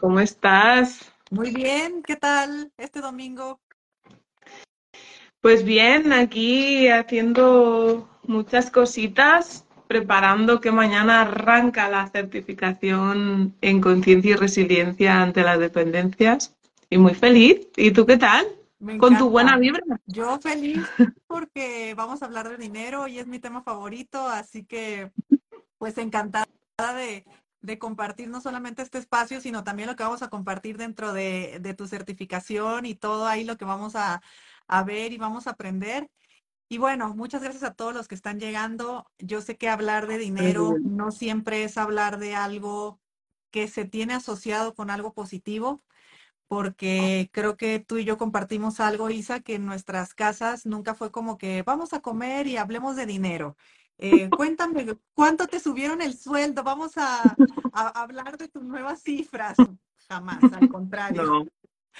¿Cómo 0.00 0.20
estás? 0.20 1.12
Muy 1.30 1.52
bien, 1.52 2.02
¿qué 2.02 2.16
tal 2.16 2.72
este 2.76 3.00
domingo? 3.00 3.60
Pues 5.40 5.64
bien, 5.64 6.12
aquí 6.12 6.88
haciendo 6.88 8.08
muchas 8.26 8.70
cositas, 8.70 9.66
preparando 9.86 10.60
que 10.60 10.72
mañana 10.72 11.22
arranca 11.22 11.88
la 11.88 12.08
certificación 12.08 13.54
en 13.60 13.80
conciencia 13.80 14.32
y 14.32 14.36
resiliencia 14.36 15.20
ante 15.20 15.42
las 15.42 15.58
dependencias. 15.58 16.56
Y 16.88 16.98
muy 16.98 17.14
feliz. 17.14 17.68
¿Y 17.76 17.90
tú 17.90 18.06
qué 18.06 18.16
tal? 18.16 18.46
Con 18.98 19.16
tu 19.18 19.30
buena 19.30 19.56
vibra. 19.56 19.82
Yo 20.06 20.38
feliz 20.40 20.86
porque 21.26 21.94
vamos 21.96 22.22
a 22.22 22.26
hablar 22.26 22.48
de 22.48 22.56
dinero 22.56 23.08
y 23.08 23.18
es 23.18 23.26
mi 23.26 23.38
tema 23.38 23.62
favorito, 23.62 24.28
así 24.28 24.64
que 24.64 25.10
pues 25.78 25.98
encantada 25.98 26.46
de, 26.78 27.24
de 27.64 27.78
compartir 27.78 28.28
no 28.28 28.42
solamente 28.42 28.82
este 28.82 28.98
espacio, 28.98 29.40
sino 29.40 29.64
también 29.64 29.88
lo 29.88 29.96
que 29.96 30.02
vamos 30.02 30.22
a 30.22 30.28
compartir 30.28 30.76
dentro 30.76 31.14
de, 31.14 31.58
de 31.60 31.74
tu 31.74 31.86
certificación 31.86 32.84
y 32.84 32.94
todo 32.94 33.26
ahí 33.26 33.44
lo 33.44 33.56
que 33.56 33.64
vamos 33.64 33.96
a, 33.96 34.20
a, 34.66 34.84
ver 34.84 35.12
y 35.12 35.18
vamos 35.18 35.46
a 35.46 35.50
aprender. 35.50 36.10
Y 36.68 36.78
bueno, 36.78 37.14
muchas 37.14 37.42
gracias 37.42 37.62
a 37.62 37.74
todos 37.74 37.94
los 37.94 38.06
que 38.06 38.14
están 38.14 38.38
llegando. 38.38 39.06
Yo 39.18 39.40
sé 39.40 39.56
que 39.56 39.68
hablar 39.70 40.06
de 40.06 40.18
dinero 40.18 40.76
no 40.82 41.10
siempre 41.10 41.64
es 41.64 41.78
hablar 41.78 42.18
de 42.18 42.34
algo 42.34 43.00
que 43.50 43.68
se 43.68 43.86
tiene 43.86 44.14
asociado 44.14 44.74
con 44.74 44.90
algo 44.90 45.14
positivo, 45.14 45.82
porque 46.48 47.30
creo 47.32 47.56
que 47.56 47.78
tú 47.78 47.96
y 47.98 48.04
yo 48.04 48.18
compartimos 48.18 48.80
algo, 48.80 49.08
Isa, 49.08 49.40
que 49.40 49.54
en 49.54 49.64
nuestras 49.64 50.12
casas 50.14 50.66
nunca 50.66 50.94
fue 50.94 51.10
como 51.10 51.38
que 51.38 51.62
vamos 51.62 51.94
a 51.94 52.00
comer 52.00 52.46
y 52.46 52.58
hablemos 52.58 52.96
de 52.96 53.06
dinero. 53.06 53.56
Eh, 53.98 54.28
cuéntame, 54.30 54.86
¿cuánto 55.14 55.46
te 55.46 55.60
subieron 55.60 56.02
el 56.02 56.16
sueldo? 56.16 56.62
Vamos 56.62 56.92
a, 56.96 57.36
hablar 57.72 58.36
de 58.36 58.48
tus 58.48 58.62
nuevas 58.62 59.02
cifras. 59.02 59.56
Jamás, 60.08 60.42
al 60.52 60.68
contrario. 60.68 61.22
No, 61.22 61.46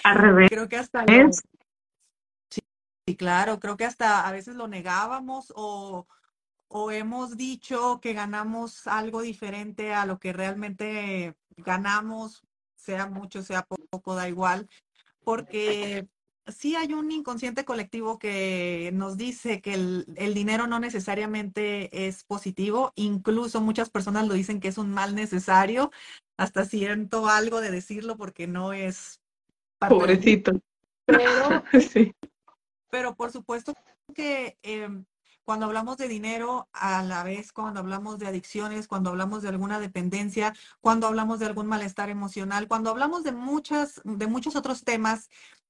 al 0.02 0.16
revés. 0.16 0.50
Creo 0.50 0.68
que 0.68 0.76
hasta... 0.76 1.04
sí, 2.50 3.16
claro, 3.16 3.60
creo 3.60 3.76
que 3.76 3.84
hasta 3.84 4.26
a 4.26 4.32
veces 4.32 4.56
lo 4.56 4.68
negábamos 4.68 5.52
o, 5.56 6.06
o 6.68 6.90
hemos 6.90 7.36
dicho 7.36 8.00
que 8.00 8.12
ganamos 8.12 8.86
algo 8.86 9.22
diferente 9.22 9.94
a 9.94 10.06
lo 10.06 10.18
que 10.18 10.32
realmente 10.32 11.36
ganamos, 11.56 12.42
sea 12.74 13.06
mucho, 13.06 13.42
sea 13.42 13.66
poco, 13.90 14.14
da 14.14 14.28
igual, 14.28 14.68
porque 15.22 16.08
sí 16.46 16.76
hay 16.76 16.92
un 16.92 17.10
inconsciente 17.10 17.64
colectivo 17.64 18.18
que 18.18 18.90
nos 18.92 19.16
dice 19.16 19.60
que 19.60 19.74
el, 19.74 20.34
dinero 20.34 20.66
no 20.66 20.78
necesariamente 20.78 22.06
es 22.06 22.24
positivo, 22.24 22.92
incluso 22.96 23.60
muchas 23.60 23.90
personas 23.90 24.28
lo 24.28 24.34
dicen 24.34 24.60
que 24.60 24.68
es 24.68 24.78
un 24.78 24.90
mal 24.90 25.14
necesario, 25.14 25.90
hasta 26.36 26.64
siento 26.64 27.28
algo 27.28 27.60
de 27.60 27.70
decirlo 27.70 28.16
porque 28.16 28.46
no 28.46 28.72
es... 28.72 29.20
Pobrecito. 29.78 30.52
Pero, 31.06 31.62
pero 32.90 33.14
por 33.14 33.30
supuesto 33.32 33.74
que 34.14 34.56
em, 34.62 35.04
cuando 35.44 35.66
hablamos 35.66 35.98
de 35.98 36.08
dinero, 36.08 36.68
a 36.72 37.02
la 37.02 37.22
vez 37.22 37.52
cuando 37.52 37.80
hablamos 37.80 38.18
de 38.18 38.26
adicciones, 38.26 38.88
cuando 38.88 39.10
hablamos 39.10 39.42
de 39.42 39.50
alguna 39.50 39.78
dependencia, 39.78 40.54
cuando 40.80 41.06
hablamos 41.06 41.38
de 41.38 41.46
algún 41.46 41.66
malestar 41.66 42.08
emocional, 42.08 42.66
cuando 42.66 42.90
hablamos 42.90 43.24
de 43.24 43.32
muchas, 43.32 44.00
de 44.04 44.26
muchos 44.26 44.56
otros 44.56 44.84
temas 44.84 45.28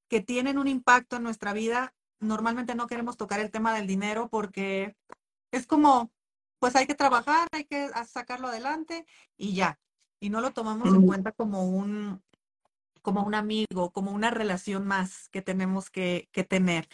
que 0.09 0.21
tienen 0.21 0.59
un 0.59 0.69
impacto 0.69 1.17
en 1.17 1.23
nuestra 1.23 1.53
vida, 1.53 1.95
normalmente 2.21 2.75
no 2.75 2.87
queremos 2.87 3.17
tocar 3.17 3.41
el 3.41 3.51
tema 3.51 3.75
del 3.75 3.87
dinero 3.87 4.29
porque 4.29 4.97
es 5.53 5.67
como, 5.67 6.11
pues 6.59 6.77
hay 6.77 6.87
que 6.87 6.95
trabajar, 6.95 7.49
hay 7.53 7.65
que 7.65 7.89
sacarlo 8.07 8.49
adelante 8.49 9.07
y 9.37 9.55
ya. 9.55 9.79
Y 10.21 10.31
no 10.31 10.41
lo 10.41 10.53
tomamos 10.53 10.89
en 10.95 11.07
cuenta 11.07 11.33
como 11.33 11.69
un, 11.69 12.23
como 13.03 13.23
un 13.25 13.35
amigo, 13.35 13.91
como 13.93 14.13
una 14.13 14.31
relación 14.31 14.87
más 14.87 15.29
que 15.29 15.43
tenemos 15.43 15.91
que, 15.91 16.29
que 16.33 16.45
tener. 16.45 16.89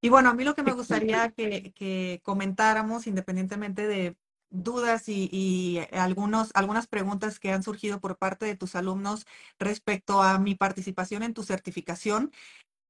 Y 0.00 0.08
bueno, 0.08 0.30
a 0.30 0.34
mí 0.34 0.42
lo 0.42 0.54
que 0.54 0.62
me 0.62 0.72
gustaría 0.72 1.30
que, 1.30 1.72
que 1.74 2.20
comentáramos, 2.24 3.06
independientemente 3.06 3.86
de 3.86 4.16
dudas 4.52 5.08
y, 5.08 5.80
algunos, 5.92 6.50
algunas 6.54 6.86
preguntas 6.86 7.40
que 7.40 7.52
han 7.52 7.62
surgido 7.62 8.00
por 8.00 8.18
parte 8.18 8.46
de 8.46 8.56
tus 8.56 8.76
alumnos 8.76 9.26
respecto 9.58 10.22
a 10.22 10.38
mi 10.38 10.54
participación 10.54 11.22
en 11.22 11.34
tu 11.34 11.42
certificación. 11.42 12.32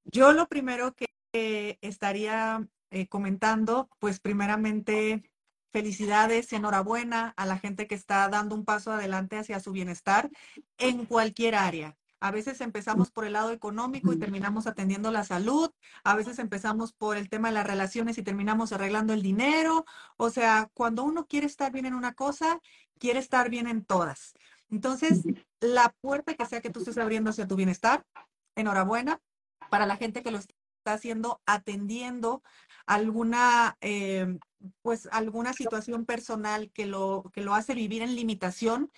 Yo 0.04 0.32
lo 0.32 0.48
primero 0.48 0.94
que 0.94 1.78
estaría 1.80 2.66
eh, 2.90 3.08
comentando, 3.08 3.88
pues 3.98 4.20
primeramente, 4.20 5.30
felicidades, 5.72 6.52
enhorabuena 6.52 7.32
a 7.36 7.46
la 7.46 7.58
gente 7.58 7.86
que 7.86 7.94
está 7.94 8.28
dando 8.28 8.54
un 8.54 8.64
paso 8.64 8.92
adelante 8.92 9.38
hacia 9.38 9.60
su 9.60 9.72
bienestar 9.72 10.30
en 10.78 11.06
cualquier 11.06 11.54
área. 11.54 11.96
A 12.22 12.30
veces 12.30 12.60
empezamos 12.60 13.10
por 13.10 13.24
el 13.24 13.32
lado 13.32 13.50
económico 13.50 14.12
y 14.12 14.16
terminamos 14.16 14.68
atendiendo 14.68 15.10
la 15.10 15.24
salud. 15.24 15.72
A 16.04 16.14
veces 16.14 16.38
empezamos 16.38 16.92
por 16.92 17.16
el 17.16 17.28
tema 17.28 17.48
de 17.48 17.54
las 17.54 17.66
relaciones 17.66 18.16
y 18.16 18.22
terminamos 18.22 18.72
arreglando 18.72 19.12
el 19.12 19.22
dinero. 19.22 19.84
O 20.16 20.30
sea, 20.30 20.70
cuando 20.72 21.02
uno 21.02 21.26
quiere 21.26 21.48
estar 21.48 21.72
bien 21.72 21.84
en 21.84 21.94
una 21.94 22.14
cosa, 22.14 22.60
quiere 23.00 23.18
estar 23.18 23.50
bien 23.50 23.66
en 23.66 23.84
todas. 23.84 24.34
Entonces, 24.70 25.22
la 25.58 25.92
puerta 26.00 26.34
que 26.34 26.46
sea 26.46 26.60
que 26.60 26.70
tú 26.70 26.78
estés 26.78 26.96
abriendo 26.96 27.30
hacia 27.30 27.48
tu 27.48 27.56
bienestar, 27.56 28.06
enhorabuena. 28.54 29.20
Para 29.68 29.84
la 29.84 29.96
gente 29.96 30.22
que 30.22 30.30
lo 30.30 30.38
está 30.38 30.54
haciendo, 30.84 31.42
atendiendo 31.44 32.44
alguna, 32.86 33.76
eh, 33.80 34.38
pues 34.82 35.08
alguna 35.10 35.54
situación 35.54 36.06
personal 36.06 36.70
que 36.70 36.86
lo, 36.86 37.32
que 37.32 37.40
lo 37.40 37.54
hace 37.54 37.74
vivir 37.74 38.02
en 38.02 38.14
limitación 38.14 38.92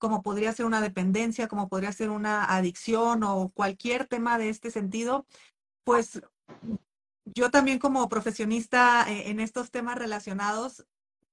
como 0.00 0.22
podría 0.22 0.52
ser 0.52 0.66
una 0.66 0.80
dependencia, 0.80 1.46
como 1.46 1.68
podría 1.68 1.92
ser 1.92 2.10
una 2.10 2.44
adicción 2.44 3.22
o 3.22 3.50
cualquier 3.50 4.06
tema 4.06 4.38
de 4.38 4.48
este 4.48 4.70
sentido, 4.70 5.26
pues 5.84 6.22
yo 7.26 7.50
también 7.50 7.78
como 7.78 8.08
profesionista 8.08 9.04
eh, 9.08 9.30
en 9.30 9.38
estos 9.40 9.70
temas 9.70 9.96
relacionados, 9.96 10.86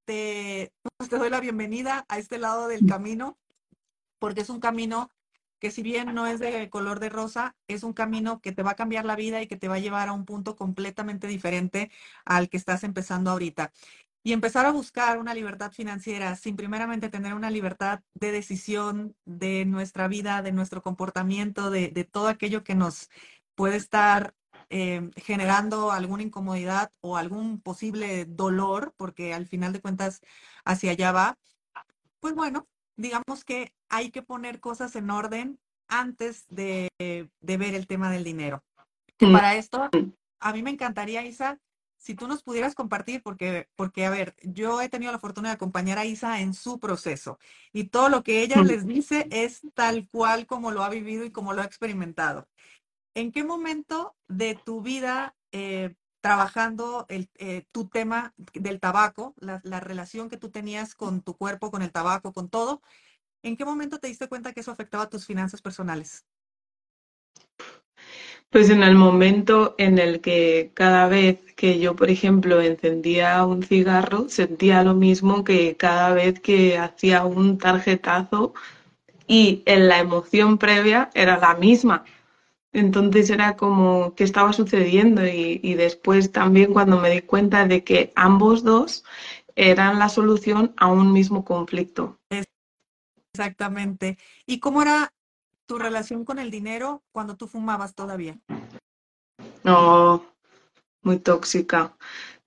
pues, 0.05 0.69
te 1.09 1.17
doy 1.17 1.29
la 1.29 1.39
bienvenida 1.39 2.05
a 2.09 2.19
este 2.19 2.37
lado 2.37 2.67
del 2.67 2.85
camino, 2.85 3.37
porque 4.19 4.41
es 4.41 4.49
un 4.49 4.59
camino 4.59 5.11
que 5.59 5.71
si 5.71 5.81
bien 5.81 6.13
no 6.13 6.27
es 6.27 6.39
de 6.39 6.69
color 6.69 6.99
de 6.99 7.09
rosa, 7.09 7.55
es 7.67 7.83
un 7.83 7.93
camino 7.93 8.41
que 8.41 8.51
te 8.51 8.63
va 8.63 8.71
a 8.71 8.75
cambiar 8.75 9.05
la 9.05 9.15
vida 9.15 9.41
y 9.41 9.47
que 9.47 9.57
te 9.57 9.69
va 9.69 9.75
a 9.75 9.79
llevar 9.79 10.09
a 10.09 10.13
un 10.13 10.25
punto 10.25 10.55
completamente 10.55 11.25
diferente 11.25 11.89
al 12.25 12.49
que 12.49 12.57
estás 12.57 12.83
empezando 12.83 13.31
ahorita 13.31 13.71
y 14.27 14.33
empezar 14.33 14.65
a 14.65 14.73
buscar 14.73 15.19
una 15.19 15.33
libertad 15.33 15.71
financiera 15.71 16.35
sin 16.35 16.57
primeramente 16.57 17.07
tener 17.07 17.33
una 17.33 17.49
libertad 17.49 18.01
de 18.13 18.33
decisión 18.33 19.15
de 19.23 19.63
nuestra 19.63 20.09
vida, 20.09 20.41
de 20.41 20.51
nuestro 20.51 20.81
comportamiento, 20.81 21.69
de, 21.69 21.87
todo 22.11 22.27
aquello 22.27 22.61
que 22.61 22.75
nos 22.75 23.09
puede 23.55 23.77
estar 23.77 24.35
eh, 24.69 25.11
generando 25.15 25.93
alguna 25.93 26.23
incomodidad 26.23 26.91
o 26.99 27.15
algún 27.15 27.61
posible 27.61 28.25
dolor, 28.25 28.93
porque 28.97 29.33
al 29.33 29.45
final 29.45 29.71
de 29.71 29.79
cuentas 29.79 30.19
hacia 30.65 30.91
allá 30.91 31.13
va, 31.13 31.37
pues 32.19 32.35
bueno, 32.35 32.67
digamos 32.97 33.45
que 33.45 33.73
hay 33.87 34.11
que 34.11 34.23
poner 34.23 34.59
cosas 34.59 34.97
en 34.97 35.09
orden 35.09 35.57
antes 35.87 36.45
de, 36.49 36.89
de 36.99 37.57
ver 37.57 37.75
el 37.75 37.87
tema 37.87 38.11
del 38.11 38.25
dinero. 38.25 38.61
Para 39.17 39.55
esto, 39.55 39.89
a 40.41 40.51
mí 40.51 40.63
me 40.63 40.71
encantaría, 40.71 41.25
Isa, 41.25 41.61
si 41.97 42.15
tú 42.15 42.27
nos 42.27 42.43
pudieras 42.43 42.75
compartir, 42.75 43.21
porque, 43.23 43.69
porque, 43.75 44.05
a 44.05 44.09
ver, 44.09 44.35
yo 44.43 44.81
he 44.81 44.89
tenido 44.89 45.11
la 45.11 45.19
fortuna 45.19 45.49
de 45.49 45.55
acompañar 45.55 45.97
a 45.97 46.05
Isa 46.05 46.41
en 46.41 46.53
su 46.53 46.79
proceso 46.79 47.39
y 47.73 47.85
todo 47.85 48.09
lo 48.09 48.23
que 48.23 48.41
ella 48.41 48.63
les 48.63 48.85
dice 48.85 49.27
es 49.31 49.61
tal 49.73 50.07
cual 50.09 50.45
como 50.45 50.71
lo 50.71 50.83
ha 50.83 50.89
vivido 50.89 51.25
y 51.25 51.31
como 51.31 51.53
lo 51.53 51.61
ha 51.61 51.65
experimentado. 51.65 52.47
¿En 53.15 53.31
qué 53.31 53.43
momento 53.43 54.15
de 54.27 54.55
tu 54.55 54.81
vida 54.81 55.35
eh, 55.51 55.95
trabajando 56.21 57.05
el, 57.09 57.29
eh, 57.35 57.65
tu 57.71 57.87
tema 57.87 58.33
del 58.53 58.79
tabaco, 58.79 59.33
la, 59.37 59.61
la 59.63 59.79
relación 59.79 60.29
que 60.29 60.37
tú 60.37 60.49
tenías 60.49 60.93
con 60.95 61.21
tu 61.21 61.35
cuerpo, 61.35 61.71
con 61.71 61.81
el 61.81 61.91
tabaco, 61.91 62.33
con 62.33 62.49
todo, 62.49 62.81
¿en 63.43 63.57
qué 63.57 63.65
momento 63.65 63.99
te 63.99 64.07
diste 64.07 64.27
cuenta 64.27 64.53
que 64.53 64.59
eso 64.59 64.71
afectaba 64.71 65.09
tus 65.09 65.25
finanzas 65.25 65.61
personales? 65.61 66.25
Pues 68.49 68.69
en 68.69 68.81
el 68.81 68.95
momento 68.95 69.75
en 69.77 69.99
el 69.99 70.21
que 70.21 70.71
cada 70.73 71.07
vez 71.07 71.39
que 71.55 71.79
yo, 71.79 71.95
por 71.95 72.09
ejemplo, 72.09 72.61
encendía 72.61 73.45
un 73.45 73.61
cigarro, 73.61 74.29
sentía 74.29 74.83
lo 74.83 74.93
mismo 74.95 75.43
que 75.43 75.75
cada 75.75 76.13
vez 76.13 76.39
que 76.39 76.77
hacía 76.77 77.25
un 77.25 77.57
tarjetazo 77.57 78.53
y 79.27 79.63
en 79.65 79.89
la 79.89 79.99
emoción 79.99 80.57
previa 80.57 81.09
era 81.13 81.37
la 81.37 81.55
misma. 81.55 82.05
Entonces 82.71 83.29
era 83.29 83.57
como 83.57 84.15
que 84.15 84.23
estaba 84.23 84.53
sucediendo 84.53 85.25
y, 85.25 85.59
y, 85.61 85.73
después 85.73 86.31
también 86.31 86.73
cuando 86.73 86.99
me 86.99 87.09
di 87.09 87.21
cuenta 87.21 87.67
de 87.67 87.83
que 87.83 88.13
ambos 88.15 88.63
dos 88.63 89.03
eran 89.55 89.99
la 89.99 90.07
solución 90.07 90.73
a 90.77 90.87
un 90.87 91.11
mismo 91.11 91.43
conflicto. 91.43 92.19
Exactamente. 93.33 94.17
¿Y 94.45 94.59
cómo 94.59 94.81
era 94.81 95.11
tu 95.67 95.77
relación 95.77 96.25
con 96.25 96.39
el 96.39 96.49
dinero 96.49 97.03
cuando 97.11 97.35
tú 97.35 97.47
fumabas 97.47 97.93
todavía? 97.93 98.39
No, 99.63 100.25
muy 101.03 101.19
tóxica. 101.19 101.95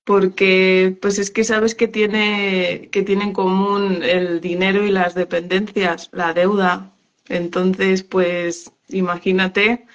Porque 0.03 0.99
pues 1.01 1.19
es 1.19 1.31
que 1.31 1.45
sabes 1.45 1.75
que 1.75 1.87
tiene, 1.87 2.89
que 2.91 3.03
tiene 3.03 3.25
en 3.25 3.33
común 3.33 4.03
el 4.03 4.41
dinero 4.41 4.85
y 4.85 4.91
las 4.91 5.15
dependencias, 5.15 6.09
la 6.13 6.33
deuda. 6.33 6.91
Entonces, 7.29 8.03
pues 8.03 8.73
imagínate 8.89 9.87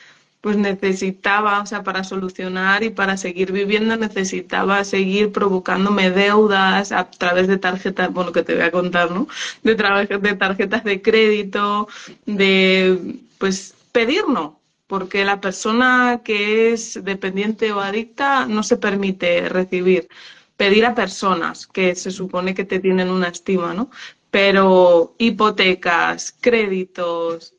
pues 0.45 0.57
necesitaba, 0.57 1.59
o 1.59 1.65
sea, 1.65 1.81
para 1.81 2.03
solucionar 2.03 2.83
y 2.83 2.91
para 2.91 3.17
seguir 3.17 3.51
viviendo 3.51 3.97
necesitaba 3.97 4.83
seguir 4.83 5.31
provocándome 5.31 6.11
deudas 6.11 6.91
a 6.91 7.09
través 7.09 7.47
de 7.47 7.57
tarjetas, 7.57 8.13
bueno, 8.13 8.31
que 8.31 8.43
te 8.43 8.53
voy 8.53 8.61
a 8.61 8.69
contar, 8.71 9.09
¿no? 9.09 9.27
De, 9.63 9.73
de 9.73 10.35
tarjetas 10.35 10.83
de 10.83 11.01
crédito, 11.01 11.87
de, 12.27 13.17
pues, 13.39 13.73
pedir 13.91 14.27
no, 14.27 14.59
porque 14.85 15.25
la 15.25 15.41
persona 15.41 16.21
que 16.23 16.73
es 16.73 17.03
dependiente 17.03 17.71
o 17.73 17.79
adicta 17.79 18.45
no 18.45 18.61
se 18.61 18.77
permite 18.77 19.49
recibir, 19.49 20.07
pedir 20.57 20.85
a 20.85 20.93
personas 20.93 21.65
que 21.65 21.95
se 21.95 22.11
supone 22.11 22.53
que 22.53 22.65
te 22.65 22.77
tienen 22.77 23.09
una 23.09 23.29
estima, 23.29 23.73
¿no? 23.73 23.89
Pero 24.29 25.15
hipotecas, 25.17 26.35
créditos, 26.39 27.55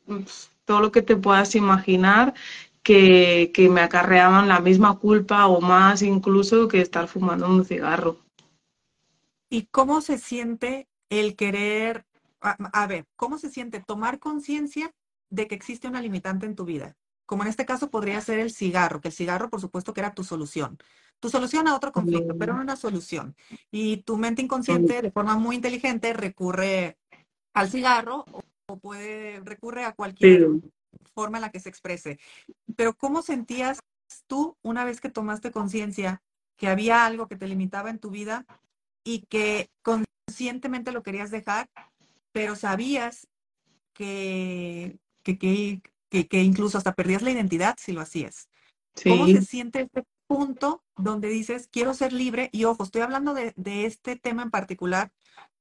todo 0.63 0.81
lo 0.81 0.91
que 0.91 1.01
te 1.01 1.15
puedas 1.15 1.55
imaginar 1.55 2.33
que, 2.87 3.69
me 3.69 3.81
acarreaban 3.81 4.47
la 4.47 4.61
misma 4.61 4.97
culpa 4.97 5.47
o 5.47 5.59
más 5.59 6.01
incluso 6.01 6.69
que 6.69 6.79
estar 6.79 7.09
fumando 7.09 7.45
un 7.45 7.65
cigarro. 7.65 8.17
¿Y 9.49 9.63
cómo 9.63 9.99
se 9.99 10.17
siente 10.17 10.87
el 11.09 11.35
querer, 11.35 12.05
a, 12.39 12.87
ver, 12.87 13.05
cómo 13.17 13.37
se 13.39 13.49
siente 13.49 13.83
tomar 13.85 14.19
conciencia 14.19 14.93
de 15.29 15.47
que 15.47 15.55
existe 15.55 15.89
una 15.89 16.01
limitante 16.01 16.45
en 16.45 16.55
tu 16.55 16.63
vida? 16.63 16.95
Como 17.25 17.43
en 17.43 17.49
este 17.49 17.65
caso 17.65 17.89
podría 17.89 18.21
ser 18.21 18.39
el 18.39 18.51
cigarro, 18.51 19.01
que 19.01 19.09
el 19.09 19.13
cigarro 19.13 19.49
por 19.49 19.59
supuesto 19.59 19.93
que 19.93 19.99
era 19.99 20.13
tu 20.13 20.23
solución. 20.23 20.77
Tu 21.19 21.29
solución 21.29 21.67
a 21.67 21.75
otro 21.75 21.91
conflicto, 21.91 22.37
pero 22.37 22.53
no 22.53 22.61
una 22.61 22.77
solución. 22.77 23.35
Y 23.69 23.97
tu 24.03 24.15
mente 24.15 24.41
inconsciente 24.41 25.01
de 25.01 25.11
forma 25.11 25.35
muy 25.35 25.57
inteligente 25.57 26.13
recurre 26.13 26.97
al 27.53 27.69
cigarro 27.69 28.23
o 28.67 28.77
puede 28.77 29.41
recurre 29.41 29.83
a 29.83 29.93
cualquier 29.93 30.47
forma 31.13 31.37
en 31.37 31.43
la 31.43 31.51
que 31.51 31.59
se 31.59 31.69
exprese. 31.69 32.19
Pero 32.75 32.95
¿cómo 32.95 33.21
sentías 33.21 33.79
tú 34.27 34.57
una 34.61 34.85
vez 34.85 35.01
que 35.01 35.09
tomaste 35.09 35.51
conciencia 35.51 36.21
que 36.55 36.67
había 36.67 37.05
algo 37.05 37.27
que 37.27 37.35
te 37.35 37.47
limitaba 37.47 37.89
en 37.89 37.99
tu 37.99 38.09
vida 38.09 38.45
y 39.03 39.21
que 39.29 39.69
conscientemente 39.81 40.91
lo 40.91 41.03
querías 41.03 41.31
dejar, 41.31 41.69
pero 42.31 42.55
sabías 42.55 43.27
que, 43.93 44.97
que, 45.23 45.37
que, 45.37 46.27
que, 46.27 46.43
incluso 46.43 46.77
hasta 46.77 46.93
perdías 46.93 47.21
la 47.21 47.31
identidad 47.31 47.75
si 47.79 47.93
lo 47.93 48.01
hacías? 48.01 48.49
¿Cómo 49.03 49.27
se 49.27 49.43
siente 49.43 49.81
este 49.81 50.03
punto 50.25 50.83
donde 50.95 51.29
dices, 51.29 51.67
quiero 51.71 51.93
ser 51.93 52.11
libre? 52.11 52.49
Y 52.51 52.63
ojo, 52.65 52.83
estoy 52.83 53.01
hablando 53.01 53.33
de, 53.33 53.53
de 53.55 53.85
este 53.85 54.15
tema 54.15 54.41
en 54.41 54.51
particular 54.51 55.11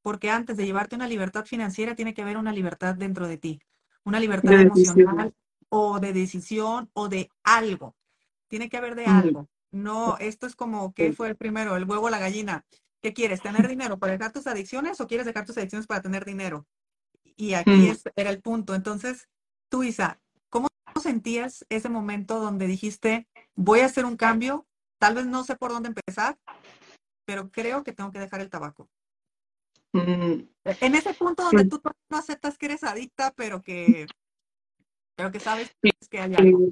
porque 0.00 0.30
antes 0.30 0.56
de 0.56 0.64
llevarte 0.64 0.96
una 0.96 1.08
libertad 1.08 1.44
financiera 1.44 1.94
tiene 1.94 2.14
que 2.14 2.22
haber 2.22 2.38
una 2.38 2.52
libertad 2.52 2.94
dentro 2.94 3.28
de 3.28 3.36
ti 3.36 3.60
una 4.06 4.20
libertad 4.20 4.60
emocional 4.60 5.34
o 5.68 5.98
de 5.98 6.12
decisión 6.12 6.88
o 6.94 7.08
de 7.08 7.28
algo. 7.42 7.96
Tiene 8.48 8.70
que 8.70 8.76
haber 8.76 8.94
de 8.94 9.04
algo. 9.04 9.48
No, 9.72 10.16
esto 10.18 10.46
es 10.46 10.54
como, 10.54 10.94
¿qué 10.94 11.12
fue 11.12 11.28
el 11.28 11.36
primero? 11.36 11.76
El 11.76 11.84
huevo 11.84 12.06
o 12.06 12.10
la 12.10 12.20
gallina. 12.20 12.64
¿Qué 13.02 13.12
quieres? 13.12 13.42
¿Tener 13.42 13.68
dinero 13.68 13.98
para 13.98 14.12
dejar 14.12 14.32
tus 14.32 14.46
adicciones 14.46 15.00
o 15.00 15.06
quieres 15.06 15.26
dejar 15.26 15.44
tus 15.44 15.58
adicciones 15.58 15.86
para 15.86 16.00
tener 16.00 16.24
dinero? 16.24 16.66
Y 17.36 17.54
aquí 17.54 17.92
era 18.14 18.30
el 18.30 18.40
punto. 18.40 18.74
Entonces, 18.74 19.28
tú, 19.68 19.82
Isa, 19.82 20.20
¿cómo 20.48 20.68
sentías 21.02 21.66
ese 21.68 21.88
momento 21.88 22.40
donde 22.40 22.68
dijiste, 22.68 23.26
voy 23.56 23.80
a 23.80 23.86
hacer 23.86 24.06
un 24.06 24.16
cambio? 24.16 24.66
Tal 24.98 25.16
vez 25.16 25.26
no 25.26 25.42
sé 25.42 25.56
por 25.56 25.72
dónde 25.72 25.88
empezar, 25.88 26.38
pero 27.26 27.50
creo 27.50 27.82
que 27.82 27.92
tengo 27.92 28.12
que 28.12 28.20
dejar 28.20 28.40
el 28.40 28.50
tabaco. 28.50 28.88
En 30.80 30.94
ese 30.94 31.14
punto 31.14 31.44
donde 31.44 31.64
tú 31.64 31.80
no 32.10 32.16
aceptas 32.16 32.58
que 32.58 32.66
eres 32.66 32.82
adicta, 32.82 33.32
pero 33.36 33.62
que, 33.62 34.06
pero 35.14 35.30
que 35.30 35.40
sabes 35.40 35.70
que 36.10 36.20
hay 36.20 36.34
algo. 36.34 36.68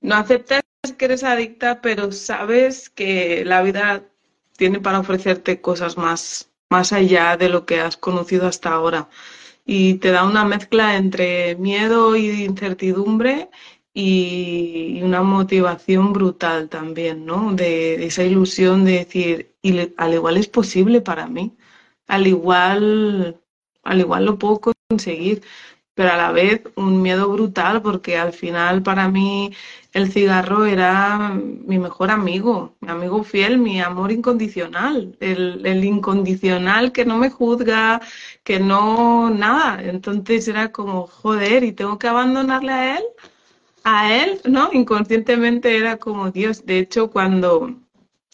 No 0.00 0.16
aceptas 0.16 0.62
que 0.98 1.04
eres 1.04 1.24
adicta, 1.24 1.80
pero 1.80 2.12
sabes 2.12 2.90
que 2.90 3.44
la 3.44 3.62
vida 3.62 4.04
tiene 4.56 4.80
para 4.80 5.00
ofrecerte 5.00 5.60
cosas 5.60 5.96
más, 5.96 6.50
más 6.70 6.92
allá 6.92 7.36
de 7.36 7.48
lo 7.48 7.66
que 7.66 7.80
has 7.80 7.96
conocido 7.96 8.46
hasta 8.46 8.70
ahora. 8.70 9.08
Y 9.64 9.94
te 9.94 10.10
da 10.10 10.24
una 10.24 10.44
mezcla 10.44 10.96
entre 10.96 11.56
miedo 11.56 12.16
y 12.16 12.44
incertidumbre 12.44 13.48
y 13.94 15.00
una 15.02 15.22
motivación 15.22 16.12
brutal 16.12 16.68
también, 16.68 17.24
¿no? 17.24 17.54
De, 17.54 18.04
esa 18.06 18.24
ilusión 18.24 18.84
de 18.84 18.92
decir, 18.92 19.54
y 19.62 19.92
al 19.96 20.14
igual 20.14 20.36
es 20.36 20.48
posible 20.48 21.00
para 21.00 21.28
mí 21.28 21.56
al 22.06 22.26
igual, 22.26 23.40
al 23.82 24.00
igual 24.00 24.24
lo 24.26 24.38
puedo 24.38 24.60
conseguir, 24.88 25.42
pero 25.94 26.12
a 26.12 26.16
la 26.16 26.32
vez 26.32 26.62
un 26.76 27.02
miedo 27.02 27.28
brutal 27.30 27.80
porque 27.82 28.16
al 28.18 28.32
final 28.32 28.82
para 28.82 29.08
mí 29.08 29.52
el 29.92 30.10
cigarro 30.10 30.64
era 30.64 31.30
mi 31.30 31.78
mejor 31.78 32.10
amigo, 32.10 32.76
mi 32.80 32.90
amigo 32.90 33.22
fiel, 33.22 33.58
mi 33.58 33.80
amor 33.80 34.10
incondicional, 34.10 35.16
el, 35.20 35.64
el 35.64 35.84
incondicional 35.84 36.92
que 36.92 37.04
no 37.04 37.16
me 37.18 37.30
juzga, 37.30 38.00
que 38.42 38.58
no, 38.58 39.30
nada. 39.30 39.80
Entonces 39.82 40.48
era 40.48 40.72
como, 40.72 41.06
joder, 41.06 41.62
y 41.64 41.72
tengo 41.72 41.98
que 41.98 42.08
abandonarle 42.08 42.72
a 42.72 42.96
él, 42.98 43.04
a 43.84 44.14
él, 44.14 44.40
¿no? 44.44 44.70
Inconscientemente 44.72 45.76
era 45.76 45.98
como, 45.98 46.30
Dios, 46.30 46.66
de 46.66 46.80
hecho 46.80 47.10
cuando 47.10 47.74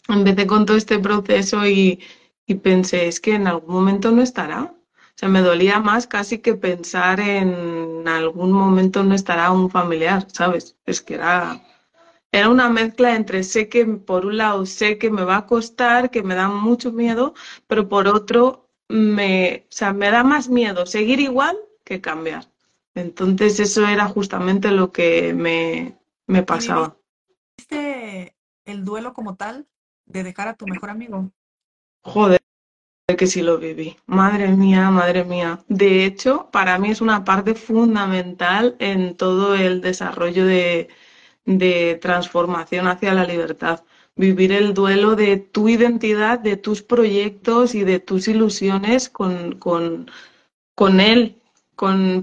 empecé 0.07 0.47
con 0.47 0.65
todo 0.65 0.77
este 0.77 0.99
proceso 0.99 1.65
y 1.67 1.99
y 2.51 2.55
pensé, 2.55 3.07
es 3.07 3.19
que 3.19 3.33
en 3.35 3.47
algún 3.47 3.73
momento 3.73 4.11
no 4.11 4.21
estará. 4.21 4.63
O 4.63 5.15
sea, 5.15 5.29
me 5.29 5.41
dolía 5.41 5.79
más 5.79 6.07
casi 6.07 6.39
que 6.39 6.55
pensar 6.55 7.19
en 7.19 8.07
algún 8.07 8.51
momento 8.51 9.03
no 9.03 9.13
estará 9.15 9.51
un 9.51 9.69
familiar, 9.69 10.27
¿sabes? 10.31 10.75
Es 10.85 11.01
que 11.01 11.15
era, 11.15 11.61
era 12.31 12.49
una 12.49 12.69
mezcla 12.69 13.15
entre 13.15 13.43
sé 13.43 13.69
que, 13.69 13.85
por 13.85 14.25
un 14.25 14.37
lado, 14.37 14.65
sé 14.65 14.97
que 14.97 15.09
me 15.09 15.23
va 15.23 15.37
a 15.37 15.45
costar, 15.45 16.09
que 16.09 16.23
me 16.23 16.35
da 16.35 16.49
mucho 16.49 16.91
miedo, 16.91 17.33
pero 17.67 17.87
por 17.87 18.07
otro, 18.07 18.69
me, 18.89 19.65
o 19.69 19.71
sea, 19.71 19.93
me 19.93 20.11
da 20.11 20.23
más 20.23 20.49
miedo 20.49 20.85
seguir 20.85 21.19
igual 21.19 21.57
que 21.85 22.01
cambiar. 22.01 22.49
Entonces, 22.95 23.59
eso 23.59 23.87
era 23.87 24.07
justamente 24.07 24.71
lo 24.71 24.91
que 24.91 25.33
me, 25.33 25.97
me 26.27 26.43
pasaba. 26.43 26.97
¿Viste 27.57 28.35
el 28.65 28.83
duelo 28.83 29.13
como 29.13 29.35
tal 29.35 29.67
de 30.05 30.23
dejar 30.23 30.49
a 30.49 30.55
tu 30.55 30.65
mejor 30.67 30.89
amigo? 30.89 31.31
Joder, 32.03 32.39
que 33.17 33.27
sí 33.27 33.41
lo 33.41 33.57
viví. 33.57 33.97
Madre 34.05 34.47
mía, 34.49 34.89
madre 34.89 35.23
mía. 35.23 35.63
De 35.67 36.05
hecho, 36.05 36.49
para 36.51 36.77
mí 36.79 36.91
es 36.91 37.01
una 37.01 37.23
parte 37.23 37.55
fundamental 37.55 38.75
en 38.79 39.15
todo 39.15 39.55
el 39.55 39.81
desarrollo 39.81 40.45
de, 40.45 40.89
de 41.45 41.99
transformación 42.01 42.87
hacia 42.87 43.13
la 43.13 43.25
libertad. 43.25 43.83
Vivir 44.15 44.51
el 44.51 44.73
duelo 44.73 45.15
de 45.15 45.37
tu 45.37 45.69
identidad, 45.69 46.39
de 46.39 46.57
tus 46.57 46.81
proyectos 46.81 47.75
y 47.75 47.83
de 47.83 47.99
tus 47.99 48.27
ilusiones 48.27 49.09
con, 49.09 49.57
con, 49.57 50.09
con 50.75 50.99
él, 50.99 51.40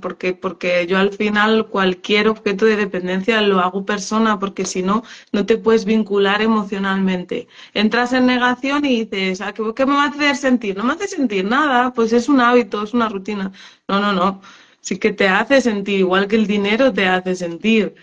porque, 0.00 0.34
porque 0.34 0.86
yo 0.86 0.98
al 0.98 1.12
final 1.12 1.66
cualquier 1.68 2.28
objeto 2.28 2.64
de 2.64 2.76
dependencia 2.76 3.40
lo 3.40 3.58
hago 3.60 3.84
persona, 3.84 4.38
porque 4.38 4.64
si 4.64 4.82
no, 4.82 5.02
no 5.32 5.46
te 5.46 5.58
puedes 5.58 5.84
vincular 5.84 6.42
emocionalmente. 6.42 7.48
Entras 7.74 8.12
en 8.12 8.26
negación 8.26 8.84
y 8.84 9.04
dices, 9.04 9.40
¿a 9.40 9.48
ah, 9.48 9.54
qué, 9.54 9.86
me 9.86 9.94
va 9.94 10.04
a 10.04 10.08
hacer 10.08 10.36
sentir? 10.36 10.76
No 10.76 10.84
me 10.84 10.92
hace 10.92 11.08
sentir 11.08 11.44
nada, 11.44 11.92
pues 11.92 12.12
es 12.12 12.28
un 12.28 12.40
hábito, 12.40 12.82
es 12.84 12.94
una 12.94 13.08
rutina. 13.08 13.52
No, 13.88 14.00
no, 14.00 14.12
no. 14.12 14.40
Sí 14.80 14.98
que 14.98 15.12
te 15.12 15.28
hace 15.28 15.60
sentir, 15.60 16.00
igual 16.00 16.28
que 16.28 16.36
el 16.36 16.46
dinero 16.46 16.92
te 16.92 17.06
hace 17.06 17.34
sentir. 17.34 17.94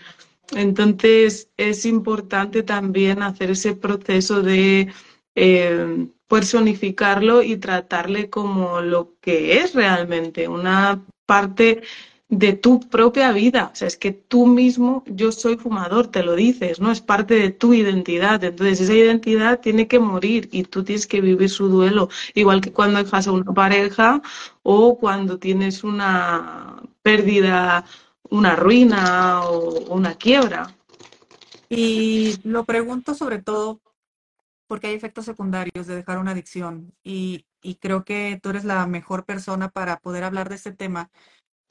Entonces 0.54 1.50
es 1.56 1.86
importante 1.86 2.62
también 2.62 3.22
hacer 3.22 3.50
ese 3.52 3.74
proceso 3.74 4.42
de 4.42 4.92
eh, 5.34 6.08
personificarlo 6.28 7.42
y 7.42 7.56
tratarle 7.56 8.30
como 8.30 8.80
lo 8.80 9.16
que 9.20 9.60
es 9.60 9.74
realmente, 9.74 10.48
una 10.48 11.02
parte 11.26 11.82
de 12.28 12.54
tu 12.54 12.80
propia 12.80 13.32
vida. 13.32 13.70
O 13.72 13.76
sea, 13.76 13.88
es 13.88 13.96
que 13.96 14.12
tú 14.12 14.46
mismo, 14.46 15.04
yo 15.06 15.30
soy 15.30 15.56
fumador, 15.56 16.08
te 16.08 16.22
lo 16.22 16.34
dices, 16.34 16.80
¿no? 16.80 16.90
Es 16.90 17.00
parte 17.00 17.34
de 17.34 17.50
tu 17.50 17.72
identidad. 17.74 18.42
Entonces, 18.42 18.80
esa 18.80 18.94
identidad 18.94 19.60
tiene 19.60 19.86
que 19.86 19.98
morir 19.98 20.48
y 20.52 20.64
tú 20.64 20.82
tienes 20.82 21.06
que 21.06 21.20
vivir 21.20 21.48
su 21.50 21.68
duelo. 21.68 22.08
Igual 22.34 22.60
que 22.60 22.72
cuando 22.72 23.02
dejas 23.02 23.28
a 23.28 23.32
una 23.32 23.52
pareja 23.52 24.22
o 24.62 24.98
cuando 24.98 25.38
tienes 25.38 25.84
una 25.84 26.82
pérdida, 27.02 27.84
una 28.30 28.56
ruina 28.56 29.42
o 29.44 29.94
una 29.94 30.14
quiebra. 30.14 30.74
Y 31.68 32.36
lo 32.44 32.64
pregunto 32.64 33.14
sobre 33.14 33.42
todo 33.42 33.80
porque 34.66 34.88
hay 34.88 34.94
efectos 34.94 35.24
secundarios 35.24 35.86
de 35.86 35.96
dejar 35.96 36.18
una 36.18 36.32
adicción 36.32 36.92
y, 37.04 37.45
creo 37.80 38.04
que 38.04 38.38
tú 38.42 38.50
eres 38.50 38.64
la 38.64 38.86
mejor 38.86 39.24
persona 39.24 39.68
para 39.68 39.98
poder 39.98 40.24
hablar 40.24 40.48
de 40.48 40.54
este 40.54 40.72
tema, 40.72 41.10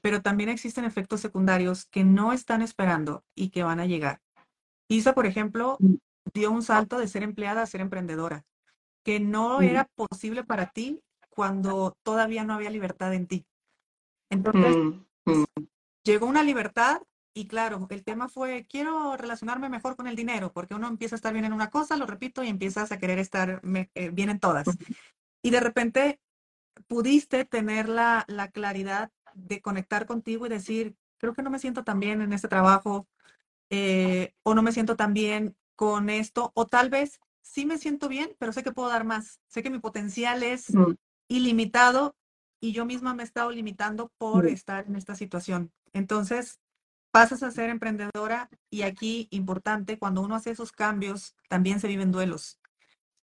pero 0.01 0.21
también 0.21 0.49
existen 0.49 0.85
efectos 0.85 1.21
secundarios 1.21 1.85
que 1.85 2.03
no 2.03 2.33
están 2.33 2.61
esperando 2.61 3.23
y 3.33 3.49
que 3.49 3.63
van 3.63 3.79
a 3.79 3.85
llegar. 3.85 4.21
Isa, 4.87 5.13
por 5.13 5.25
ejemplo, 5.25 5.77
mm. 5.79 5.95
dio 6.33 6.51
un 6.51 6.61
salto 6.61 6.99
de 6.99 7.07
ser 7.07 7.23
empleada 7.23 7.61
a 7.61 7.65
ser 7.65 7.81
emprendedora, 7.81 8.45
que 9.03 9.19
no 9.19 9.59
mm. 9.59 9.63
era 9.63 9.89
posible 9.95 10.43
para 10.43 10.67
ti 10.67 11.01
cuando 11.29 11.97
todavía 12.03 12.43
no 12.43 12.53
había 12.53 12.69
libertad 12.69 13.13
en 13.13 13.27
ti. 13.27 13.45
Entonces, 14.29 14.75
mm, 15.25 15.43
llegó 16.03 16.25
una 16.25 16.43
libertad 16.43 17.01
y 17.37 17.47
claro, 17.47 17.85
el 17.89 18.03
tema 18.05 18.29
fue, 18.29 18.65
quiero 18.69 19.17
relacionarme 19.17 19.67
mejor 19.67 19.97
con 19.97 20.07
el 20.07 20.15
dinero, 20.15 20.53
porque 20.53 20.73
uno 20.73 20.87
empieza 20.87 21.15
a 21.15 21.17
estar 21.17 21.33
bien 21.33 21.43
en 21.43 21.51
una 21.51 21.69
cosa, 21.69 21.97
lo 21.97 22.05
repito, 22.05 22.41
y 22.43 22.47
empiezas 22.47 22.93
a 22.93 22.97
querer 22.97 23.19
estar 23.19 23.61
eh, 23.93 24.09
bien 24.11 24.29
en 24.29 24.39
todas. 24.39 24.67
Y 25.45 25.51
de 25.51 25.59
repente 25.59 26.19
pudiste 26.87 27.45
tener 27.45 27.87
la, 27.87 28.25
la 28.27 28.49
claridad 28.49 29.11
de 29.35 29.61
conectar 29.61 30.07
contigo 30.07 30.47
y 30.47 30.49
decir, 30.49 30.95
creo 31.19 31.35
que 31.35 31.43
no 31.43 31.51
me 31.51 31.59
siento 31.59 31.83
tan 31.83 31.99
bien 31.99 32.23
en 32.23 32.33
este 32.33 32.47
trabajo, 32.47 33.07
eh, 33.69 34.33
o 34.41 34.55
no 34.55 34.63
me 34.63 34.71
siento 34.71 34.95
tan 34.95 35.13
bien 35.13 35.55
con 35.75 36.09
esto, 36.09 36.51
o 36.55 36.65
tal 36.65 36.89
vez 36.89 37.19
sí 37.43 37.67
me 37.67 37.77
siento 37.77 38.09
bien, 38.09 38.35
pero 38.39 38.53
sé 38.53 38.63
que 38.63 38.71
puedo 38.71 38.89
dar 38.89 39.03
más, 39.03 39.39
sé 39.47 39.61
que 39.61 39.69
mi 39.69 39.77
potencial 39.77 40.41
es 40.41 40.73
mm. 40.73 40.95
ilimitado 41.27 42.15
y 42.59 42.71
yo 42.71 42.87
misma 42.87 43.13
me 43.13 43.21
he 43.21 43.27
estado 43.27 43.51
limitando 43.51 44.11
por 44.17 44.45
mm. 44.45 44.47
estar 44.47 44.87
en 44.87 44.95
esta 44.95 45.13
situación. 45.13 45.71
Entonces, 45.93 46.59
pasas 47.11 47.43
a 47.43 47.51
ser 47.51 47.69
emprendedora 47.69 48.49
y 48.71 48.81
aquí, 48.81 49.27
importante, 49.29 49.99
cuando 49.99 50.21
uno 50.21 50.33
hace 50.33 50.49
esos 50.49 50.71
cambios, 50.71 51.35
también 51.49 51.79
se 51.79 51.87
viven 51.87 52.11
duelos, 52.11 52.59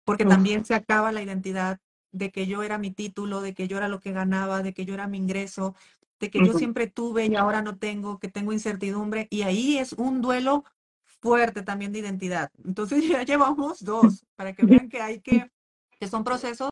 porque 0.05 0.25
también 0.25 0.65
se 0.65 0.75
acaba 0.75 1.13
la 1.13 1.23
identidad 1.23 1.79
de 2.13 2.31
que 2.31 2.47
yo 2.47 2.63
era 2.63 2.79
mi 2.79 2.91
título, 2.91 3.41
de 3.41 3.55
que 3.55 3.69
yo 3.69 3.77
era 3.77 3.89
lo 3.89 4.01
que 4.01 4.13
ganaba, 4.13 4.63
de 4.63 4.73
que 4.73 4.85
yo 4.85 4.95
era 4.95 5.07
mi 5.07 5.19
ingreso, 5.19 5.75
de 6.19 6.31
que 6.31 6.45
yo 6.45 6.53
siempre 6.53 6.87
tuve 6.87 7.27
y 7.27 7.37
ahora 7.37 7.63
no 7.63 7.79
tengo, 7.79 8.19
que 8.19 8.29
tengo 8.29 8.53
incertidumbre, 8.53 9.27
y 9.31 9.43
ahí 9.43 9.79
es 9.79 9.95
un 9.95 10.21
duelo 10.21 10.65
fuerte 11.05 11.63
también 11.63 11.93
de 11.93 12.01
identidad. 12.01 12.51
Entonces 12.65 13.03
ya 13.09 13.23
llevamos 13.23 13.85
dos, 13.85 14.25
para 14.37 14.53
que 14.55 14.67
vean 14.67 14.89
que 14.89 15.01
hay 15.01 15.21
que, 15.21 15.51
que 15.99 16.09
son 16.09 16.25
procesos 16.25 16.71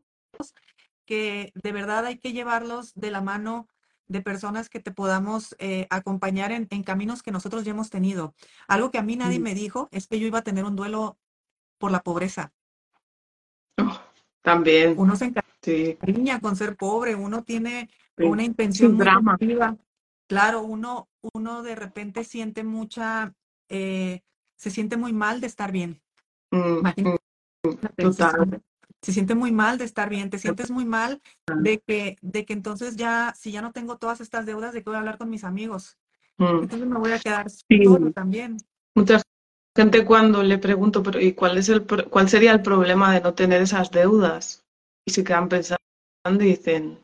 que 1.07 1.53
de 1.55 1.73
verdad 1.73 2.05
hay 2.05 2.19
que 2.19 2.35
llevarlos 2.35 2.93
de 2.95 3.11
la 3.11 3.23
mano 3.23 3.67
de 4.09 4.21
personas 4.21 4.69
que 4.69 4.81
te 4.81 4.91
podamos 4.91 5.55
eh, 5.59 5.87
acompañar 5.91 6.53
en, 6.53 6.67
caminos 6.83 7.23
que 7.23 7.31
nosotros 7.31 7.65
ya 7.65 7.71
hemos 7.71 7.91
tenido. 7.91 8.35
Algo 8.67 8.91
que 8.91 8.99
a 8.99 9.03
mí 9.03 9.17
nadie 9.17 9.39
me 9.39 9.55
dijo 9.55 9.89
es 9.91 10.07
que 10.07 10.19
yo 10.19 10.27
iba 10.27 10.41
a 10.41 10.45
tener 10.45 10.65
un 10.65 10.77
duelo 10.77 11.19
por 11.79 11.93
la 11.93 12.03
pobreza. 12.03 12.53
También. 14.49 14.95
Uno 14.97 15.15
se 15.17 15.27
encariña 15.27 16.41
con 16.41 16.57
ser 16.57 16.77
pobre, 16.77 17.15
uno 17.15 17.43
tiene 17.45 17.91
una 18.17 18.43
intención 18.43 18.95
muy 18.95 19.05
drama. 19.05 19.39
Claro, 20.27 20.63
uno, 20.63 21.09
uno 21.35 21.63
de 21.63 21.75
repente 21.75 22.25
siente 22.25 22.65
mucha, 22.65 23.35
eh, 23.69 24.23
se 24.57 24.71
siente 24.71 24.97
muy 24.97 25.13
mal 25.13 25.41
de 25.41 25.47
estar 25.47 25.73
bien. 25.73 26.01
Mm, 26.51 26.81
Total 27.97 28.63
se 29.01 29.13
siente 29.13 29.35
muy 29.35 29.53
mal 29.53 29.79
de 29.79 29.85
estar 29.85 30.09
bien, 30.09 30.31
te 30.31 30.39
sientes 30.39 30.71
muy 30.71 30.85
mal 30.85 31.21
de 31.61 31.81
que, 31.87 32.17
de 32.21 32.45
que 32.45 32.53
entonces 32.53 32.97
ya, 32.97 33.33
si 33.37 33.53
ya 33.53 33.63
no 33.63 33.73
tengo 33.73 33.97
todas 33.97 34.21
estas 34.21 34.45
deudas, 34.45 34.73
¿de 34.73 34.83
qué 34.83 34.91
voy 34.91 34.97
a 34.97 35.01
hablar 35.01 35.19
con 35.19 35.31
mis 35.31 35.45
amigos? 35.45 35.99
Mm. 36.37 36.63
Entonces 36.63 36.89
me 36.89 36.99
voy 36.99 37.13
a 37.13 37.19
quedar 37.19 37.49
solo 37.51 38.13
también. 38.13 38.57
Mucha 38.95 39.21
gente 39.79 40.05
cuando 40.05 40.43
le 40.43 40.59
pregunto, 40.59 41.05
pero 41.05 41.21
¿y 41.21 41.35
cuál, 41.35 41.57
es 41.57 41.69
el, 41.69 41.87
cuál 41.87 42.29
sería 42.29 42.51
el 42.51 42.63
problema 42.63 43.15
de 43.15 43.21
no 43.21 43.35
tener 43.35 43.63
esas 43.63 43.93
deudas? 43.93 44.65
Y 45.07 45.13
se 45.13 45.23
quedan 45.23 45.49
pensando 45.49 45.79
y 46.41 46.49
dicen, 46.49 46.99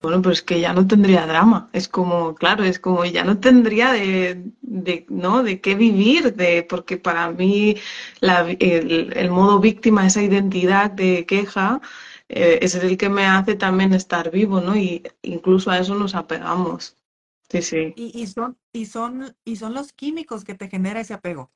bueno, 0.00 0.22
pues 0.22 0.42
que 0.42 0.60
ya 0.60 0.72
no 0.72 0.86
tendría 0.86 1.26
drama. 1.26 1.70
Es 1.72 1.88
como, 1.88 2.36
claro, 2.36 2.62
es 2.62 2.78
como 2.78 3.04
ya 3.04 3.24
no 3.24 3.40
tendría 3.40 3.92
de, 3.92 4.44
de 4.62 5.06
¿no? 5.08 5.42
de 5.42 5.60
qué 5.60 5.74
vivir, 5.74 6.34
de, 6.36 6.62
porque 6.62 6.98
para 6.98 7.30
mí 7.32 7.76
la, 8.20 8.48
el, 8.48 9.30
modo 9.30 9.58
víctima, 9.58 10.06
esa 10.06 10.22
identidad 10.22 10.92
de 10.92 11.26
queja, 11.26 11.80
eh, 12.28 12.60
es 12.62 12.76
el 12.76 12.96
que 12.96 13.08
me 13.08 13.26
hace 13.26 13.56
también 13.56 13.92
estar 13.92 14.30
vivo, 14.30 14.60
¿no? 14.60 14.76
Y 14.76 15.02
incluso 15.22 15.70
a 15.72 15.78
eso 15.78 15.96
nos 15.96 16.14
apegamos. 16.14 16.96
Sí, 17.48 17.62
sí. 17.62 17.92
Y, 17.96 18.20
y 18.20 18.26
son, 18.26 18.58
y 18.72 18.86
son, 18.86 19.36
y 19.44 19.56
son 19.56 19.74
los 19.74 19.92
químicos 19.92 20.44
que 20.44 20.54
te 20.54 20.68
genera 20.68 21.00
ese 21.00 21.14
apego. 21.14 21.50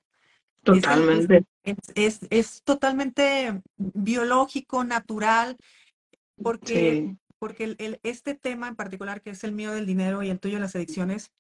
Totalmente. 0.63 1.45
Es, 1.65 1.77
es, 1.95 2.21
es, 2.31 2.63
totalmente 2.63 3.61
biológico, 3.77 4.85
natural, 4.85 5.57
porque 6.37 7.17
porque 7.43 7.75
el, 7.77 7.99
este 8.05 8.37
tema 8.37 8.69
en 8.69 8.77
particular, 8.77 9.21
que 9.21 9.31
es 9.31 9.43
el 9.43 9.51
mío 9.51 9.73
del 9.73 9.85
dinero 9.85 10.23
y 10.23 10.31
el 10.31 10.39
tuyo 10.39 10.55
de 10.55 10.61
las 10.61 10.77
adicciones, 10.77 11.33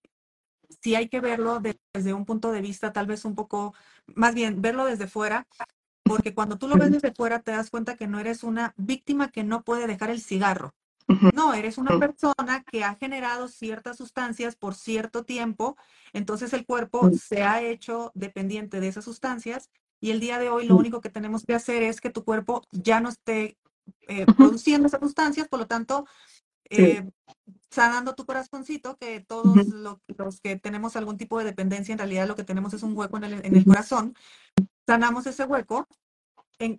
sí 0.80 0.96
hay 0.96 1.08
que 1.08 1.20
verlo 1.20 1.60
desde 1.94 2.12
un 2.12 2.24
punto 2.24 2.50
de 2.50 2.60
vista 2.60 2.92
tal 2.92 3.06
vez 3.06 3.24
un 3.24 3.36
poco, 3.36 3.72
más 4.16 4.34
bien, 4.34 4.60
verlo 4.60 4.84
desde 4.84 5.06
fuera, 5.06 5.46
porque 6.02 6.34
cuando 6.34 6.58
tú 6.58 6.66
lo 6.66 6.74
ves 6.76 6.90
desde 6.90 7.12
fuera 7.12 7.38
te 7.38 7.52
das 7.52 7.70
cuenta 7.70 7.96
que 7.96 8.08
no 8.08 8.18
eres 8.18 8.42
una 8.42 8.74
víctima 8.76 9.30
que 9.30 9.44
no 9.44 9.62
puede 9.62 9.86
dejar 9.86 10.10
el 10.10 10.20
cigarro. 10.20 10.74
No, 11.34 11.54
eres 11.54 11.78
una 11.78 11.98
persona 11.98 12.64
que 12.64 12.84
ha 12.84 12.94
generado 12.94 13.48
ciertas 13.48 13.96
sustancias 13.96 14.56
por 14.56 14.74
cierto 14.74 15.24
tiempo, 15.24 15.76
entonces 16.12 16.52
el 16.52 16.64
cuerpo 16.64 17.10
se 17.12 17.42
ha 17.42 17.62
hecho 17.62 18.12
dependiente 18.14 18.80
de 18.80 18.88
esas 18.88 19.04
sustancias 19.04 19.70
y 20.00 20.10
el 20.10 20.20
día 20.20 20.38
de 20.38 20.48
hoy 20.48 20.66
lo 20.66 20.76
único 20.76 21.00
que 21.00 21.10
tenemos 21.10 21.44
que 21.44 21.54
hacer 21.54 21.82
es 21.82 22.00
que 22.00 22.10
tu 22.10 22.24
cuerpo 22.24 22.62
ya 22.72 23.00
no 23.00 23.08
esté 23.08 23.56
eh, 24.08 24.26
produciendo 24.36 24.86
esas 24.86 25.00
sustancias, 25.00 25.48
por 25.48 25.60
lo 25.60 25.66
tanto, 25.66 26.06
eh, 26.70 27.08
sanando 27.70 28.14
tu 28.14 28.26
corazoncito, 28.26 28.96
que 28.96 29.20
todos 29.20 29.56
los 30.08 30.40
que 30.40 30.56
tenemos 30.56 30.96
algún 30.96 31.16
tipo 31.16 31.38
de 31.38 31.44
dependencia, 31.44 31.92
en 31.92 31.98
realidad 31.98 32.26
lo 32.26 32.36
que 32.36 32.44
tenemos 32.44 32.74
es 32.74 32.82
un 32.82 32.96
hueco 32.96 33.16
en 33.16 33.24
el, 33.24 33.46
en 33.46 33.56
el 33.56 33.64
corazón, 33.64 34.14
sanamos 34.86 35.26
ese 35.26 35.44
hueco, 35.44 35.86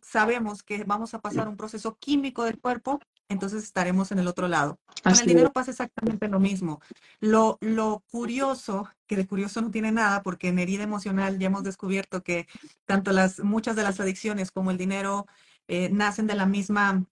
sabemos 0.01 0.63
que 0.63 0.83
vamos 0.83 1.13
a 1.13 1.19
pasar 1.19 1.47
un 1.47 1.57
proceso 1.57 1.97
químico 1.97 2.43
del 2.43 2.59
cuerpo, 2.59 2.99
entonces 3.33 3.63
estaremos 3.63 4.11
en 4.11 4.19
el 4.19 4.27
otro 4.27 4.47
lado. 4.47 4.79
Con 5.03 5.13
el 5.13 5.25
dinero 5.25 5.51
pasa 5.51 5.71
exactamente 5.71 6.27
lo 6.27 6.39
mismo. 6.39 6.81
Lo, 7.19 7.57
lo 7.61 8.03
curioso, 8.09 8.89
que 9.07 9.17
de 9.17 9.27
curioso 9.27 9.61
no 9.61 9.71
tiene 9.71 9.91
nada, 9.91 10.23
porque 10.23 10.47
en 10.47 10.59
herida 10.59 10.83
emocional 10.83 11.37
ya 11.39 11.47
hemos 11.47 11.63
descubierto 11.63 12.23
que 12.23 12.47
tanto 12.85 13.11
las, 13.11 13.39
muchas 13.39 13.75
de 13.75 13.83
las 13.83 13.99
adicciones 13.99 14.51
como 14.51 14.71
el 14.71 14.77
dinero 14.77 15.27
eh, 15.67 15.89
nacen 15.89 16.27
de 16.27 16.35
la 16.35 16.45
misma 16.45 17.05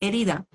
herida 0.00 0.46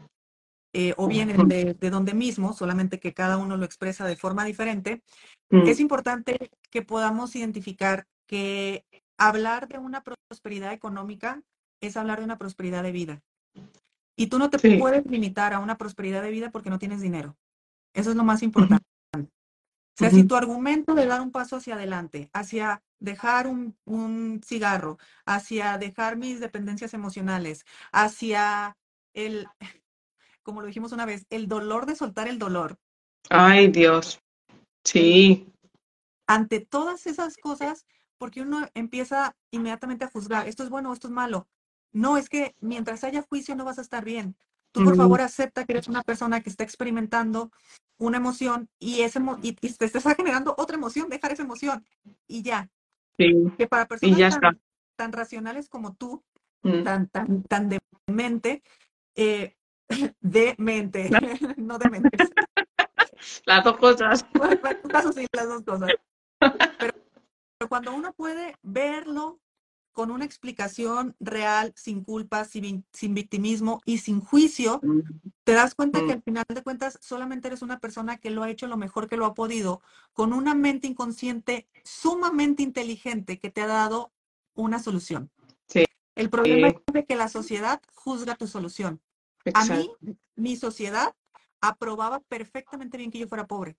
eh, 0.73 0.93
o 0.97 1.07
vienen 1.07 1.47
de, 1.47 1.73
donde 1.89 2.13
mismo, 2.13 2.53
solamente 2.53 2.99
que 2.99 3.13
cada 3.13 3.38
uno 3.38 3.57
lo 3.57 3.65
expresa 3.65 4.05
de 4.05 4.15
forma 4.15 4.45
diferente, 4.45 5.01
mm. 5.49 5.67
es 5.67 5.79
importante 5.79 6.51
que 6.69 6.83
podamos 6.83 7.35
identificar 7.35 8.05
que 8.27 8.85
hablar 9.17 9.67
de 9.67 9.79
una 9.79 10.03
prosperidad 10.03 10.71
económica 10.71 11.41
es 11.81 11.97
hablar 11.97 12.19
de 12.19 12.25
una 12.25 12.38
prosperidad 12.38 12.83
de 12.83 12.91
vida. 12.91 13.21
Y 14.19 14.27
tú 14.27 14.38
no 14.38 14.49
te 14.49 14.77
puedes 14.77 15.05
limitar 15.05 15.53
a 15.53 15.59
una 15.59 15.77
prosperidad 15.77 16.21
de 16.21 16.29
vida 16.29 16.51
porque 16.51 16.69
no 16.69 16.77
tienes 16.77 16.99
dinero. 16.99 17.38
Eso 17.93 18.09
es 18.09 18.17
lo 18.17 18.25
más 18.25 18.43
importante. 18.43 18.85
O 19.15 19.27
sea, 19.95 20.09
si 20.09 20.25
tu 20.25 20.35
argumento 20.35 20.93
de 20.93 21.05
dar 21.05 21.21
un 21.21 21.31
paso 21.31 21.55
hacia 21.55 21.75
adelante, 21.75 22.29
hacia 22.33 22.83
dejar 22.99 23.47
un, 23.47 24.41
cigarro, 24.45 24.97
hacia 25.25 25.77
dejar 25.77 26.17
mis 26.17 26.41
dependencias 26.41 26.93
emocionales, 26.93 27.65
hacia 27.93 28.75
el, 29.13 29.47
como 30.43 30.59
lo 30.59 30.67
dijimos 30.67 30.91
una 30.91 31.05
vez, 31.05 31.25
el 31.29 31.47
dolor 31.47 31.85
de 31.85 31.95
soltar 31.95 32.27
el 32.27 32.39
dolor. 32.39 32.77
Ay, 33.29 33.69
Dios. 33.69 34.19
Sí. 34.83 35.47
Ante 36.27 36.59
todas 36.59 37.07
esas 37.07 37.38
cosas, 37.38 37.85
porque 38.17 38.41
uno 38.41 38.67
empieza 38.73 39.38
inmediatamente 39.49 40.03
a 40.03 40.09
juzgar, 40.09 40.49
esto 40.49 40.63
es 40.63 40.69
bueno, 40.69 40.91
esto 40.91 41.07
es 41.07 41.13
malo. 41.13 41.47
No, 41.91 42.17
es 42.17 42.29
que 42.29 42.55
mientras 42.60 43.03
haya 43.03 43.22
juicio 43.22 43.55
no 43.55 43.65
vas 43.65 43.79
a 43.79 43.81
estar 43.81 44.03
bien. 44.03 44.36
Tú, 44.72 44.84
por 44.84 44.96
favor, 44.96 45.22
acepta 45.22 45.65
que 45.65 45.74
eres 45.74 45.88
una 45.88 46.03
persona 46.03 46.41
que 46.41 46.50
está 46.50 46.63
experimentando 46.63 47.51
una 47.98 48.17
emoción 48.17 48.69
y, 48.79 49.01
ese, 49.01 49.19
y, 49.41 49.50
y 49.50 49.74
te 49.74 49.86
está 49.86 50.15
generando 50.15 50.53
otra 50.58 50.77
emoción, 50.77 51.10
dejar 51.10 51.31
esa 51.31 51.43
emoción 51.43 51.86
y 52.27 52.43
ya. 52.43 52.69
Que 53.17 53.67
para 53.67 53.88
personas 53.88 54.39
tan, 54.96 55.12
racionales 55.12 55.67
como 55.67 55.96
tú, 55.96 56.24
mm. 56.63 56.84
tan, 56.84 57.08
tan, 57.08 57.43
tan 57.43 57.67
de 57.67 57.79
mente, 58.08 58.63
eh, 59.15 59.55
de 60.22 60.55
mente, 60.58 61.10
no 61.58 61.77
de 61.77 61.89
mente. 61.89 62.17
Las 63.46 63.63
dos 63.65 63.77
cosas. 63.77 64.25
en 64.34 64.89
caso 64.89 65.12
sí, 65.12 65.25
las 65.34 65.48
dos 65.50 65.63
cosas. 65.63 65.89
Pero, 66.39 66.93
cuando 67.67 67.93
uno 67.93 68.13
puede 68.13 68.55
verlo 68.62 69.41
con 70.00 70.12
una 70.12 70.24
explicación 70.24 71.13
real, 71.20 71.74
sin 71.75 72.06
culpa, 72.06 72.46
sin, 72.46 72.86
victimismo 73.10 73.82
y 73.84 73.98
sin 73.98 74.22
juicio, 74.22 74.79
te 75.44 75.51
das 75.51 75.75
cuenta 75.75 76.06
que 76.06 76.13
al 76.13 76.22
final 76.22 76.46
de 76.48 76.63
cuentas 76.63 76.98
solamente 77.01 77.50
eres 77.50 77.62
una 77.62 77.82
persona 77.82 78.15
que 78.15 78.29
lo 78.29 78.44
ha 78.44 78.50
hecho 78.50 78.68
lo 78.68 78.77
mejor 78.77 79.10
que 79.10 79.18
lo 79.18 79.25
ha 79.25 79.34
podido, 79.34 79.82
con 80.13 80.32
una 80.32 80.56
mente 80.56 80.88
inconsciente 80.88 81.68
sumamente 81.84 82.63
inteligente 82.63 83.39
que 83.39 83.51
te 83.51 83.60
ha 83.60 83.68
dado 83.68 84.13
una 84.53 84.79
solución. 84.79 85.32
Sí. 85.68 85.84
El 86.15 86.29
problema 86.29 86.70
es 86.70 87.06
que 87.06 87.18
la 87.18 87.27
sociedad 87.27 87.82
juzga 87.94 88.36
tu 88.36 88.48
solución. 88.48 89.01
A 89.53 89.65
mí, 89.65 89.91
mi 90.38 90.56
sociedad 90.56 91.13
aprobaba 91.60 92.22
perfectamente 92.22 92.98
bien 92.98 93.12
que 93.12 93.20
yo 93.20 93.27
fuera 93.27 93.48
pobre. 93.48 93.75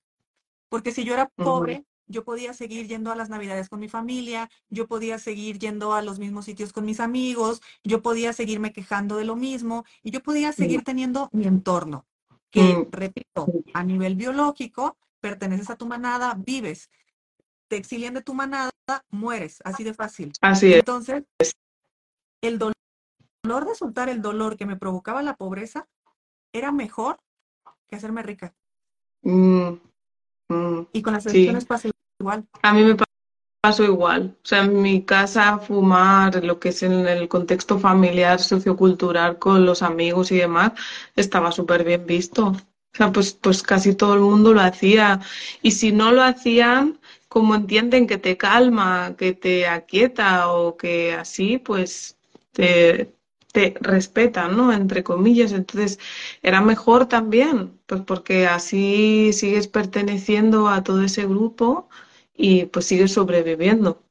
Porque 0.69 0.93
si 0.93 1.03
yo 1.03 1.15
era 1.15 1.31
pobre, 1.31 1.87
yo 2.11 2.25
podía 2.25 2.53
seguir 2.53 2.89
yendo 2.89 3.13
a 3.13 3.17
las 3.17 3.31
navidades 3.31 3.69
con 3.69 3.81
mi 3.81 3.89
familia, 3.89 4.51
yo 4.69 4.87
podía 4.87 5.19
seguir 5.19 5.59
yendo 5.59 5.95
a 5.95 6.03
los 6.03 6.19
mismos 6.19 6.45
sitios 6.45 6.73
con 6.73 6.85
mis 6.85 7.01
amigos, 7.01 7.63
yo 7.85 8.03
podía 8.03 8.33
seguirme 8.33 8.73
quejando 8.73 9.17
de 9.17 9.25
lo 9.25 9.37
mismo 9.37 9.85
y 10.03 10.11
yo 10.11 10.21
podía 10.21 10.53
seguir 10.53 10.83
teniendo 10.83 11.31
mi 11.33 11.47
entorno, 11.47 12.05
que, 12.51 12.63
mm. 12.63 12.89
repito, 12.91 13.47
a 13.73 13.85
nivel 13.85 14.17
biológico, 14.17 14.99
perteneces 15.21 15.71
a 15.71 15.77
tu 15.77 15.87
manada, 15.87 16.35
vives, 16.37 16.91
te 17.69 17.77
exilian 17.77 18.15
de 18.15 18.23
tu 18.23 18.35
manada, 18.35 18.73
mueres, 19.11 19.61
así 19.65 19.85
de 19.85 19.95
fácil. 19.95 20.33
Así 20.41 20.73
es. 20.73 20.81
Entonces, 20.81 21.25
el 22.41 22.59
dolor 22.59 22.75
de 23.67 23.75
soltar 23.75 24.09
el 24.09 24.21
dolor 24.21 24.57
que 24.57 24.67
me 24.67 24.77
provocaba 24.77 25.23
la 25.23 25.37
pobreza 25.37 25.87
era 26.53 26.73
mejor 26.73 27.21
que 27.87 27.97
hacerme 27.97 28.23
rica. 28.23 28.53
Mm, 29.23 29.75
mm, 30.51 30.89
y 30.93 31.03
con 31.03 31.15
las 31.15 31.27
elecciones 31.27 31.67
sí. 31.81 31.91
igual. 32.21 32.45
A 32.63 32.73
mí 32.75 32.83
me 32.83 32.97
pasó 33.61 33.85
igual. 33.85 34.37
O 34.43 34.47
sea, 34.47 34.65
en 34.65 34.81
mi 34.81 35.03
casa 35.05 35.59
fumar, 35.59 36.43
lo 36.45 36.59
que 36.59 36.71
es 36.71 36.83
en 36.83 37.07
el 37.07 37.29
contexto 37.29 37.79
familiar, 37.79 38.41
sociocultural, 38.41 39.39
con 39.39 39.67
los 39.67 39.83
amigos 39.83 40.33
y 40.33 40.37
demás, 40.39 40.73
estaba 41.17 41.53
súper 41.53 41.85
bien 41.85 42.07
visto. 42.07 42.49
O 42.49 42.97
sea, 42.97 43.13
pues, 43.13 43.33
pues 43.33 43.63
casi 43.63 43.95
todo 43.95 44.15
el 44.15 44.21
mundo 44.21 44.53
lo 44.53 44.61
hacía. 44.61 45.21
Y 45.63 45.73
si 45.73 45.93
no 45.93 46.13
lo 46.13 46.23
hacían, 46.23 46.99
como 47.29 47.55
entienden 47.55 48.07
que 48.07 48.19
te 48.19 48.37
calma, 48.37 49.15
que 49.17 49.33
te 49.35 49.69
aquieta 49.69 50.51
o 50.51 50.77
que 50.77 51.15
así, 51.15 51.59
pues 51.59 52.17
te, 52.53 53.15
te 53.53 53.75
respetan, 53.81 54.57
¿no? 54.57 54.73
Entre 54.73 55.03
comillas. 55.05 55.53
Entonces, 55.53 55.99
era 56.43 56.61
mejor 56.61 57.07
también, 57.07 57.79
pues 57.87 58.03
porque 58.03 58.47
así 58.47 59.33
sigues 59.33 59.69
perteneciendo 59.69 60.69
a 60.69 60.83
todo 60.83 61.03
ese 61.03 61.27
grupo 61.27 61.89
y 62.35 62.67
pues 62.67 62.87
sigues 62.87 63.13
sobreviviendo. 63.13 64.03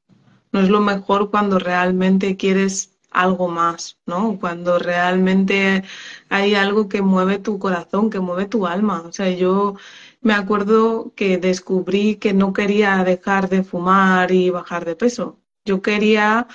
No 0.52 0.62
es 0.62 0.70
lo 0.70 0.82
mejor 0.82 1.30
cuando 1.32 1.60
realmente 1.60 2.38
quieres 2.38 2.98
algo 3.12 3.48
más, 3.48 3.98
¿no? 4.06 4.38
Cuando 4.40 4.80
realmente 4.80 5.84
hay 6.30 6.56
algo 6.56 6.90
que 6.90 7.02
mueve 7.02 7.40
tu 7.40 7.60
corazón, 7.60 8.10
que 8.10 8.20
mueve 8.20 8.46
tu 8.48 8.68
alma. 8.68 9.02
O 9.08 9.12
sea, 9.12 9.30
yo 9.32 9.76
me 10.22 10.34
acuerdo 10.34 11.14
que 11.16 11.38
descubrí 11.38 12.16
que 12.18 12.34
no 12.34 12.54
quería 12.54 13.04
dejar 13.04 13.50
de 13.50 13.64
fumar 13.64 14.32
y 14.32 14.50
bajar 14.50 14.86
de 14.86 14.96
peso. 14.96 15.40
Yo 15.66 15.82
quería 15.82 16.48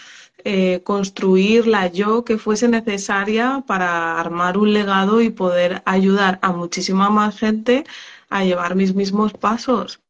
eh, 0.44 0.82
construir 0.84 1.66
la 1.66 1.86
yo 1.86 2.24
que 2.24 2.36
fuese 2.36 2.68
necesaria 2.68 3.64
para 3.66 4.20
armar 4.20 4.58
un 4.58 4.74
legado 4.74 5.22
y 5.22 5.30
poder 5.30 5.82
ayudar 5.86 6.38
a 6.42 6.52
muchísima 6.52 7.08
más 7.08 7.38
gente 7.38 7.84
a 8.28 8.44
llevar 8.44 8.74
mis 8.74 8.94
mismos 8.94 9.32
pasos, 9.32 10.02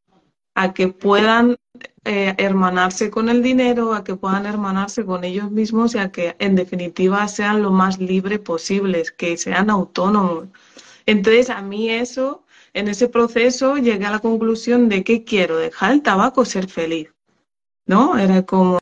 a 0.57 0.73
que 0.75 0.88
puedan 0.88 1.57
eh, 2.05 2.35
hermanarse 2.38 3.11
con 3.11 3.29
el 3.29 3.43
dinero, 3.43 3.95
a 3.95 4.03
que 4.03 4.17
puedan 4.17 4.47
hermanarse 4.47 5.05
con 5.05 5.23
ellos 5.23 5.50
mismos 5.53 5.95
y 5.95 5.99
a 5.99 6.11
que 6.11 6.35
en 6.41 6.57
definitiva 6.57 7.29
sean 7.29 7.62
lo 7.62 7.71
más 7.71 7.99
libre 7.99 8.38
posibles, 8.41 9.12
que 9.12 9.37
sean 9.37 9.71
autónomos. 9.71 10.49
Entonces 11.07 11.49
a 11.49 11.62
mí 11.62 11.91
eso, 11.91 12.45
en 12.73 12.88
ese 12.88 13.09
proceso 13.09 13.76
llegué 13.76 14.07
a 14.07 14.11
la 14.11 14.19
conclusión 14.19 14.88
de 14.88 15.05
que 15.05 15.25
quiero 15.25 15.57
dejar 15.59 15.93
el 15.93 16.03
tabaco, 16.03 16.45
ser 16.45 16.69
feliz. 16.69 17.11
¿No? 17.87 18.19
Era 18.19 18.43
como 18.47 18.79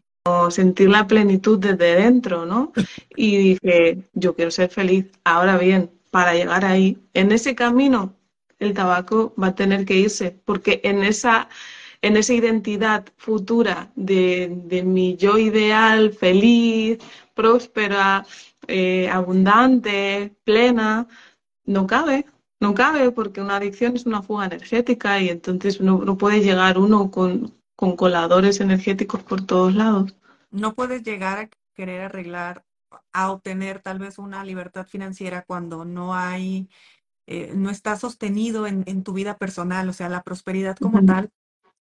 sentir 0.50 0.88
la 0.88 1.06
plenitud 1.06 1.58
desde 1.58 1.96
dentro, 1.96 2.46
¿no? 2.46 2.72
Y 3.16 3.36
dije, 3.38 4.02
yo 4.14 4.34
quiero 4.34 4.50
ser 4.50 4.70
feliz. 4.70 5.06
Ahora 5.24 5.58
bien, 5.58 5.90
para 6.10 6.34
llegar 6.34 6.64
ahí, 6.64 6.98
en 7.14 7.32
ese 7.32 7.54
camino, 7.54 8.14
el 8.58 8.74
tabaco 8.74 9.34
va 9.40 9.48
a 9.48 9.54
tener 9.54 9.84
que 9.84 9.96
irse, 9.96 10.30
porque 10.44 10.80
en 10.84 11.02
esa, 11.02 11.48
en 12.02 12.16
esa 12.16 12.34
identidad 12.34 13.06
futura 13.16 13.90
de, 13.96 14.82
mi 14.84 15.16
yo 15.16 15.38
ideal, 15.38 16.12
feliz, 16.12 16.98
próspera, 17.34 18.24
eh, 18.68 19.08
abundante, 19.08 20.34
plena, 20.44 21.08
no 21.64 21.86
cabe. 21.86 22.26
No 22.60 22.74
cabe 22.74 23.10
porque 23.10 23.40
una 23.40 23.56
adicción 23.56 23.96
es 23.96 24.06
una 24.06 24.22
fuga 24.22 24.46
energética 24.46 25.20
y 25.20 25.30
entonces 25.30 25.80
no 25.80 26.16
puede 26.16 26.40
llegar 26.42 26.78
uno 26.78 27.10
con, 27.10 27.52
con 27.82 27.96
coladores 27.96 28.60
energéticos 28.60 29.24
por 29.24 29.44
todos 29.44 29.74
lados. 29.74 30.14
No 30.52 30.72
puedes 30.72 31.02
llegar 31.02 31.38
a 31.38 31.50
querer 31.74 32.02
arreglar, 32.02 32.64
a 33.12 33.32
obtener 33.32 33.80
tal 33.80 33.98
vez 33.98 34.18
una 34.18 34.44
libertad 34.44 34.86
financiera 34.86 35.42
cuando 35.42 35.84
no 35.84 36.14
hay, 36.14 36.68
eh, 37.26 37.50
no 37.56 37.70
está 37.70 37.96
sostenido 37.96 38.68
en, 38.68 39.02
tu 39.02 39.12
vida 39.12 39.36
personal. 39.36 39.88
O 39.88 39.92
sea, 39.92 40.08
la 40.08 40.22
prosperidad 40.22 40.76
como 40.76 41.04
tal 41.04 41.32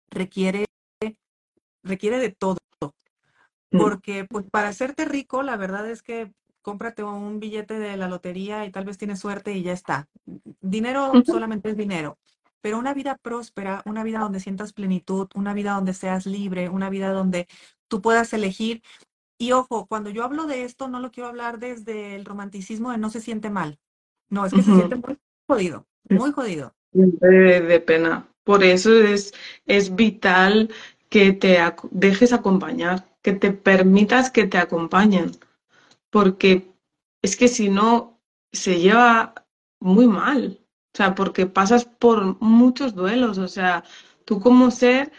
requiere, 0.09 0.63
requiere 1.83 2.19
de 2.19 2.29
todo. 2.29 2.57
Mm. 3.71 3.77
Porque 3.77 4.23
pues, 4.23 4.45
para 4.49 4.69
hacerte 4.69 5.03
rico, 5.03 5.43
la 5.43 5.57
verdad 5.57 5.89
es 5.89 6.01
que 6.01 6.31
cómprate 6.61 7.03
un 7.03 7.41
billete 7.41 7.79
de 7.79 7.97
la 7.97 8.07
lotería 8.07 8.65
y 8.65 8.71
tal 8.71 8.85
vez 8.85 8.97
tienes 8.97 9.19
suerte 9.19 9.51
y 9.51 9.63
ya 9.63 9.73
está. 9.73 10.07
Dinero 10.61 11.11
solamente 11.25 11.71
es 11.71 11.75
dinero 11.75 12.17
pero 12.61 12.77
una 12.77 12.93
vida 12.93 13.17
próspera, 13.21 13.81
una 13.85 14.03
vida 14.03 14.19
donde 14.19 14.39
sientas 14.39 14.73
plenitud, 14.73 15.27
una 15.35 15.53
vida 15.53 15.73
donde 15.73 15.93
seas 15.93 16.25
libre, 16.25 16.69
una 16.69 16.89
vida 16.89 17.11
donde 17.11 17.47
tú 17.87 18.01
puedas 18.01 18.33
elegir. 18.33 18.81
Y 19.37 19.51
ojo, 19.51 19.87
cuando 19.87 20.09
yo 20.09 20.23
hablo 20.23 20.45
de 20.45 20.63
esto, 20.63 20.87
no 20.87 20.99
lo 20.99 21.11
quiero 21.11 21.29
hablar 21.29 21.59
desde 21.59 22.15
el 22.15 22.25
romanticismo 22.25 22.91
de 22.91 22.97
no 22.97 23.09
se 23.09 23.21
siente 23.21 23.49
mal. 23.49 23.79
No, 24.29 24.45
es 24.45 24.53
que 24.53 24.63
se 24.63 24.73
siente 24.73 24.95
muy 24.95 25.17
jodido, 25.47 25.87
muy 26.09 26.31
jodido. 26.31 26.73
De, 26.93 27.83
pena. 27.85 28.27
Por 28.43 28.63
eso 28.63 28.93
es, 28.93 29.33
es 29.65 29.93
vital 29.95 30.71
que 31.09 31.33
te 31.33 31.59
dejes 31.91 32.31
acompañar, 32.31 33.05
que 33.21 33.33
te 33.33 33.51
permitas 33.51 34.31
que 34.31 34.47
te 34.47 34.57
acompañen. 34.57 35.31
Porque 36.09 36.71
es 37.21 37.35
que 37.35 37.47
si 37.47 37.69
no, 37.69 38.21
se 38.53 38.79
lleva 38.79 39.33
muy 39.79 40.07
mal. 40.07 40.60
O 40.93 40.97
sea, 40.97 41.15
porque 41.15 41.45
pasas 41.45 41.85
por 41.85 42.39
muchos 42.41 42.95
duelos. 42.95 43.37
O 43.37 43.47
sea, 43.47 43.83
tú 44.25 44.39
como 44.39 44.71
ser 44.71 45.11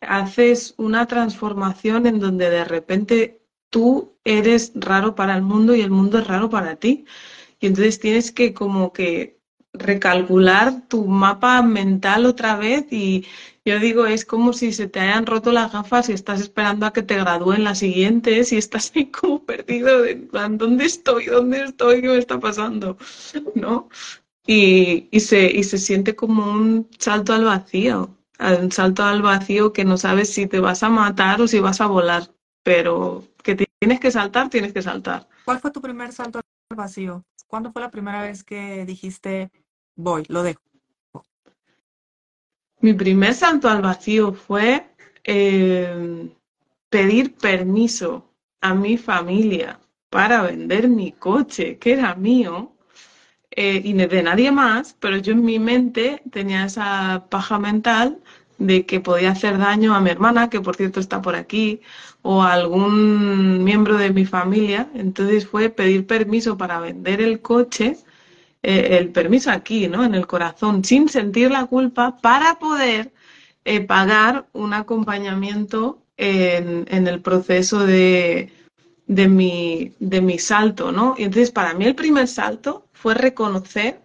haces 0.00 0.74
una 0.78 1.06
transformación 1.06 2.06
en 2.06 2.20
donde 2.20 2.50
de 2.50 2.64
repente 2.64 3.42
tú 3.70 4.16
eres 4.24 4.72
raro 4.74 5.14
para 5.14 5.36
el 5.36 5.42
mundo 5.42 5.74
y 5.74 5.82
el 5.82 5.90
mundo 5.90 6.18
es 6.18 6.26
raro 6.26 6.50
para 6.50 6.76
ti. 6.76 7.04
Y 7.60 7.66
entonces 7.66 8.00
tienes 8.00 8.32
que 8.32 8.54
como 8.54 8.92
que 8.92 9.40
recalcular 9.72 10.88
tu 10.88 11.06
mapa 11.06 11.62
mental 11.62 12.26
otra 12.26 12.56
vez 12.56 12.86
y 12.90 13.24
yo 13.64 13.78
digo, 13.78 14.06
es 14.06 14.24
como 14.24 14.52
si 14.52 14.72
se 14.72 14.88
te 14.88 15.00
hayan 15.00 15.26
roto 15.26 15.52
las 15.52 15.72
gafas 15.72 16.08
y 16.08 16.12
estás 16.12 16.40
esperando 16.40 16.86
a 16.86 16.92
que 16.92 17.02
te 17.02 17.16
gradúen 17.16 17.62
las 17.64 17.78
siguientes 17.78 18.52
y 18.52 18.56
estás 18.56 18.92
ahí 18.94 19.06
como 19.10 19.44
perdido 19.44 20.02
de 20.02 20.28
¿dónde 20.52 20.86
estoy? 20.86 21.26
¿Dónde 21.26 21.64
estoy? 21.64 22.00
¿Qué 22.00 22.08
me 22.08 22.18
está 22.18 22.40
pasando? 22.40 22.96
¿No? 23.54 23.88
Y, 24.52 25.06
y, 25.12 25.20
se, 25.20 25.48
y 25.48 25.62
se 25.62 25.78
siente 25.78 26.16
como 26.16 26.50
un 26.50 26.88
salto 26.98 27.32
al 27.32 27.44
vacío, 27.44 28.18
un 28.60 28.72
salto 28.72 29.04
al 29.04 29.22
vacío 29.22 29.72
que 29.72 29.84
no 29.84 29.96
sabes 29.96 30.32
si 30.32 30.48
te 30.48 30.58
vas 30.58 30.82
a 30.82 30.88
matar 30.88 31.40
o 31.40 31.46
si 31.46 31.60
vas 31.60 31.80
a 31.80 31.86
volar, 31.86 32.24
pero 32.64 33.22
que 33.44 33.54
tienes 33.54 34.00
que 34.00 34.10
saltar, 34.10 34.50
tienes 34.50 34.72
que 34.72 34.82
saltar. 34.82 35.28
¿Cuál 35.44 35.60
fue 35.60 35.70
tu 35.70 35.80
primer 35.80 36.10
salto 36.10 36.40
al 36.70 36.76
vacío? 36.76 37.22
¿Cuándo 37.46 37.70
fue 37.70 37.80
la 37.80 37.92
primera 37.92 38.22
vez 38.22 38.42
que 38.42 38.84
dijiste, 38.84 39.52
voy, 39.94 40.24
lo 40.26 40.42
dejo? 40.42 40.60
Mi 42.80 42.92
primer 42.92 43.34
salto 43.34 43.68
al 43.68 43.82
vacío 43.82 44.32
fue 44.32 44.84
eh, 45.22 46.28
pedir 46.88 47.36
permiso 47.36 48.34
a 48.60 48.74
mi 48.74 48.96
familia 48.96 49.78
para 50.08 50.42
vender 50.42 50.88
mi 50.88 51.12
coche, 51.12 51.78
que 51.78 51.92
era 51.92 52.16
mío, 52.16 52.74
eh, 53.62 53.82
y 53.84 53.92
de 53.92 54.22
nadie 54.22 54.50
más, 54.52 54.96
pero 55.00 55.18
yo 55.18 55.32
en 55.32 55.44
mi 55.44 55.58
mente 55.58 56.22
tenía 56.30 56.64
esa 56.64 57.26
paja 57.28 57.58
mental 57.58 58.18
de 58.56 58.86
que 58.86 59.00
podía 59.00 59.32
hacer 59.32 59.58
daño 59.58 59.94
a 59.94 60.00
mi 60.00 60.08
hermana, 60.08 60.48
que 60.48 60.62
por 60.62 60.76
cierto 60.76 60.98
está 60.98 61.20
por 61.20 61.34
aquí, 61.36 61.82
o 62.22 62.42
a 62.42 62.54
algún 62.54 63.62
miembro 63.62 63.98
de 63.98 64.12
mi 64.12 64.24
familia. 64.24 64.88
Entonces 64.94 65.46
fue 65.46 65.68
pedir 65.68 66.06
permiso 66.06 66.56
para 66.56 66.80
vender 66.80 67.20
el 67.20 67.42
coche, 67.42 67.98
eh, 68.62 68.98
el 68.98 69.10
permiso 69.10 69.50
aquí, 69.50 69.88
¿no? 69.88 70.04
En 70.04 70.14
el 70.14 70.26
corazón, 70.26 70.82
sin 70.82 71.10
sentir 71.10 71.50
la 71.50 71.66
culpa, 71.66 72.16
para 72.16 72.58
poder 72.58 73.12
eh, 73.66 73.80
pagar 73.82 74.46
un 74.54 74.72
acompañamiento 74.72 75.98
en, 76.16 76.86
el 77.06 77.20
proceso 77.20 77.86
de, 77.86 78.52
de 79.06 79.28
mi, 79.28 79.92
de 80.00 80.20
mi 80.22 80.38
salto, 80.38 80.92
¿no? 80.92 81.14
Y 81.18 81.24
entonces 81.24 81.50
para 81.50 81.74
mí 81.74 81.84
el 81.84 81.94
primer 81.94 82.26
salto 82.26 82.86
fue 83.00 83.14
reconocer 83.14 84.02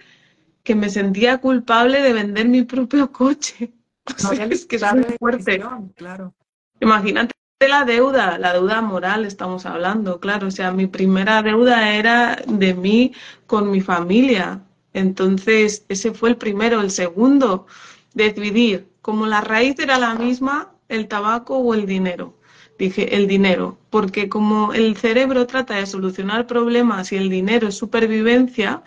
que 0.64 0.74
me 0.74 0.90
sentía 0.90 1.40
culpable 1.40 2.02
de 2.02 2.14
vender 2.14 2.48
mi 2.48 2.64
propio 2.64 3.12
coche. 3.12 3.74
No, 4.22 4.34
es 4.34 4.68
que 4.68 4.76
es 4.76 4.84
muy 4.94 5.04
fuerte. 5.18 5.64
Claro. 5.96 6.36
Imagínate 6.80 7.34
la 7.68 7.86
deuda, 7.86 8.38
la 8.38 8.54
deuda 8.54 8.80
moral 8.80 9.26
estamos 9.26 9.66
hablando, 9.66 10.20
claro. 10.20 10.46
O 10.46 10.52
sea, 10.52 10.72
mi 10.72 10.86
primera 10.86 11.42
deuda 11.42 11.96
era 11.96 12.40
de 12.48 12.76
mí 12.76 13.14
con 13.48 13.72
mi 13.72 13.82
familia. 13.82 14.62
Entonces, 14.94 15.86
ese 15.90 16.14
fue 16.14 16.30
el 16.30 16.38
primero. 16.38 16.82
El 16.82 16.92
segundo, 16.92 17.66
decidir, 18.14 18.88
como 19.02 19.26
la 19.26 19.42
raíz 19.42 19.80
era 19.80 19.98
la 19.98 20.14
misma, 20.14 20.72
el 20.88 21.08
tabaco 21.08 21.58
o 21.58 21.74
el 21.74 21.88
dinero. 21.88 22.35
Dije, 22.78 23.16
el 23.16 23.28
dinero, 23.28 23.78
porque 23.90 24.28
como 24.28 24.74
el 24.74 24.98
cerebro 24.98 25.48
trata 25.48 25.76
de 25.76 25.86
solucionar 25.86 26.46
problemas 26.46 27.12
y 27.12 27.16
el 27.16 27.30
dinero 27.30 27.70
es 27.70 27.76
supervivencia, 27.78 28.84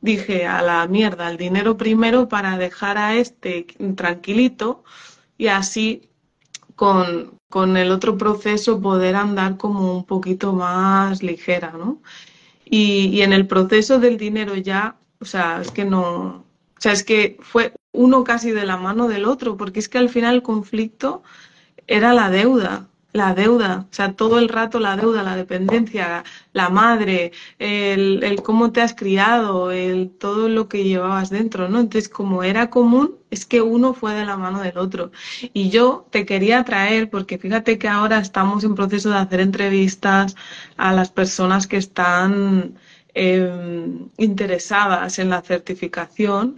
dije, 0.00 0.46
a 0.46 0.62
la 0.62 0.86
mierda, 0.86 1.28
el 1.30 1.38
dinero 1.38 1.76
primero 1.76 2.28
para 2.28 2.56
dejar 2.56 2.98
a 2.98 3.16
este 3.16 3.66
tranquilito 3.96 4.84
y 5.38 5.48
así 5.48 6.08
con, 6.76 7.38
con 7.48 7.76
el 7.76 7.90
otro 7.90 8.16
proceso 8.16 8.80
poder 8.80 9.16
andar 9.16 9.56
como 9.56 9.96
un 9.96 10.04
poquito 10.04 10.52
más 10.52 11.22
ligera, 11.22 11.72
¿no? 11.72 12.00
Y, 12.64 13.06
y 13.08 13.22
en 13.22 13.32
el 13.32 13.46
proceso 13.46 13.98
del 13.98 14.16
dinero 14.18 14.54
ya, 14.56 14.96
o 15.20 15.24
sea, 15.24 15.60
es 15.60 15.70
que 15.72 15.84
no, 15.84 16.44
o 16.78 16.80
sea, 16.80 16.92
es 16.92 17.04
que 17.04 17.38
fue 17.40 17.74
uno 17.92 18.24
casi 18.24 18.50
de 18.52 18.66
la 18.66 18.76
mano 18.76 19.08
del 19.08 19.24
otro, 19.24 19.56
porque 19.56 19.80
es 19.80 19.88
que 19.88 19.98
al 19.98 20.08
final 20.08 20.36
el 20.36 20.42
conflicto 20.42 21.22
era 21.86 22.12
la 22.12 22.30
deuda, 22.30 22.88
la 23.12 23.34
deuda, 23.34 23.86
o 23.90 23.94
sea, 23.94 24.14
todo 24.14 24.38
el 24.38 24.48
rato 24.48 24.80
la 24.80 24.96
deuda, 24.96 25.22
la 25.22 25.36
dependencia, 25.36 26.24
la 26.52 26.70
madre, 26.70 27.32
el, 27.58 28.22
el, 28.24 28.42
cómo 28.42 28.72
te 28.72 28.80
has 28.80 28.94
criado, 28.94 29.70
el 29.70 30.10
todo 30.10 30.48
lo 30.48 30.68
que 30.68 30.84
llevabas 30.84 31.30
dentro, 31.30 31.68
¿no? 31.68 31.80
Entonces, 31.80 32.08
como 32.08 32.42
era 32.42 32.70
común, 32.70 33.16
es 33.30 33.44
que 33.46 33.60
uno 33.62 33.94
fue 33.94 34.14
de 34.14 34.24
la 34.24 34.36
mano 34.36 34.60
del 34.62 34.78
otro. 34.78 35.12
Y 35.52 35.70
yo 35.70 36.06
te 36.10 36.24
quería 36.26 36.64
traer, 36.64 37.10
porque 37.10 37.38
fíjate 37.38 37.78
que 37.78 37.88
ahora 37.88 38.18
estamos 38.18 38.64
en 38.64 38.74
proceso 38.74 39.10
de 39.10 39.16
hacer 39.16 39.40
entrevistas 39.40 40.36
a 40.76 40.92
las 40.92 41.10
personas 41.10 41.66
que 41.66 41.76
están 41.76 42.78
eh, 43.14 44.08
interesadas 44.16 45.18
en 45.18 45.30
la 45.30 45.42
certificación 45.42 46.56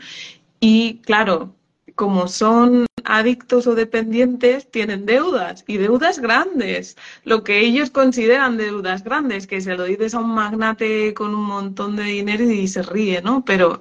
y 0.60 0.98
claro, 1.04 1.54
como 1.94 2.28
son 2.28 2.86
adictos 3.04 3.66
o 3.66 3.74
dependientes, 3.74 4.70
tienen 4.70 5.06
deudas 5.06 5.64
y 5.66 5.76
deudas 5.76 6.18
grandes. 6.18 6.96
Lo 7.24 7.44
que 7.44 7.60
ellos 7.60 7.90
consideran 7.90 8.56
deudas 8.56 9.04
grandes, 9.04 9.46
que 9.46 9.60
se 9.60 9.76
lo 9.76 9.84
dices 9.84 10.14
a 10.14 10.20
un 10.20 10.34
magnate 10.34 11.14
con 11.14 11.34
un 11.34 11.44
montón 11.44 11.96
de 11.96 12.04
dinero 12.04 12.44
y 12.44 12.66
se 12.66 12.82
ríe, 12.82 13.20
¿no? 13.22 13.44
Pero 13.44 13.80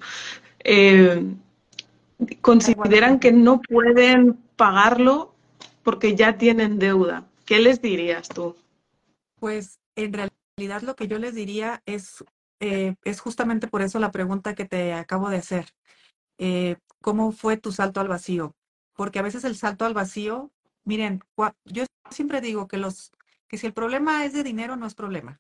eh, 0.64 1.24
consideran 2.42 3.20
que 3.20 3.32
no 3.32 3.62
pueden 3.62 4.34
pagarlo 4.56 5.34
porque 5.84 6.16
ya 6.16 6.38
tienen 6.38 6.80
deuda. 6.80 7.26
¿Qué 7.46 7.60
les 7.60 7.82
dirías 7.82 8.30
tú? 8.30 8.56
Pues 9.40 9.80
en 9.96 10.14
realidad 10.14 10.82
lo 10.82 10.96
que 10.96 11.08
yo 11.08 11.20
les 11.20 11.36
diría 11.36 11.82
es, 11.86 12.24
eh, 12.60 12.96
es 13.04 13.20
justamente 13.20 13.68
por 13.68 13.82
eso 13.82 14.00
la 14.00 14.12
pregunta 14.12 14.56
que 14.56 14.66
te 14.66 14.94
acabo 14.94 15.30
de 15.30 15.38
hacer. 15.38 15.66
Eh, 16.46 16.76
cómo 17.00 17.32
fue 17.32 17.56
tu 17.56 17.72
salto 17.72 18.02
al 18.02 18.10
vacío. 18.10 18.54
Porque 18.98 19.20
a 19.20 19.22
veces 19.22 19.46
el 19.46 19.56
salto 19.56 19.86
al 19.86 19.94
vacío, 19.94 20.52
miren, 20.84 21.24
yo 21.64 21.86
siempre 22.10 22.42
digo 22.42 22.68
que, 22.68 22.76
los, 22.76 23.14
que 23.48 23.58
si 23.58 23.66
el 23.66 23.74
problema 23.74 24.26
es 24.26 24.34
de 24.34 24.44
dinero, 24.44 24.76
no 24.76 24.86
es 24.86 24.94
problema. 24.94 25.40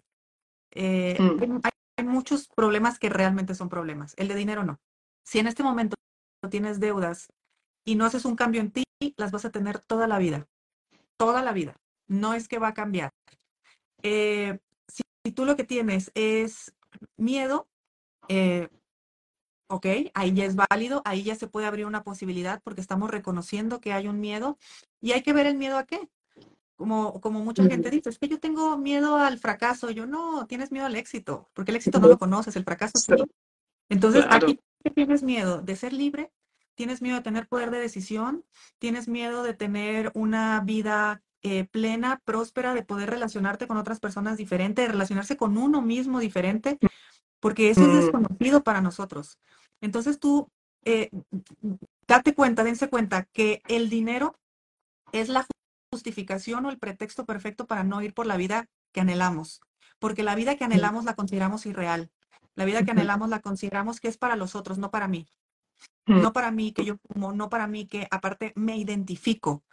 Eh, 0.71 1.17
mm. 1.19 1.59
hay, 1.97 2.05
muchos 2.05 2.47
problemas 2.47 2.99
que 2.99 3.09
realmente 3.09 3.53
son 3.53 3.67
problemas. 3.67 4.13
El 4.15 4.29
de 4.29 4.35
dinero 4.35 4.63
no. 4.63 4.79
Si 5.25 5.39
en 5.39 5.47
este 5.47 5.61
momento 5.61 5.97
tienes 6.49 6.79
deudas 6.79 7.27
y 7.83 7.95
no 7.95 8.05
haces 8.05 8.23
un 8.23 8.37
cambio 8.37 8.61
en 8.61 8.71
ti, 8.71 8.83
las 9.17 9.31
vas 9.31 9.43
a 9.43 9.51
tener 9.51 9.79
toda 9.79 10.07
la 10.07 10.19
vida. 10.19 10.47
Toda 11.17 11.41
la 11.41 11.51
vida. 11.51 11.75
No 12.07 12.33
es 12.33 12.47
que 12.47 12.59
va 12.59 12.69
a 12.69 12.73
cambiar. 12.73 13.11
Eh, 14.03 14.57
si, 14.87 15.03
tú 15.33 15.43
lo 15.43 15.57
que 15.57 15.65
tienes 15.65 16.11
es 16.15 16.73
miedo, 17.17 17.67
eh, 18.29 18.69
¿ok? 19.73 19.87
Ahí 20.13 20.33
ya 20.33 20.45
es 20.45 20.55
válido, 20.55 21.01
ahí 21.03 21.23
ya 21.23 21.33
se 21.33 21.47
puede 21.47 21.65
abrir 21.65 21.87
una 21.87 22.03
posibilidad 22.03 22.61
porque 22.63 22.79
estamos 22.79 23.09
reconociendo 23.09 23.81
que 23.81 23.91
hay 23.91 24.07
un 24.07 24.19
miedo 24.19 24.59
y 25.01 25.13
hay 25.13 25.23
que 25.23 25.33
ver 25.33 25.47
el 25.47 25.55
miedo 25.55 25.79
a 25.79 25.85
qué. 25.85 26.09
Como, 26.75 27.19
como 27.21 27.43
mucha 27.43 27.63
gente 27.63 27.89
dice, 27.89 28.09
es 28.09 28.19
que 28.19 28.27
yo 28.27 28.39
tengo 28.39 28.77
miedo 28.77 29.17
al 29.17 29.39
fracaso. 29.39 29.89
Yo 29.89 30.05
no, 30.05 30.45
tienes 30.47 30.71
miedo 30.71 30.85
al 30.85 30.95
éxito, 30.95 31.49
porque 31.53 31.71
el 31.71 31.77
éxito 31.77 31.99
no 31.99 32.07
lo 32.07 32.19
conoces, 32.19 32.55
el 32.55 32.63
fracaso 32.63 32.99
sí. 32.99 33.13
Entonces, 33.89 34.25
aquí 34.29 34.59
tienes 34.93 35.23
miedo 35.23 35.61
de 35.61 35.75
ser 35.75 35.93
libre, 35.93 36.31
tienes 36.75 37.01
miedo 37.01 37.17
de 37.17 37.23
tener 37.23 37.47
poder 37.47 37.71
de 37.71 37.79
decisión, 37.79 38.45
tienes 38.77 39.07
miedo 39.07 39.41
de 39.41 39.53
tener 39.53 40.11
una 40.13 40.61
vida 40.61 41.23
eh, 41.41 41.65
plena, 41.65 42.21
próspera, 42.25 42.75
de 42.75 42.83
poder 42.83 43.09
relacionarte 43.09 43.67
con 43.67 43.77
otras 43.77 43.99
personas 43.99 44.37
diferentes, 44.37 44.85
de 44.85 44.91
relacionarse 44.91 45.35
con 45.35 45.57
uno 45.57 45.81
mismo 45.81 46.19
diferente, 46.19 46.77
porque 47.43 47.69
eso 47.69 47.81
es 47.81 47.89
mm. 47.89 47.99
desconocido 47.99 48.63
para 48.63 48.79
nosotros. 48.79 49.37
Entonces 49.81 50.17
tú, 50.17 50.49
eh, 50.85 51.09
date 52.07 52.33
cuenta, 52.33 52.63
dense 52.63 52.87
cuenta 52.87 53.23
que 53.33 53.61
el 53.67 53.89
dinero 53.89 54.39
es 55.11 55.27
la 55.27 55.45
justificación 55.91 56.65
o 56.65 56.69
el 56.69 56.79
pretexto 56.79 57.25
perfecto 57.25 57.67
para 57.67 57.83
no 57.83 58.01
ir 58.01 58.13
por 58.13 58.27
la 58.27 58.37
vida 58.37 58.69
que 58.93 59.01
anhelamos, 59.01 59.59
porque 59.99 60.23
la 60.23 60.35
vida 60.35 60.55
que 60.55 60.63
anhelamos 60.63 61.03
la 61.03 61.15
consideramos 61.15 61.65
irreal. 61.65 62.09
La 62.55 62.63
vida 62.63 62.85
que 62.85 62.91
anhelamos 62.91 63.27
la 63.27 63.41
consideramos 63.41 63.99
que 63.99 64.07
es 64.07 64.17
para 64.17 64.37
los 64.37 64.55
otros, 64.55 64.77
no 64.77 64.89
para 64.89 65.09
mí. 65.09 65.27
Mm. 66.05 66.21
No 66.21 66.31
para 66.31 66.49
mí 66.49 66.71
que 66.71 66.85
yo 66.85 66.97
como, 66.99 67.33
no 67.33 67.49
para 67.49 67.67
mí 67.67 67.87
que 67.87 68.07
aparte 68.09 68.53
me 68.55 68.77
identifico. 68.77 69.65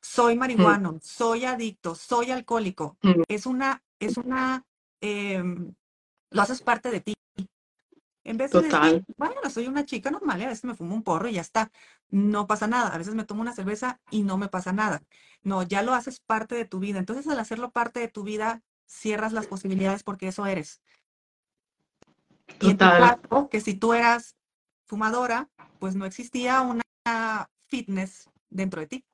Soy 0.00 0.34
mm. 0.34 0.38
marihuano, 0.38 0.98
soy 1.02 1.44
adicto, 1.44 1.94
soy 1.94 2.30
alcohólico. 2.30 2.96
Es 3.28 3.44
una, 3.44 3.82
es 4.00 4.16
una, 4.16 4.64
em, 5.02 5.74
lo 6.30 6.42
haces 6.42 6.62
parte 6.62 6.90
de 6.90 7.00
ti. 7.00 7.14
En 8.24 8.36
vez 8.36 8.50
de 8.50 8.60
decir, 8.60 9.04
bueno, 9.16 9.36
soy 9.48 9.68
una 9.68 9.86
chica 9.86 10.10
normal, 10.10 10.42
a 10.42 10.48
veces 10.48 10.64
me 10.64 10.74
fumo 10.74 10.94
un 10.94 11.02
porro 11.02 11.28
y 11.28 11.34
ya 11.34 11.40
está, 11.40 11.70
no 12.10 12.46
pasa 12.46 12.66
nada. 12.66 12.92
A 12.94 12.98
veces 12.98 13.14
me 13.14 13.24
tomo 13.24 13.40
una 13.40 13.54
cerveza 13.54 14.00
y 14.10 14.22
no 14.22 14.36
me 14.36 14.48
pasa 14.48 14.72
nada. 14.72 15.02
No, 15.42 15.62
ya 15.62 15.82
lo 15.82 15.94
haces 15.94 16.20
parte 16.20 16.54
de 16.54 16.66
tu 16.66 16.78
vida. 16.78 16.98
Entonces, 16.98 17.26
al 17.26 17.38
hacerlo 17.38 17.70
parte 17.70 18.00
de 18.00 18.08
tu 18.08 18.24
vida, 18.24 18.62
cierras 18.86 19.32
las 19.32 19.46
posibilidades 19.46 20.02
porque 20.02 20.28
eso 20.28 20.44
eres. 20.44 20.82
Y 22.60 22.70
en 22.70 22.78
tu 22.78 22.84
caso, 22.84 23.48
que 23.48 23.60
si 23.60 23.74
tú 23.74 23.94
eras 23.94 24.36
fumadora, 24.84 25.48
pues 25.78 25.94
no 25.94 26.04
existía 26.04 26.60
una 26.60 26.82
fitness 27.68 28.28
dentro 28.50 28.80
de 28.80 28.86
ti. 28.88 29.04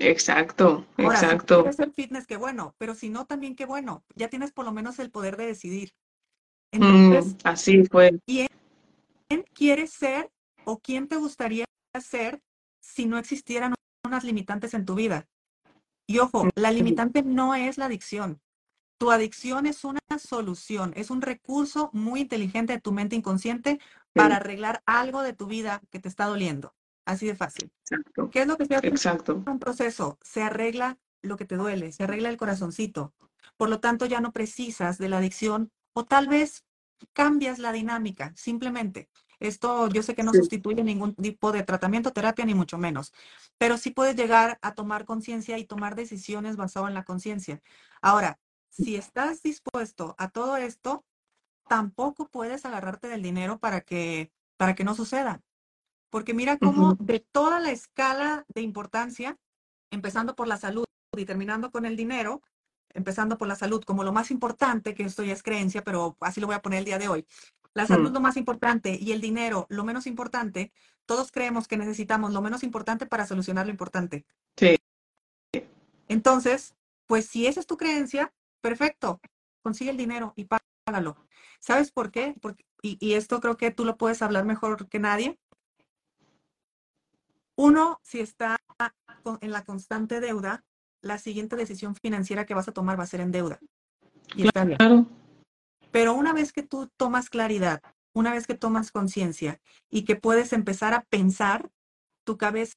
Exacto, 0.00 0.86
exacto. 0.96 1.56
Si 1.56 1.60
quieres 1.60 1.76
ser 1.76 1.92
fitness, 1.92 2.26
qué 2.26 2.36
bueno, 2.38 2.74
pero 2.78 2.94
si 2.94 3.10
no, 3.10 3.26
también 3.26 3.54
qué 3.54 3.66
bueno. 3.66 4.02
Ya 4.16 4.28
tienes 4.28 4.50
por 4.50 4.64
lo 4.64 4.72
menos 4.72 4.98
el 4.98 5.10
poder 5.10 5.36
de 5.36 5.46
decidir. 5.46 5.92
Entonces, 6.72 7.34
mm, 7.34 7.38
así 7.44 7.84
fue. 7.84 8.18
¿quién, 8.26 8.48
quieres 9.52 9.92
ser 9.92 10.30
o 10.64 10.78
quién 10.78 11.06
te 11.06 11.16
gustaría 11.16 11.66
ser 12.00 12.42
si 12.80 13.04
no 13.06 13.18
existieran 13.18 13.74
unas 14.06 14.24
limitantes 14.24 14.72
en 14.72 14.86
tu 14.86 14.94
vida? 14.94 15.28
Y 16.08 16.18
ojo, 16.18 16.48
la 16.54 16.72
limitante 16.72 17.22
no 17.22 17.54
es 17.54 17.76
la 17.76 17.84
adicción. 17.84 18.40
Tu 18.98 19.10
adicción 19.10 19.66
es 19.66 19.84
una 19.84 20.00
solución, 20.18 20.92
es 20.96 21.10
un 21.10 21.20
recurso 21.20 21.90
muy 21.92 22.20
inteligente 22.20 22.72
de 22.72 22.80
tu 22.80 22.92
mente 22.92 23.16
inconsciente 23.16 23.78
para 24.14 24.36
arreglar 24.36 24.82
algo 24.86 25.22
de 25.22 25.34
tu 25.34 25.46
vida 25.46 25.82
que 25.90 26.00
te 26.00 26.08
está 26.08 26.24
doliendo. 26.24 26.74
Así 27.04 27.26
de 27.26 27.34
fácil. 27.34 27.70
Exacto. 27.82 28.30
¿Qué 28.30 28.42
es 28.42 28.46
lo 28.46 28.56
que 28.56 28.66
se 28.66 28.76
hace 28.76 28.88
Exacto. 28.88 29.42
un 29.46 29.58
proceso? 29.58 30.18
Se 30.22 30.42
arregla 30.42 30.98
lo 31.22 31.36
que 31.36 31.44
te 31.44 31.56
duele, 31.56 31.92
se 31.92 32.04
arregla 32.04 32.28
el 32.28 32.36
corazoncito. 32.36 33.14
Por 33.56 33.68
lo 33.68 33.80
tanto, 33.80 34.06
ya 34.06 34.20
no 34.20 34.32
precisas 34.32 34.98
de 34.98 35.08
la 35.08 35.18
adicción 35.18 35.70
o 35.92 36.04
tal 36.04 36.28
vez 36.28 36.64
cambias 37.12 37.58
la 37.58 37.72
dinámica, 37.72 38.32
simplemente. 38.36 39.08
Esto 39.38 39.88
yo 39.88 40.02
sé 40.02 40.14
que 40.14 40.22
no 40.22 40.34
sustituye 40.34 40.84
ningún 40.84 41.14
tipo 41.14 41.50
de 41.50 41.62
tratamiento, 41.62 42.12
terapia, 42.12 42.44
ni 42.44 42.54
mucho 42.54 42.76
menos, 42.76 43.12
pero 43.56 43.78
sí 43.78 43.90
puedes 43.90 44.14
llegar 44.14 44.58
a 44.60 44.74
tomar 44.74 45.06
conciencia 45.06 45.56
y 45.56 45.64
tomar 45.64 45.94
decisiones 45.94 46.56
basado 46.56 46.88
en 46.88 46.94
la 46.94 47.04
conciencia. 47.04 47.62
Ahora, 48.02 48.38
si 48.68 48.96
estás 48.96 49.42
dispuesto 49.42 50.14
a 50.18 50.28
todo 50.28 50.58
esto, 50.58 51.04
tampoco 51.68 52.28
puedes 52.28 52.66
agarrarte 52.66 53.08
del 53.08 53.22
dinero 53.22 53.58
para 53.58 53.80
que, 53.80 54.30
para 54.58 54.74
que 54.74 54.84
no 54.84 54.94
suceda. 54.94 55.40
Porque 56.10 56.34
mira 56.34 56.58
cómo 56.58 56.96
de 56.98 57.20
toda 57.20 57.60
la 57.60 57.70
escala 57.70 58.44
de 58.54 58.62
importancia, 58.62 59.38
empezando 59.90 60.34
por 60.34 60.48
la 60.48 60.56
salud 60.56 60.84
y 61.16 61.24
terminando 61.24 61.70
con 61.70 61.86
el 61.86 61.96
dinero, 61.96 62.42
empezando 62.94 63.38
por 63.38 63.48
la 63.48 63.56
salud 63.56 63.82
como 63.84 64.04
lo 64.04 64.12
más 64.12 64.30
importante, 64.30 64.94
que 64.94 65.04
esto 65.04 65.22
ya 65.22 65.32
es 65.32 65.42
creencia, 65.42 65.82
pero 65.82 66.16
así 66.20 66.40
lo 66.40 66.46
voy 66.46 66.56
a 66.56 66.62
poner 66.62 66.80
el 66.80 66.84
día 66.84 66.98
de 66.98 67.08
hoy. 67.08 67.26
La 67.74 67.86
salud 67.86 68.10
mm. 68.10 68.14
lo 68.14 68.20
más 68.20 68.36
importante 68.36 68.98
y 69.00 69.12
el 69.12 69.20
dinero 69.20 69.66
lo 69.68 69.84
menos 69.84 70.06
importante. 70.06 70.72
Todos 71.06 71.30
creemos 71.30 71.68
que 71.68 71.76
necesitamos 71.76 72.32
lo 72.32 72.42
menos 72.42 72.62
importante 72.62 73.06
para 73.06 73.26
solucionar 73.26 73.66
lo 73.66 73.70
importante. 73.70 74.26
Sí. 74.56 74.76
Entonces, 76.08 76.74
pues 77.06 77.26
si 77.26 77.46
esa 77.46 77.60
es 77.60 77.66
tu 77.66 77.76
creencia, 77.76 78.32
perfecto. 78.60 79.20
consigue 79.62 79.90
el 79.90 79.96
dinero 79.96 80.32
y 80.36 80.48
págalo. 80.86 81.16
¿Sabes 81.60 81.92
por 81.92 82.10
qué? 82.10 82.34
Porque, 82.40 82.64
y, 82.82 82.96
y 83.00 83.14
esto 83.14 83.40
creo 83.40 83.56
que 83.56 83.70
tú 83.70 83.84
lo 83.84 83.96
puedes 83.96 84.22
hablar 84.22 84.44
mejor 84.44 84.88
que 84.88 84.98
nadie. 84.98 85.38
Uno, 87.60 88.00
si 88.02 88.20
está 88.20 88.56
en 89.42 89.52
la 89.52 89.64
constante 89.64 90.18
deuda, 90.20 90.64
la 91.02 91.18
siguiente 91.18 91.56
decisión 91.56 91.94
financiera 91.94 92.46
que 92.46 92.54
vas 92.54 92.68
a 92.68 92.72
tomar 92.72 92.98
va 92.98 93.04
a 93.04 93.06
ser 93.06 93.20
en 93.20 93.32
deuda. 93.32 93.60
Y 94.34 94.46
está 94.46 94.64
bien. 94.64 94.78
Pero 95.90 96.14
una 96.14 96.32
vez 96.32 96.54
que 96.54 96.62
tú 96.62 96.88
tomas 96.96 97.28
claridad, 97.28 97.82
una 98.14 98.32
vez 98.32 98.46
que 98.46 98.54
tomas 98.54 98.90
conciencia 98.90 99.60
y 99.90 100.06
que 100.06 100.16
puedes 100.16 100.54
empezar 100.54 100.94
a 100.94 101.02
pensar, 101.02 101.70
tu 102.24 102.38
cabeza 102.38 102.76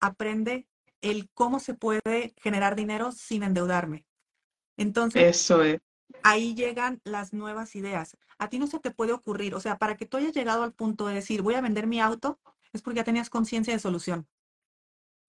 aprende 0.00 0.66
el 1.00 1.30
cómo 1.32 1.60
se 1.60 1.74
puede 1.74 2.34
generar 2.42 2.74
dinero 2.74 3.12
sin 3.12 3.44
endeudarme. 3.44 4.04
Entonces, 4.76 5.22
eso 5.22 5.62
es. 5.62 5.80
Ahí 6.24 6.56
llegan 6.56 7.00
las 7.04 7.32
nuevas 7.32 7.76
ideas. 7.76 8.16
A 8.38 8.48
ti 8.48 8.58
no 8.58 8.66
se 8.66 8.80
te 8.80 8.90
puede 8.90 9.12
ocurrir, 9.12 9.54
o 9.54 9.60
sea, 9.60 9.78
para 9.78 9.96
que 9.96 10.04
tú 10.04 10.16
hayas 10.16 10.32
llegado 10.32 10.64
al 10.64 10.72
punto 10.72 11.06
de 11.06 11.14
decir, 11.14 11.42
voy 11.42 11.54
a 11.54 11.60
vender 11.60 11.86
mi 11.86 12.00
auto, 12.00 12.40
es 12.74 12.82
porque 12.82 12.98
ya 12.98 13.04
tenías 13.04 13.30
conciencia 13.30 13.72
de 13.72 13.80
solución. 13.80 14.26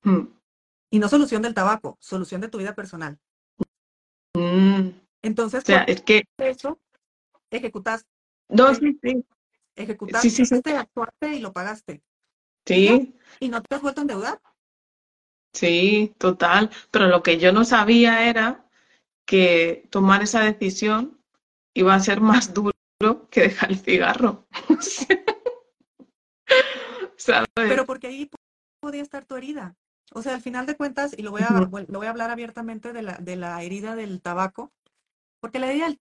Mm. 0.03 0.27
Y 0.89 0.99
no 0.99 1.07
solución 1.07 1.41
del 1.41 1.53
tabaco, 1.53 1.97
solución 2.01 2.41
de 2.41 2.49
tu 2.49 2.57
vida 2.57 2.75
personal. 2.75 3.17
Mm. 4.33 4.89
Entonces, 5.21 5.63
o 5.63 5.65
sea, 5.65 5.83
es 5.83 6.01
que 6.01 6.25
eso 6.37 6.79
ejecutaste. 7.49 8.09
No, 8.49 8.75
sí, 8.75 8.99
sí. 9.01 9.25
Ejecutaste, 9.75 10.29
sí, 10.29 10.45
sí, 10.45 10.61
actuaste 10.75 11.35
y 11.35 11.39
lo 11.39 11.53
pagaste. 11.53 12.03
Sí. 12.65 13.15
¿Y 13.39 13.49
no 13.49 13.61
te 13.61 13.75
has 13.75 13.81
vuelto 13.81 14.01
a 14.01 14.03
endeudar? 14.03 14.41
Sí, 15.53 16.13
total. 16.17 16.69
Pero 16.91 17.07
lo 17.07 17.23
que 17.23 17.37
yo 17.37 17.51
no 17.51 17.63
sabía 17.63 18.29
era 18.29 18.67
que 19.25 19.87
tomar 19.89 20.23
esa 20.23 20.41
decisión 20.41 21.19
iba 21.73 21.93
a 21.93 21.99
ser 21.99 22.21
más 22.21 22.53
duro 22.53 22.73
que 23.29 23.41
dejar 23.41 23.71
el 23.71 23.79
cigarro. 23.79 24.47
Pero 27.55 27.85
porque 27.85 28.07
ahí 28.07 28.29
podía 28.79 29.01
estar 29.01 29.25
tu 29.25 29.35
herida. 29.35 29.75
O 30.13 30.21
sea, 30.21 30.35
al 30.35 30.41
final 30.41 30.65
de 30.65 30.75
cuentas, 30.75 31.15
y 31.17 31.23
lo 31.23 31.31
voy 31.31 31.41
a, 31.41 31.49
lo 31.49 31.69
voy 31.69 32.07
a 32.07 32.09
hablar 32.09 32.29
abiertamente 32.29 32.93
de 32.93 33.01
la, 33.01 33.17
de 33.17 33.35
la 33.35 33.61
herida 33.63 33.95
del 33.95 34.21
tabaco, 34.21 34.71
porque 35.39 35.59
la 35.59 35.67
herida 35.67 35.85
del 35.85 35.99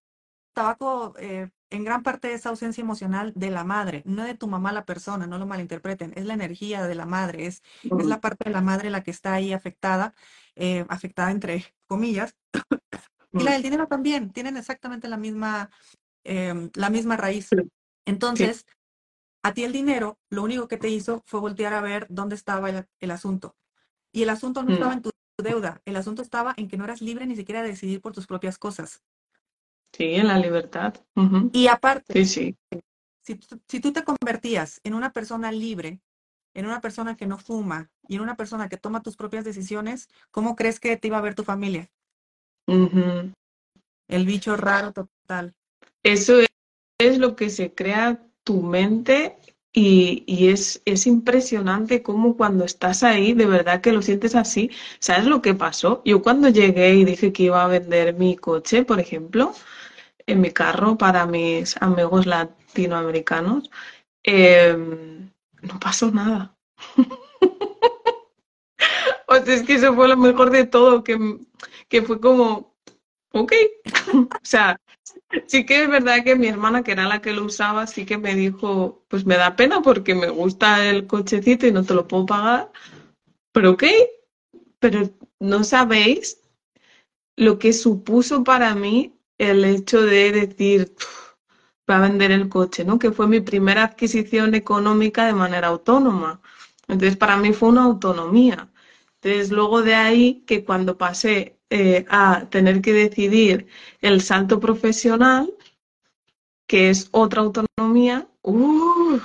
tabaco 0.53 1.15
eh, 1.19 1.51
en 1.71 1.85
gran 1.85 2.03
parte 2.03 2.33
es 2.33 2.47
ausencia 2.47 2.83
emocional 2.83 3.33
de 3.35 3.51
la 3.51 3.65
madre, 3.65 4.03
no 4.07 4.25
de 4.25 4.35
tu 4.35 4.47
mamá 4.47 4.73
la 4.73 4.85
persona, 4.85 5.27
no 5.27 5.39
lo 5.39 5.47
malinterpreten, 5.47 6.13
es 6.17 6.25
la 6.25 6.35
energía 6.35 6.87
de 6.87 6.95
la 6.95 7.07
madre, 7.07 7.47
es, 7.47 7.63
es 7.83 8.07
la 8.07 8.21
parte 8.21 8.45
de 8.45 8.51
la 8.51 8.61
madre 8.61 8.91
la 8.91 9.03
que 9.03 9.11
está 9.11 9.35
ahí 9.35 9.53
afectada, 9.53 10.15
eh, 10.55 10.85
afectada 10.89 11.31
entre 11.31 11.75
comillas. 11.87 12.37
y 13.33 13.43
la 13.43 13.53
del 13.53 13.63
dinero 13.63 13.89
también, 13.89 14.31
tienen 14.31 14.57
exactamente 14.57 15.09
la 15.09 15.17
misma, 15.17 15.71
em, 16.23 16.71
la 16.75 16.91
misma 16.91 17.17
raíz. 17.17 17.51
Entonces, 18.07 18.67
a 19.45 19.53
ti 19.53 19.63
el 19.63 19.73
dinero, 19.73 20.19
lo 20.31 20.43
único 20.43 20.69
que 20.69 20.79
te 20.79 20.89
hizo 20.89 21.23
fue 21.27 21.39
voltear 21.39 21.75
a 21.75 21.83
ver 21.83 22.07
dónde 22.09 22.35
estaba 22.35 22.71
el, 22.71 23.11
asunto. 23.11 23.55
Y 24.11 24.23
el 24.23 24.31
asunto 24.31 24.63
no 24.63 24.73
estaba 24.73 24.93
mm. 24.93 24.97
en 24.97 25.03
tu 25.03 25.11
deuda, 25.39 25.83
el 25.85 25.97
asunto 25.97 26.23
estaba 26.23 26.55
en 26.57 26.67
que 26.67 26.79
no 26.79 26.85
eras 26.85 27.03
libre 27.03 27.27
ni 27.27 27.37
siquiera 27.37 27.63
de 27.63 27.69
decidir 27.69 28.01
por 28.01 28.15
tus 28.15 28.27
propias 28.27 28.57
cosas. 28.57 29.03
Sí, 29.93 30.15
en 30.15 30.29
la 30.29 30.39
libertad. 30.39 30.95
Y 31.53 31.67
aparte, 31.67 32.25
sí, 32.25 32.57
Si, 33.21 33.39
si 33.69 33.81
tú 33.81 33.93
te 33.93 34.03
convertías 34.03 34.81
en 34.83 34.95
una 34.95 35.13
persona 35.13 35.53
libre, 35.53 36.01
en 36.55 36.65
una 36.65 36.81
persona 36.81 37.15
que 37.15 37.27
no 37.27 37.37
fuma 37.37 37.91
y 38.09 38.17
en 38.17 38.23
una 38.23 38.37
persona 38.37 38.71
que 38.71 38.79
toma 38.79 39.03
tus 39.03 39.15
propias 39.15 39.45
decisiones, 39.45 40.09
¿cómo 40.31 40.57
crees 40.57 40.81
que 40.81 40.97
te 40.97 41.09
iba 41.09 41.19
a 41.19 41.23
ver 41.23 41.35
tu 41.35 41.45
familia? 41.45 41.91
El 42.67 44.25
bicho 44.25 44.57
raro 44.57 44.93
total. 44.93 45.55
Eso 46.03 46.39
es 46.99 47.19
lo 47.19 47.37
que 47.37 47.51
se 47.51 47.75
crea 47.75 48.27
tu 48.45 48.63
mente 48.63 49.39
y, 49.77 50.49
es, 50.51 50.83
es, 50.85 51.07
impresionante 51.09 52.03
cómo 52.03 52.37
cuando 52.37 52.65
estás 52.65 53.03
ahí, 53.03 53.33
de 53.35 53.47
verdad 53.47 53.81
que 53.81 53.93
lo 53.93 54.03
sientes 54.03 54.37
así. 54.37 54.71
¿Sabes 55.01 55.27
lo 55.27 55.43
que 55.43 55.55
pasó? 55.55 56.01
Yo 56.05 56.23
cuando 56.23 56.49
llegué 56.49 56.95
y 56.95 57.05
dije 57.05 57.33
que 57.33 57.45
iba 57.45 57.65
a 57.65 57.69
vender 57.69 58.15
mi 58.15 58.37
coche, 58.37 58.85
por 58.85 59.01
ejemplo, 59.01 59.53
en 60.27 60.41
mi 60.41 60.53
carro 60.53 60.97
para 60.97 61.27
mis 61.27 61.77
amigos 61.83 62.27
latinoamericanos, 62.27 63.71
em, 64.23 65.31
no 65.63 65.81
pasó 65.81 66.11
nada. 66.13 66.57
o 69.29 69.37
sea, 69.37 69.55
es 69.55 69.63
que 69.65 69.75
eso 69.75 69.95
fue 69.95 70.09
lo 70.09 70.17
mejor 70.17 70.51
de 70.51 70.67
todo, 70.67 71.05
que, 71.05 71.39
que 71.89 72.03
fue 72.03 72.21
como, 72.21 72.74
ok. 73.35 73.53
o 74.15 74.29
sea, 74.43 74.79
Sí 75.47 75.67
que 75.67 75.83
es 75.83 75.89
verdad 75.89 76.25
que 76.25 76.37
mi 76.37 76.47
hermana, 76.49 76.83
que 76.83 76.93
era 76.93 77.07
la 77.09 77.21
que 77.21 77.33
lo 77.33 77.45
usaba, 77.45 77.87
sí 77.87 78.07
que 78.07 78.19
me 78.19 78.35
dijo, 78.35 79.05
pues 79.09 79.27
me 79.27 79.37
da 79.37 79.57
pena 79.57 79.83
porque 79.83 80.15
me 80.15 80.29
gusta 80.31 80.85
el 80.89 81.07
cochecito 81.07 81.67
y 81.67 81.73
no 81.73 81.85
te 81.85 81.95
lo 81.95 82.07
puedo 82.09 82.27
pagar, 82.27 82.71
pero 83.53 83.73
ok, 83.73 83.85
pero 84.79 85.11
no 85.41 85.65
sabéis 85.65 86.41
lo 87.37 87.59
que 87.59 87.73
supuso 87.73 88.45
para 88.45 88.75
mí 88.75 89.15
el 89.39 89.65
hecho 89.65 90.03
de 90.03 90.33
decir, 90.33 90.95
va 91.91 91.99
a 91.99 92.09
vender 92.09 92.31
el 92.31 92.49
coche, 92.49 92.85
¿no? 92.85 92.99
Que 92.99 93.13
fue 93.13 93.27
mi 93.27 93.41
primera 93.41 93.85
adquisición 93.85 94.55
económica 94.55 95.27
de 95.27 95.35
manera 95.35 95.69
autónoma. 95.69 96.41
Entonces, 96.89 97.17
para 97.17 97.37
mí 97.37 97.53
fue 97.53 97.71
una 97.71 97.85
autonomía. 97.85 98.71
Entonces, 99.21 99.51
luego 99.51 99.83
de 99.83 99.95
ahí, 99.95 100.45
que 100.47 100.65
cuando 100.65 100.97
pasé 100.99 101.54
eh, 101.71 102.05
a 102.09 102.47
tener 102.51 102.81
que 102.81 102.93
decidir 102.93 103.67
el 104.01 104.21
salto 104.21 104.61
profesional, 104.61 105.53
que 106.67 106.91
es 106.91 107.09
otra 107.13 107.43
autonomía, 107.43 108.29
uh, 108.43 109.19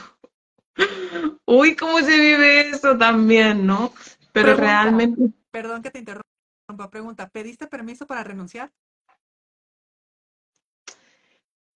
uy, 1.46 1.76
cómo 1.76 2.00
se 2.00 2.20
vive 2.20 2.70
eso 2.70 2.98
también, 2.98 3.66
¿no? 3.66 3.94
Pero 4.32 4.56
realmente... 4.56 5.32
Perdón 5.52 5.82
que 5.82 5.92
te 5.92 6.00
interrumpa, 6.00 6.90
pregunta, 6.90 7.30
¿pediste 7.30 7.68
permiso 7.68 8.06
para 8.06 8.24
renunciar? 8.24 8.72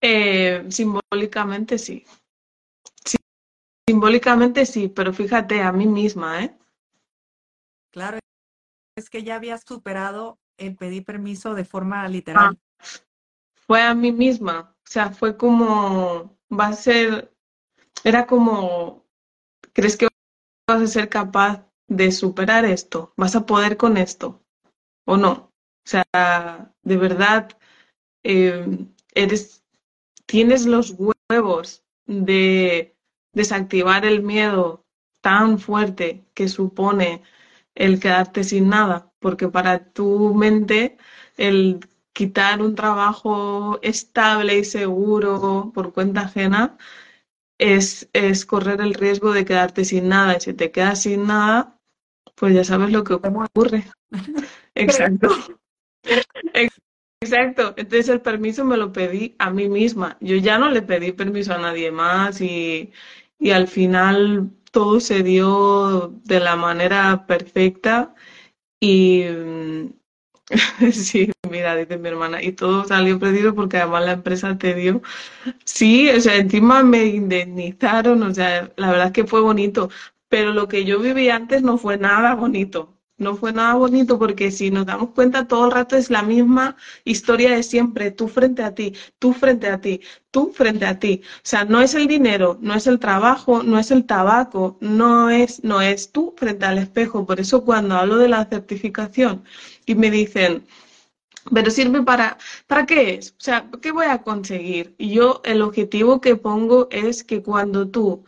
Eh, 0.00 0.64
simbólicamente 0.70 1.78
sí. 1.78 2.04
sí. 3.04 3.16
Simbólicamente 3.88 4.66
sí, 4.66 4.88
pero 4.88 5.12
fíjate 5.12 5.62
a 5.62 5.72
mí 5.72 5.86
misma, 5.86 6.44
¿eh? 6.44 6.56
Claro, 7.90 8.18
es 8.96 9.10
que 9.10 9.22
ya 9.22 9.36
habías 9.36 9.62
superado 9.66 10.38
el 10.58 10.76
pedir 10.76 11.04
permiso 11.04 11.54
de 11.54 11.64
forma 11.64 12.06
literal? 12.08 12.58
Ah, 12.58 12.98
fue 13.66 13.82
a 13.82 13.94
mí 13.94 14.12
misma, 14.12 14.74
o 14.76 14.86
sea, 14.86 15.10
fue 15.10 15.36
como, 15.36 16.38
va 16.52 16.66
a 16.68 16.72
ser, 16.74 17.32
era 18.04 18.26
como, 18.26 19.04
¿crees 19.72 19.96
que 19.96 20.08
vas 20.68 20.82
a 20.82 20.86
ser 20.86 21.08
capaz 21.08 21.66
de 21.88 22.12
superar 22.12 22.64
esto? 22.64 23.12
¿Vas 23.16 23.36
a 23.36 23.46
poder 23.46 23.76
con 23.76 23.96
esto? 23.96 24.42
¿O 25.06 25.16
no? 25.16 25.32
O 25.32 25.86
sea, 25.86 26.72
de 26.82 26.96
verdad, 26.96 27.56
em, 28.22 28.92
eres, 29.14 29.64
tienes 30.26 30.66
los 30.66 30.94
huevos 30.98 31.84
de 32.06 32.96
desactivar 33.32 34.04
el 34.04 34.22
miedo 34.22 34.84
tan 35.20 35.58
fuerte 35.58 36.24
que 36.34 36.48
supone 36.48 37.22
el 37.74 37.98
quedarte 37.98 38.44
sin 38.44 38.68
nada 38.68 39.13
porque 39.24 39.48
para 39.48 39.90
tu 39.90 40.34
mente 40.34 40.98
el 41.38 41.80
quitar 42.12 42.60
un 42.60 42.74
trabajo 42.74 43.78
estable 43.80 44.58
y 44.58 44.64
seguro 44.64 45.72
por 45.74 45.94
cuenta 45.94 46.20
ajena 46.20 46.76
es, 47.56 48.10
es 48.12 48.44
correr 48.44 48.82
el 48.82 48.92
riesgo 48.92 49.32
de 49.32 49.46
quedarte 49.46 49.86
sin 49.86 50.10
nada. 50.10 50.36
Y 50.36 50.40
si 50.42 50.52
te 50.52 50.70
quedas 50.70 51.00
sin 51.00 51.26
nada, 51.26 51.80
pues 52.34 52.54
ya 52.54 52.64
sabes 52.64 52.92
lo 52.92 53.02
que 53.02 53.14
ocurre. 53.14 53.84
Exacto. 54.74 55.28
Exacto. 57.22 57.72
Entonces 57.78 58.10
el 58.10 58.20
permiso 58.20 58.62
me 58.66 58.76
lo 58.76 58.92
pedí 58.92 59.36
a 59.38 59.48
mí 59.48 59.70
misma. 59.70 60.18
Yo 60.20 60.36
ya 60.36 60.58
no 60.58 60.68
le 60.68 60.82
pedí 60.82 61.12
permiso 61.12 61.54
a 61.54 61.58
nadie 61.58 61.90
más 61.90 62.42
y, 62.42 62.92
y 63.38 63.52
al 63.52 63.68
final 63.68 64.50
todo 64.70 65.00
se 65.00 65.22
dio 65.22 66.12
de 66.24 66.40
la 66.40 66.56
manera 66.56 67.24
perfecta 67.26 68.14
y 68.84 69.24
sí, 70.92 71.30
mira, 71.50 71.76
dice 71.76 71.98
mi 71.98 72.08
hermana, 72.08 72.42
y 72.42 72.52
todo 72.52 72.84
salió 72.86 73.18
perdido 73.18 73.54
porque 73.54 73.78
además 73.78 74.04
la 74.04 74.12
empresa 74.12 74.58
te 74.58 74.74
dio. 74.74 75.02
Sí, 75.64 76.08
o 76.10 76.20
sea, 76.20 76.36
encima 76.36 76.82
me 76.84 77.06
indemnizaron, 77.06 78.22
o 78.24 78.34
sea, 78.34 78.72
la 78.76 78.90
verdad 78.90 79.06
es 79.08 79.12
que 79.12 79.26
fue 79.26 79.40
bonito, 79.42 79.90
pero 80.28 80.52
lo 80.52 80.68
que 80.68 80.84
yo 80.84 81.00
viví 81.00 81.30
antes 81.30 81.62
no 81.62 81.78
fue 81.78 81.98
nada 81.98 82.34
bonito 82.34 82.93
no 83.18 83.36
fue 83.36 83.52
nada 83.52 83.74
bonito 83.74 84.18
porque 84.18 84.50
si 84.50 84.70
nos 84.70 84.86
damos 84.86 85.10
cuenta 85.10 85.46
todo 85.48 85.66
el 85.66 85.72
rato 85.72 85.96
es 85.96 86.10
la 86.10 86.22
misma 86.22 86.76
historia 87.04 87.50
de 87.54 87.62
siempre, 87.62 88.10
tú 88.10 88.28
frente 88.28 88.62
a 88.62 88.74
ti, 88.74 88.94
tú 89.18 89.32
frente 89.32 89.68
a 89.68 89.80
ti, 89.80 90.00
tú 90.30 90.52
frente 90.52 90.86
a 90.86 90.98
ti. 90.98 91.22
O 91.36 91.40
sea, 91.42 91.64
no 91.64 91.80
es 91.80 91.94
el 91.94 92.06
dinero, 92.08 92.58
no 92.60 92.74
es 92.74 92.86
el 92.86 92.98
trabajo, 92.98 93.62
no 93.62 93.78
es 93.78 93.90
el 93.90 94.04
tabaco, 94.06 94.78
no 94.80 95.30
es, 95.30 95.62
no 95.64 95.80
es 95.82 96.10
tú 96.12 96.34
frente 96.36 96.66
al 96.66 96.78
espejo. 96.78 97.26
Por 97.26 97.40
eso 97.40 97.64
cuando 97.64 97.94
hablo 97.96 98.16
de 98.18 98.28
la 98.28 98.44
certificación 98.46 99.44
y 99.86 99.94
me 99.94 100.10
dicen, 100.10 100.64
Pero 101.54 101.70
sirve 101.70 102.02
para, 102.02 102.38
¿para 102.66 102.86
qué 102.86 103.14
es? 103.14 103.30
O 103.32 103.34
sea, 103.40 103.70
¿qué 103.82 103.92
voy 103.92 104.06
a 104.06 104.22
conseguir? 104.22 104.94
Y 104.98 105.10
yo 105.14 105.40
el 105.44 105.62
objetivo 105.62 106.20
que 106.20 106.36
pongo 106.36 106.88
es 106.90 107.22
que 107.24 107.42
cuando 107.42 107.88
tú 107.90 108.24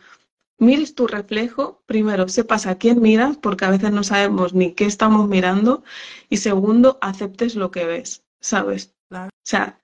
mires 0.57 0.95
tu 0.95 1.07
reflejo, 1.07 1.83
primero 1.85 2.27
sepas 2.27 2.65
a 2.67 2.77
quién 2.77 3.01
miras, 3.01 3.37
porque 3.37 3.65
a 3.65 3.69
veces 3.69 3.91
no 3.91 4.03
sabemos 4.03 4.53
ni 4.53 4.73
qué 4.73 4.85
estamos 4.85 5.27
mirando, 5.27 5.83
y 6.29 6.37
segundo, 6.37 6.97
aceptes 7.01 7.55
lo 7.55 7.71
que 7.71 7.85
ves, 7.85 8.25
¿sabes? 8.39 8.95
O 9.11 9.29
sea, 9.43 9.81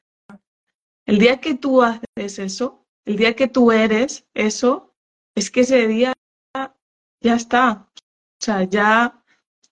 el 1.05 1.19
día 1.19 1.39
que 1.39 1.55
tú 1.55 1.81
haces 1.81 2.39
eso, 2.39 2.85
el 3.05 3.17
día 3.17 3.35
que 3.35 3.47
tú 3.47 3.71
eres 3.71 4.25
eso, 4.33 4.95
es 5.35 5.51
que 5.51 5.61
ese 5.61 5.87
día 5.87 6.13
ya 7.21 7.35
está. 7.35 7.89
O 7.93 8.45
sea, 8.45 8.63
ya 8.63 9.23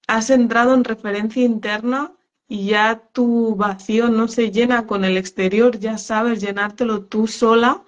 has 0.08 0.30
entrado 0.30 0.74
en 0.74 0.84
referencia 0.84 1.44
interna 1.44 2.14
y 2.48 2.68
ya 2.68 3.08
tu 3.14 3.56
vacío 3.56 4.10
no 4.10 4.28
se 4.28 4.52
llena 4.52 4.86
con 4.86 5.06
el 5.06 5.18
exterior, 5.18 5.80
ya 5.80 5.98
sabes 5.98 6.42
llenártelo 6.42 7.06
tú 7.06 7.28
sola 7.28 7.84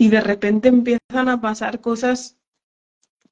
y 0.00 0.08
de 0.08 0.22
repente 0.22 0.68
empiezan 0.68 1.28
a 1.28 1.42
pasar 1.42 1.82
cosas 1.82 2.38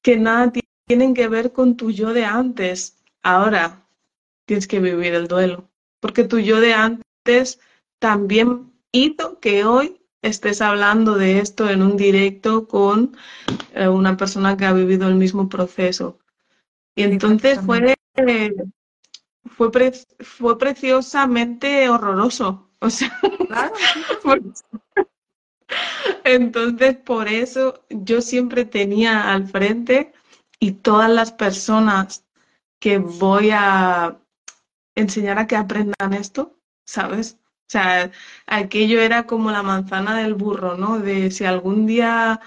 que 0.02 0.18
nada 0.18 0.52
tienen 0.86 1.14
que 1.14 1.26
ver 1.26 1.50
con 1.54 1.78
tu 1.78 1.90
yo 1.90 2.12
de 2.12 2.26
antes. 2.26 3.02
Ahora 3.22 3.88
tienes 4.44 4.68
que 4.68 4.78
vivir 4.78 5.14
el 5.14 5.28
duelo, 5.28 5.70
porque 5.98 6.24
tu 6.24 6.38
yo 6.38 6.60
de 6.60 6.74
antes 6.74 7.58
también 7.98 8.70
hizo 8.92 9.40
que 9.40 9.64
hoy 9.64 10.02
estés 10.20 10.60
hablando 10.60 11.14
de 11.14 11.38
esto 11.38 11.70
en 11.70 11.80
un 11.80 11.96
directo 11.96 12.68
con 12.68 13.16
eh, 13.72 13.88
una 13.88 14.18
persona 14.18 14.58
que 14.58 14.66
ha 14.66 14.74
vivido 14.74 15.08
el 15.08 15.14
mismo 15.14 15.48
proceso. 15.48 16.18
Y 16.94 17.04
entonces 17.04 17.60
fue, 17.64 17.94
fue, 19.56 19.92
fue 20.20 20.58
preciosamente 20.58 21.88
horroroso. 21.88 22.68
O 22.80 22.90
sea, 22.90 23.18
entonces 26.24 26.96
por 26.96 27.28
eso 27.28 27.82
yo 27.90 28.20
siempre 28.20 28.64
tenía 28.64 29.32
al 29.32 29.46
frente 29.46 30.12
y 30.60 30.72
todas 30.72 31.10
las 31.10 31.32
personas 31.32 32.26
que 32.80 32.98
voy 32.98 33.50
a 33.52 34.18
enseñar 34.94 35.38
a 35.38 35.46
que 35.46 35.56
aprendan 35.56 36.14
esto, 36.14 36.58
¿sabes? 36.86 37.38
O 37.68 37.70
sea, 37.70 38.10
aquello 38.46 39.00
era 39.00 39.26
como 39.26 39.50
la 39.50 39.62
manzana 39.62 40.18
del 40.18 40.34
burro, 40.34 40.76
¿no? 40.76 40.98
De 40.98 41.30
si 41.30 41.44
algún 41.44 41.86
día 41.86 42.40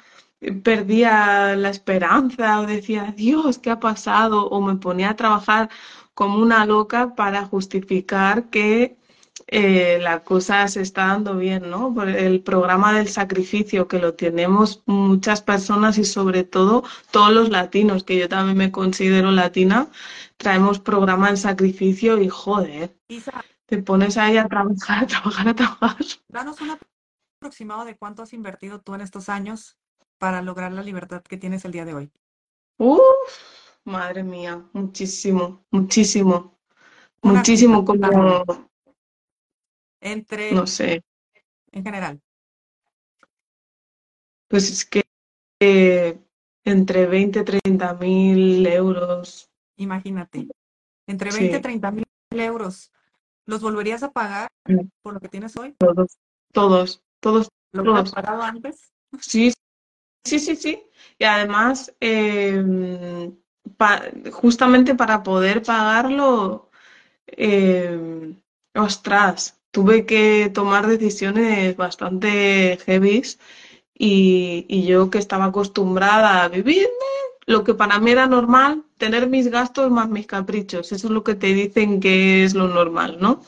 perdía 0.63 1.55
la 1.55 1.69
esperanza 1.69 2.60
o 2.60 2.65
decía, 2.65 3.13
Dios, 3.15 3.60
¿qué 3.60 3.69
ha 3.71 3.79
pasado? 3.79 4.47
O 4.49 4.62
me 4.62 4.75
ponía 4.75 5.12
a 5.12 5.15
trabajar 5.15 5.69
como 6.13 6.39
una 6.39 6.65
loca 6.65 7.15
para 7.15 7.45
justificar 7.45 8.49
que 8.49 8.97
eh, 9.53 9.99
la 10.01 10.23
cosa 10.23 10.65
se 10.69 10.81
está 10.81 11.07
dando 11.07 11.35
bien, 11.35 11.69
¿no? 11.69 11.93
El 12.03 12.41
programa 12.41 12.93
del 12.97 13.09
sacrificio 13.09 13.89
que 13.89 13.99
lo 13.99 14.13
tenemos 14.13 14.81
muchas 14.85 15.41
personas 15.41 15.97
y 15.97 16.05
sobre 16.05 16.45
todo 16.45 16.83
todos 17.11 17.33
los 17.33 17.49
latinos, 17.49 18.05
que 18.05 18.17
yo 18.17 18.29
también 18.29 18.57
me 18.57 18.71
considero 18.71 19.29
latina, 19.31 19.89
traemos 20.37 20.79
programa 20.79 21.27
del 21.27 21.37
sacrificio 21.37 22.21
y 22.21 22.29
joder 22.29 22.95
te 23.65 23.81
pones 23.83 24.17
ahí 24.17 24.37
a 24.37 24.47
trabajar, 24.47 25.03
a 25.03 25.07
trabajar, 25.07 25.47
a 25.49 25.55
trabajar. 25.55 26.05
Danos 26.29 26.59
un 26.61 26.77
aproximado 27.39 27.83
de 27.83 27.97
cuánto 27.97 28.23
has 28.23 28.31
invertido 28.31 28.79
tú 28.79 28.95
en 28.95 29.01
estos 29.01 29.27
años 29.27 29.77
para 30.17 30.41
lograr 30.41 30.71
la 30.71 30.81
libertad 30.83 31.21
que 31.23 31.37
tienes 31.37 31.65
el 31.65 31.73
día 31.73 31.83
de 31.83 31.93
hoy. 31.93 32.11
Uf, 32.77 33.01
madre 33.83 34.23
mía, 34.23 34.63
muchísimo, 34.71 35.65
muchísimo, 35.71 36.57
muchísimo 37.21 37.83
como... 37.83 38.70
Entre... 40.01 40.51
No 40.51 40.67
sé. 40.67 41.03
En 41.71 41.83
general. 41.83 42.21
Pues 44.49 44.69
es 44.69 44.85
que 44.85 45.03
entre 46.65 47.05
20 47.05 47.39
y 47.39 47.43
30 47.43 47.93
mil 47.93 48.67
euros. 48.67 49.49
Imagínate. 49.77 50.47
Entre 51.07 51.31
20 51.31 51.57
y 51.57 51.61
30 51.61 51.91
mil 51.91 52.05
euros 52.31 52.91
¿Los 53.45 53.61
volverías 53.61 54.03
a 54.03 54.11
pagar 54.11 54.47
por 55.01 55.13
lo 55.13 55.19
que 55.19 55.29
tienes 55.29 55.57
hoy? 55.57 55.75
Todos, 55.77 56.17
todos, 56.53 57.03
todos. 57.19 57.49
¿Lo 57.73 57.95
has 57.95 58.11
pagado 58.11 58.41
antes? 58.43 58.93
Sí, 59.19 59.51
sí, 60.23 60.39
sí, 60.39 60.55
sí. 60.55 60.83
Y 61.17 61.23
además, 61.23 61.93
em, 61.99 63.35
justamente 64.31 64.95
para 64.95 65.23
poder 65.23 65.63
pagarlo, 65.63 66.69
eh, 67.27 68.35
ostras, 68.75 69.61
tuve 69.71 70.05
que 70.05 70.51
tomar 70.53 70.88
decisiones 70.88 71.75
bastante 71.77 72.77
heavies 72.86 73.39
y, 73.93 74.65
y 74.69 74.86
yo 74.86 75.10
que 75.10 75.17
estaba 75.17 75.45
acostumbrada 75.45 76.43
a 76.43 76.49
vivir 76.49 76.88
lo 77.45 77.63
que 77.63 77.73
para 77.73 77.99
mí 77.99 78.12
era 78.12 78.27
normal, 78.27 78.84
tener 78.97 79.27
mis 79.27 79.49
gastos 79.49 79.91
más 79.91 80.10
mis 80.10 80.27
caprichos. 80.27 80.91
Eso 80.91 81.07
es 81.07 81.12
lo 81.12 81.23
que 81.23 81.36
te 81.36 81.47
dicen 81.47 81.99
que 81.99 82.43
es 82.43 82.53
lo 82.53 82.67
normal, 82.67 83.17
¿no? 83.19 83.41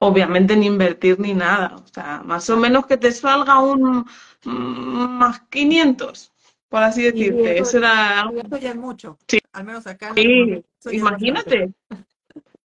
Obviamente 0.00 0.56
ni 0.56 0.66
invertir 0.66 1.18
ni 1.18 1.34
nada. 1.34 1.76
O 1.76 1.86
sea, 1.88 2.22
más 2.24 2.48
o 2.50 2.56
menos 2.56 2.86
que 2.86 2.96
te 2.96 3.10
salga 3.12 3.58
un 3.58 4.06
más 4.44 5.40
500, 5.50 6.32
por 6.68 6.82
así 6.82 7.02
decirte. 7.02 7.58
Eso, 7.58 7.78
era. 7.78 8.30
Eso 8.44 8.56
ya 8.58 8.70
es 8.70 8.76
mucho. 8.76 9.18
Sí. 9.26 9.38
Al 9.52 9.64
menos 9.64 9.86
acá. 9.86 10.14
Sí, 10.14 10.62
imagínate. 10.92 11.72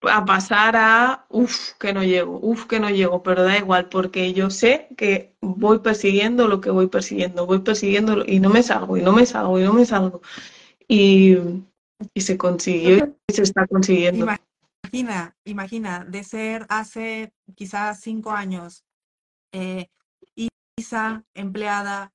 A 0.04 0.26
pasar 0.26 0.76
a, 0.76 1.26
uff, 1.30 1.74
que 1.80 1.94
no 1.94 2.04
llego, 2.04 2.40
uff, 2.42 2.66
que 2.66 2.80
no 2.80 2.90
llego, 2.90 3.22
pero 3.22 3.44
da 3.44 3.58
igual, 3.58 3.88
porque 3.88 4.34
yo 4.34 4.50
sé 4.50 4.88
que 4.98 5.36
voy 5.42 5.80
persiguiendo 5.80 6.48
lo 6.48 6.60
que 6.60 6.72
voy 6.72 6.88
persiguiendo, 6.88 7.46
voy 7.46 7.60
persiguiendo 7.60 8.26
y 8.26 8.40
no 8.40 8.50
me 8.50 8.64
salgo, 8.64 8.98
y 8.98 9.02
no 9.04 9.12
me 9.12 9.26
salgo, 9.28 9.60
y 9.60 9.64
no 9.64 9.74
me 9.74 9.86
salgo. 9.86 10.22
Y, 10.88 11.38
y 12.16 12.22
se 12.22 12.38
consiguió 12.38 13.16
y 13.28 13.34
se 13.34 13.44
está 13.44 13.68
consiguiendo. 13.68 14.26
Imagina, 14.92 15.36
imagina, 15.46 16.04
de 16.04 16.24
ser 16.24 16.66
hace 16.68 17.32
quizás 17.56 18.00
cinco 18.02 18.32
años, 18.32 18.84
eh, 19.54 19.88
Isa, 20.76 21.24
empleada, 21.36 22.12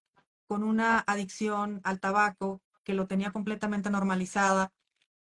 con 0.49 0.65
una 0.65 1.05
adicción 1.07 1.81
al 1.85 2.01
tabaco 2.01 2.61
que 2.83 2.95
lo 2.95 3.07
tenía 3.07 3.31
completamente 3.31 3.91
normalizada, 3.91 4.73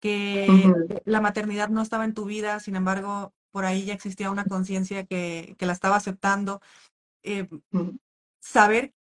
que 0.05 1.01
la 1.05 1.19
maternidad 1.19 1.69
no 1.69 1.81
estaba 1.81 2.05
en 2.05 2.13
tu 2.13 2.25
vida, 2.25 2.59
sin 2.59 2.75
embargo, 2.75 3.33
por 3.49 3.65
ahí 3.65 3.85
ya 3.85 3.95
existía 3.95 4.29
una 4.29 4.45
conciencia 4.45 5.03
que, 5.03 5.55
que, 5.57 5.65
la 5.65 5.73
estaba 5.73 5.95
aceptando. 5.95 6.61
Eh, 7.23 7.49
saber 8.39 8.93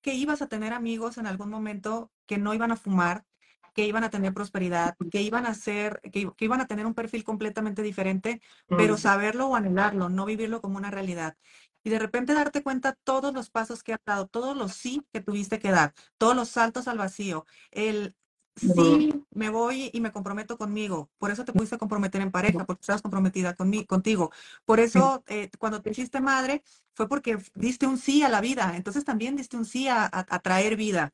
que 0.00 0.14
ibas 0.14 0.40
a 0.40 0.46
tener 0.46 0.72
amigos 0.72 1.18
en 1.18 1.26
algún 1.26 1.50
momento 1.50 2.10
que 2.24 2.38
no 2.38 2.54
iban 2.54 2.72
a 2.72 2.76
fumar, 2.76 3.26
que 3.74 3.86
iban 3.86 4.02
a 4.02 4.08
tener 4.08 4.32
prosperidad, 4.32 4.96
que 5.10 5.20
iban 5.20 5.44
a 5.44 5.52
ser, 5.52 6.00
que, 6.10 6.32
iban 6.38 6.62
a 6.62 6.66
tener 6.66 6.86
un 6.86 6.94
perfil 6.94 7.22
completamente 7.22 7.82
diferente, 7.82 8.40
pero 8.66 8.96
saberlo 8.96 9.48
o 9.48 9.56
anhelarlo, 9.56 10.08
no 10.08 10.24
vivirlo 10.24 10.62
como 10.62 10.78
una 10.78 10.90
realidad. 10.90 11.36
Y 11.84 11.90
de 11.90 11.98
repente 11.98 12.32
darte 12.32 12.62
cuenta 12.62 12.96
todos 13.04 13.34
los 13.34 13.50
pasos 13.50 13.82
que 13.82 13.92
has 13.92 14.00
dado, 14.06 14.26
todos 14.26 14.56
los 14.56 14.72
sí 14.72 15.06
que 15.12 15.20
tuviste 15.20 15.58
que 15.58 15.70
dar, 15.70 15.92
todos 16.16 16.34
los 16.34 16.48
saltos 16.48 16.88
al 16.88 16.96
vacío, 16.96 17.44
el 17.72 18.16
sí, 18.56 19.24
me 19.30 19.50
voy 19.50 19.90
y 19.92 20.00
me 20.00 20.12
comprometo 20.12 20.56
conmigo. 20.56 21.10
Por 21.18 21.30
eso 21.30 21.44
te 21.44 21.52
pudiste 21.52 21.78
comprometer 21.78 22.22
en 22.22 22.30
pareja, 22.30 22.64
porque 22.64 22.80
estabas 22.80 23.02
comprometida 23.02 23.54
contigo. 23.54 24.32
Por 24.64 24.80
eso, 24.80 25.22
eh, 25.28 25.50
cuando 25.58 25.82
te 25.82 25.90
hiciste 25.90 26.20
madre, 26.20 26.62
fue 26.94 27.08
porque 27.08 27.38
diste 27.54 27.86
un 27.86 27.98
sí 27.98 28.22
a 28.22 28.28
la 28.28 28.40
vida. 28.40 28.74
Entonces 28.76 29.04
también 29.04 29.36
diste 29.36 29.56
un 29.56 29.64
sí 29.64 29.88
a, 29.88 30.08
traer 30.42 30.76
vida. 30.76 31.12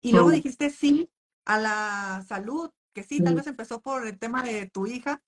Y 0.00 0.12
luego 0.12 0.30
dijiste 0.30 0.70
sí 0.70 1.08
a 1.44 1.58
la 1.58 2.24
salud, 2.28 2.70
que 2.92 3.02
sí, 3.02 3.22
tal 3.22 3.34
vez 3.34 3.46
empezó 3.46 3.80
por 3.80 4.06
el 4.06 4.18
tema 4.18 4.42
de 4.42 4.68
tu 4.68 4.86
hija, 4.86 5.22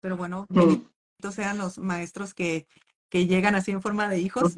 pero 0.00 0.16
bueno, 0.16 0.46
benditos 0.48 1.34
sean 1.34 1.58
los 1.58 1.78
maestros 1.78 2.32
que, 2.32 2.66
que 3.10 3.26
llegan 3.26 3.54
así 3.54 3.72
en 3.72 3.82
forma 3.82 4.08
de 4.08 4.20
hijos. 4.20 4.56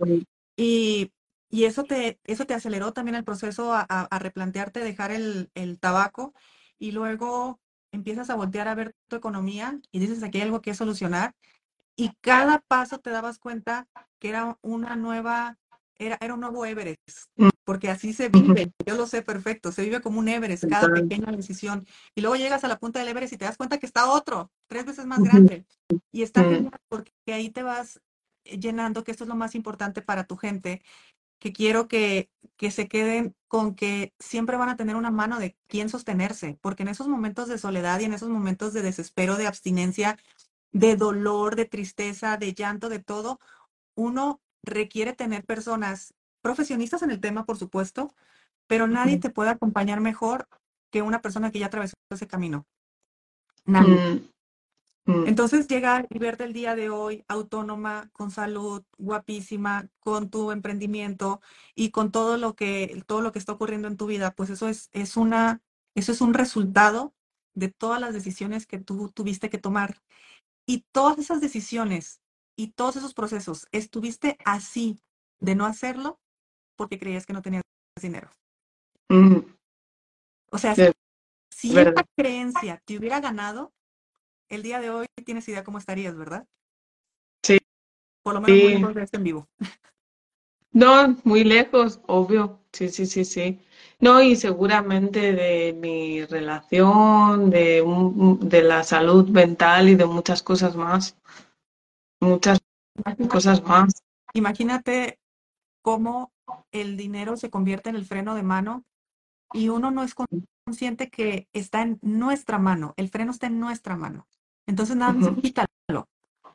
Y, 0.57 1.12
y 1.53 1.67
eso 1.67 1.85
te, 1.85 2.19
eso 2.25 2.47
te 2.47 2.55
aceleró 2.55 2.93
también 2.93 3.15
el 3.15 3.25
proceso 3.25 3.75
a, 3.75 3.83
a, 3.83 4.18
replantearte 4.18 4.81
dejar 4.81 5.12
el, 5.12 5.51
el, 5.55 5.79
tabaco 5.79 6.33
y 6.79 6.93
luego 6.93 7.61
empiezas 7.93 8.31
a 8.31 8.37
voltear 8.37 8.68
a 8.68 8.74
ver 8.74 8.97
tu 9.07 9.16
economía 9.16 9.79
y 9.93 9.99
dices 9.99 10.22
aquí 10.22 10.39
hay 10.39 10.45
algo 10.45 10.62
que 10.62 10.72
solucionar 10.72 11.35
y 11.95 12.12
cada 12.22 12.61
paso 12.61 13.01
te 13.01 13.11
dabas 13.11 13.39
cuenta 13.39 13.87
que 14.18 14.31
era 14.31 14.59
una 14.62 14.97
nueva, 14.97 15.59
era, 15.99 16.16
era 16.22 16.33
un 16.33 16.41
nuevo 16.41 16.64
Everest, 16.64 17.29
mm. 17.37 17.51
porque 17.64 17.91
así 17.91 18.14
se 18.14 18.31
vive, 18.31 18.72
yo 18.87 18.97
lo 18.97 19.07
sé 19.07 19.20
perfecto, 19.20 19.72
se 19.72 19.83
vive 19.83 20.01
como 20.01 20.20
un 20.20 20.29
Everest, 20.29 20.64
cada 20.70 20.89
pequeña 20.89 21.33
decisión 21.33 21.87
y 22.14 22.22
luego 22.22 22.37
llegas 22.37 22.64
a 22.64 22.68
la 22.68 22.79
punta 22.79 22.99
del 22.99 23.09
Everest 23.09 23.35
y 23.35 23.37
te 23.37 23.45
das 23.45 23.59
cuenta 23.59 23.76
que 23.76 23.85
está 23.85 24.11
otro, 24.11 24.51
tres 24.68 24.87
veces 24.87 25.05
más 25.05 25.18
grande 25.18 25.66
y 26.11 26.22
está 26.22 26.45
genial 26.45 26.81
porque 26.89 27.12
ahí 27.26 27.51
te 27.51 27.62
vas 27.62 28.01
llenando, 28.45 29.05
que 29.05 29.11
esto 29.11 29.24
es 29.24 29.29
lo 29.29 29.37
más 29.37 29.55
importante 29.55 30.01
para 30.01 30.24
tu 30.24 30.37
gente, 30.37 30.83
que 31.43 31.53
quiero 31.53 31.88
que, 31.88 32.30
que 32.57 32.70
se 32.70 32.86
queden 32.86 33.34
con 33.49 33.74
que 33.74 34.14
siempre 34.20 34.57
van 34.57 34.68
a 34.68 34.76
tener 34.76 34.95
una 34.95 35.11
mano 35.11 35.40
de 35.40 35.57
quién 35.66 35.88
sostenerse, 35.88 36.57
porque 36.61 36.84
en 36.84 36.88
esos 36.88 37.09
momentos 37.09 37.49
de 37.49 37.59
soledad 37.59 37.99
y 37.99 38.05
en 38.05 38.12
esos 38.12 38.28
momentos 38.28 38.72
de 38.72 38.82
desespero, 38.82 39.36
de 39.36 39.49
abstinencia, 39.49 40.16
de 40.70 40.95
dolor, 40.95 41.57
de 41.57 41.64
tristeza, 41.64 42.36
de 42.36 42.55
llanto, 42.55 42.88
de 42.88 43.01
todo, 43.01 43.40
uno 43.97 44.40
requiere 44.62 45.14
tener 45.14 45.45
personas 45.45 46.14
profesionistas 46.43 47.03
en 47.03 47.11
el 47.11 47.18
tema, 47.18 47.45
por 47.45 47.59
supuesto, 47.59 48.14
pero 48.68 48.86
nadie 48.86 49.18
te 49.18 49.28
puede 49.28 49.51
acompañar 49.51 50.01
mejor 50.01 50.47
que 50.93 51.03
una 51.03 51.22
persona 51.22 51.51
que 51.51 51.59
ya 51.59 51.66
atravesó 51.66 51.97
ese 52.11 52.28
camino. 52.28 52.68
Nadie. 53.64 54.30
Mm. 55.05 55.26
Entonces 55.26 55.66
llegar 55.66 56.07
y 56.11 56.18
verte 56.18 56.44
el 56.44 56.53
día 56.53 56.76
de 56.76 56.90
hoy 56.90 57.24
autónoma, 57.28 58.09
con 58.12 58.30
salud, 58.30 58.82
guapísima, 58.98 59.88
con 59.98 60.30
tu 60.30 60.53
emprendimiento 60.53 61.40
y 61.74 61.90
con 61.90 62.12
todo 62.12 62.36
lo 62.36 62.55
que 62.55 63.03
todo 63.07 63.20
lo 63.20 63.32
que 63.32 63.38
está 63.38 63.53
ocurriendo 63.53 63.88
en 63.88 63.96
tu 63.96 64.07
vida, 64.07 64.32
pues 64.32 64.50
eso 64.50 64.68
es, 64.68 64.90
es 64.92 65.16
una 65.16 65.61
eso 65.94 66.12
es 66.12 66.20
un 66.20 66.34
resultado 66.34 67.14
de 67.55 67.68
todas 67.68 68.00
las 68.00 68.14
decisiones 68.14 68.66
que 68.66 68.78
tú 68.78 69.11
tuviste 69.11 69.50
que 69.50 69.59
tomar. 69.59 70.00
Y 70.66 70.84
todas 70.92 71.18
esas 71.18 71.40
decisiones 71.40 72.20
y 72.57 72.68
todos 72.68 72.96
esos 72.96 73.14
procesos, 73.14 73.66
estuviste 73.72 74.38
así 74.44 75.00
de 75.40 75.55
no 75.55 75.66
hacerlo 75.66 76.20
porque 76.76 76.98
creías 76.98 77.26
que 77.26 77.32
no 77.32 77.42
tenías 77.42 77.62
dinero. 78.00 78.30
Mm. 79.09 79.38
O 80.50 80.59
sea, 80.59 80.74
si 81.50 81.78
esa 81.78 82.05
creencia 82.16 82.80
te 82.84 82.98
hubiera 82.98 83.20
ganado, 83.20 83.72
el 84.53 84.62
día 84.62 84.80
de 84.80 84.90
hoy 84.90 85.07
tienes 85.24 85.48
idea 85.48 85.64
cómo 85.64 85.78
estarías, 85.78 86.14
¿verdad? 86.14 86.46
Sí. 87.42 87.59
Por 88.22 88.34
lo 88.34 88.42
menos 88.42 88.62
muy 88.62 88.74
lejos 88.74 88.94
de 88.94 89.03
este 89.03 89.16
en 89.16 89.24
vivo. 89.24 89.48
No, 90.72 91.16
muy 91.24 91.42
lejos, 91.42 92.00
obvio. 92.07 92.61
Sí, 92.72 92.90
sí, 92.90 93.07
sí, 93.07 93.24
sí. 93.24 93.61
No, 93.98 94.22
y 94.22 94.36
seguramente 94.36 95.32
de 95.32 95.72
mi 95.72 96.24
relación, 96.24 97.50
de, 97.50 97.82
de 98.40 98.62
la 98.62 98.82
salud 98.82 99.28
mental 99.28 99.88
y 99.88 99.94
de 99.94 100.07
muchas 100.07 100.42
cosas 100.42 100.76
más. 100.76 101.16
Muchas 102.20 102.61
cosas 103.28 103.62
más. 103.62 104.03
Imagínate 104.34 105.18
cómo 105.82 106.30
el 106.72 106.96
dinero 106.96 107.36
se 107.36 107.50
convierte 107.50 107.90
en 107.90 107.96
el 107.96 108.05
freno 108.05 108.34
de 108.34 108.42
mano 108.42 108.84
y 109.53 109.68
uno 109.68 109.90
no 109.90 110.03
es 110.03 110.14
consciente 110.14 111.11
que 111.11 111.48
está 111.53 111.82
en 111.82 111.98
nuestra 112.03 112.59
mano, 112.59 112.94
el 112.96 113.09
freno 113.09 113.30
está 113.30 113.46
en 113.46 113.61
nuestra 113.61 113.96
mano. 113.96 114.26
Entonces 114.67 114.97
nada 114.97 115.13
más 115.13 115.31
quítalo. 115.41 115.69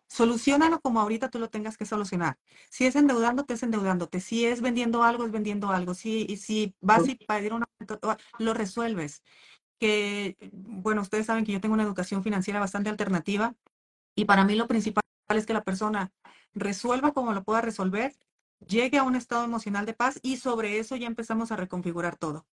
Solucionalo 0.10 0.80
como 0.80 1.02
ahorita 1.02 1.30
tú 1.30 1.38
lo 1.38 1.50
tengas 1.50 1.78
que 1.78 1.86
solucionar. 1.86 2.38
Si 2.70 2.86
es 2.86 2.96
endeudándote, 2.96 3.56
es 3.56 3.64
endeudándote. 3.64 4.22
Si 4.22 4.46
es 4.46 4.62
vendiendo 4.62 5.04
algo, 5.04 5.26
es 5.26 5.32
vendiendo 5.32 5.70
algo. 5.70 5.94
Si, 5.94 6.38
si 6.38 6.74
vas 6.80 7.04
a 7.10 7.26
pedir 7.28 7.54
una, 7.54 7.66
lo 8.40 8.54
resuelves. 8.54 9.22
Que, 9.80 10.38
bueno, 10.54 11.02
ustedes 11.02 11.26
saben 11.26 11.44
que 11.46 11.52
yo 11.52 11.62
tengo 11.62 11.74
una 11.74 11.84
educación 11.84 12.24
financiera 12.24 12.60
bastante 12.60 12.90
alternativa 12.90 13.54
y 14.16 14.26
para 14.26 14.44
mí 14.44 14.56
lo 14.56 14.68
principal 14.68 15.04
es 15.30 15.46
que 15.46 15.54
la 15.54 15.64
persona 15.64 16.12
resuelva 16.56 17.12
como 17.12 17.34
lo 17.34 17.44
pueda 17.44 17.62
resolver, 17.62 18.16
llegue 18.66 18.98
a 18.98 19.04
un 19.04 19.16
estado 19.16 19.44
emocional 19.44 19.86
de 19.86 19.94
paz 19.94 20.20
y 20.24 20.38
sobre 20.38 20.80
eso 20.80 20.96
ya 20.96 21.06
empezamos 21.06 21.52
a 21.52 21.58
reconfigurar 21.58 22.18
todo. 22.18 22.48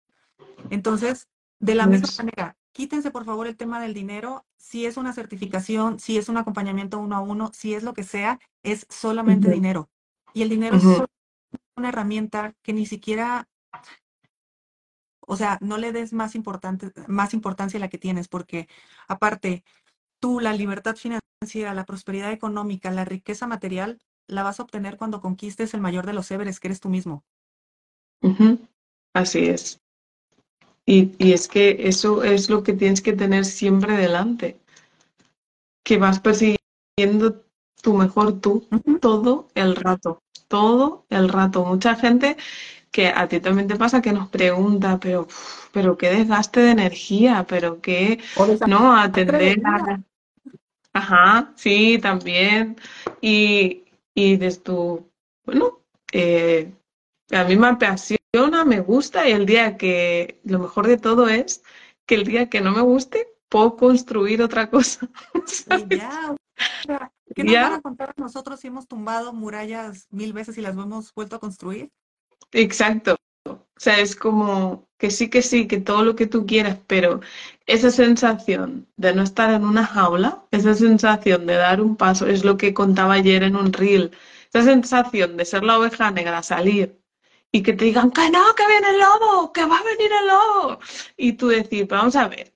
Entonces, 0.70 1.28
de 1.60 1.74
la 1.76 1.86
misma 1.86 2.08
manera, 2.18 2.56
quítense 2.72 3.10
por 3.10 3.24
favor 3.24 3.46
el 3.46 3.56
tema 3.56 3.80
del 3.80 3.94
dinero. 3.94 4.44
Si 4.56 4.86
es 4.86 4.96
una 4.96 5.12
certificación, 5.12 5.98
si 5.98 6.18
es 6.18 6.28
un 6.28 6.36
acompañamiento 6.36 6.98
uno 6.98 7.16
a 7.16 7.20
uno, 7.20 7.50
si 7.52 7.74
es 7.74 7.82
lo 7.82 7.94
que 7.94 8.02
sea, 8.02 8.40
es 8.62 8.86
solamente 8.88 9.50
dinero. 9.50 9.90
Y 10.34 10.42
el 10.42 10.48
dinero 10.48 10.76
es 10.76 10.84
una 11.76 11.88
herramienta 11.90 12.54
que 12.62 12.72
ni 12.72 12.86
siquiera, 12.86 13.48
o 15.20 15.36
sea, 15.36 15.58
no 15.60 15.78
le 15.78 15.92
des 15.92 16.12
más, 16.12 16.34
importante, 16.34 16.92
más 17.06 17.34
importancia 17.34 17.78
a 17.78 17.80
la 17.80 17.88
que 17.88 17.98
tienes, 17.98 18.28
porque 18.28 18.68
aparte, 19.08 19.64
tú 20.20 20.40
la 20.40 20.52
libertad 20.52 20.96
financiera, 20.96 21.74
la 21.74 21.84
prosperidad 21.84 22.32
económica, 22.32 22.90
la 22.90 23.04
riqueza 23.04 23.46
material, 23.46 23.98
la 24.26 24.42
vas 24.42 24.60
a 24.60 24.62
obtener 24.62 24.96
cuando 24.96 25.20
conquistes 25.20 25.74
el 25.74 25.80
mayor 25.80 26.06
de 26.06 26.12
los 26.12 26.30
Everest, 26.30 26.60
que 26.60 26.68
eres 26.68 26.80
tú 26.80 26.88
mismo. 26.88 27.24
Así 29.12 29.46
es. 29.46 29.80
Y, 30.84 31.12
y, 31.18 31.32
es 31.32 31.48
que 31.48 31.76
eso 31.80 32.24
es 32.24 32.50
lo 32.50 32.62
que 32.62 32.72
tienes 32.72 33.00
que 33.00 33.12
tener 33.12 33.44
siempre 33.44 33.96
delante. 33.96 34.58
Que 35.84 35.96
vas 35.96 36.20
persiguiendo 36.20 37.44
tu 37.82 37.94
mejor 37.94 38.40
tú 38.40 38.66
todo 39.00 39.48
el 39.54 39.76
rato. 39.76 40.22
Todo 40.48 41.06
el 41.08 41.28
rato. 41.28 41.64
Mucha 41.64 41.94
gente 41.94 42.36
que 42.90 43.08
a 43.08 43.26
ti 43.26 43.40
también 43.40 43.68
te 43.68 43.76
pasa 43.76 44.02
que 44.02 44.12
nos 44.12 44.28
pregunta, 44.28 45.00
pero, 45.00 45.26
pero 45.72 45.96
qué 45.96 46.10
desgaste 46.10 46.60
de 46.60 46.70
energía, 46.72 47.46
pero 47.48 47.80
qué, 47.80 48.20
no, 48.66 48.94
atender 48.96 49.60
a... 49.64 50.00
Ajá, 50.92 51.52
sí, 51.56 51.98
también. 52.00 52.76
Y, 53.20 53.84
y 54.14 54.36
desde 54.36 54.60
tu, 54.60 55.10
bueno, 55.46 55.80
eh, 56.12 56.70
a 57.30 57.44
mí 57.44 57.56
me 57.56 57.68
apasiona, 57.68 58.21
me 58.64 58.80
gusta 58.80 59.28
y 59.28 59.32
el 59.32 59.44
día 59.44 59.76
que, 59.76 60.40
lo 60.44 60.58
mejor 60.58 60.86
de 60.86 60.96
todo 60.96 61.28
es 61.28 61.62
que 62.06 62.14
el 62.14 62.24
día 62.24 62.48
que 62.48 62.62
no 62.62 62.72
me 62.72 62.80
guste, 62.80 63.28
puedo 63.50 63.76
construir 63.76 64.42
otra 64.42 64.70
cosa. 64.70 65.06
ya, 65.90 66.34
¿qué 67.34 67.44
nos 67.44 67.54
van 67.54 67.72
a 67.74 67.82
contar 67.82 68.14
nosotros 68.16 68.60
si 68.60 68.68
hemos 68.68 68.88
tumbado 68.88 69.34
murallas 69.34 70.06
mil 70.10 70.32
veces 70.32 70.56
y 70.56 70.62
las 70.62 70.72
hemos 70.72 71.12
vuelto 71.14 71.36
a 71.36 71.40
construir? 71.40 71.90
Exacto. 72.52 73.16
O 73.44 73.58
sea, 73.76 73.98
es 73.98 74.16
como 74.16 74.88
que 74.96 75.10
sí, 75.10 75.28
que 75.28 75.42
sí, 75.42 75.66
que 75.66 75.80
todo 75.80 76.02
lo 76.02 76.14
que 76.14 76.26
tú 76.26 76.46
quieras, 76.46 76.78
pero 76.86 77.20
esa 77.66 77.90
sensación 77.90 78.88
de 78.96 79.14
no 79.14 79.22
estar 79.22 79.52
en 79.52 79.64
una 79.64 79.84
jaula, 79.84 80.46
esa 80.52 80.74
sensación 80.74 81.46
de 81.46 81.54
dar 81.54 81.82
un 81.82 81.96
paso, 81.96 82.26
es 82.26 82.44
lo 82.44 82.56
que 82.56 82.72
contaba 82.72 83.14
ayer 83.14 83.42
en 83.42 83.56
un 83.56 83.72
reel, 83.72 84.12
esa 84.48 84.62
sensación 84.62 85.36
de 85.36 85.44
ser 85.44 85.64
la 85.64 85.78
oveja 85.78 86.10
negra, 86.12 86.42
salir 86.42 87.01
y 87.52 87.62
que 87.62 87.74
te 87.74 87.84
digan 87.84 88.10
que 88.10 88.30
no, 88.30 88.54
que 88.54 88.66
viene 88.66 88.88
el 88.88 88.98
lobo, 88.98 89.52
que 89.52 89.64
va 89.66 89.76
a 89.76 89.82
venir 89.84 90.10
el 90.10 90.26
lobo. 90.26 90.80
Y 91.18 91.34
tú 91.34 91.48
decir, 91.48 91.86
vamos 91.86 92.16
a 92.16 92.26
ver, 92.28 92.54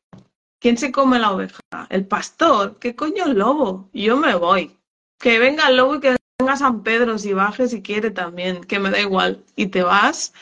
¿quién 0.59 0.79
se 0.79 0.91
come 0.91 1.19
la 1.19 1.33
oveja? 1.33 1.61
El 1.91 2.07
pastor, 2.07 2.79
¿qué 2.79 2.97
coño 2.97 3.27
el 3.27 3.39
lobo? 3.39 3.91
Yo 3.93 4.17
me 4.17 4.35
voy. 4.35 4.77
Que 5.19 5.39
venga 5.39 5.69
el 5.69 5.77
lobo 5.77 5.97
y 5.97 6.01
que 6.01 6.17
venga 6.39 6.57
San 6.57 6.83
Pedro 6.83 7.19
si 7.19 7.35
baje 7.35 7.69
si 7.69 7.83
quiere 7.83 8.11
también, 8.11 8.65
que 8.65 8.79
me 8.79 8.91
da 8.91 9.01
igual. 9.01 9.45
Y 9.55 9.67
te 9.67 9.83
vas 9.83 10.33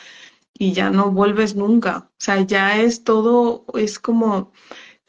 y 0.53 0.71
ya 0.71 0.89
no 0.89 1.11
vuelves 1.11 1.55
nunca. 1.55 2.09
O 2.11 2.15
sea, 2.17 2.41
ya 2.41 2.79
es 2.81 3.03
todo, 3.03 3.65
es 3.73 3.99
como 3.99 4.53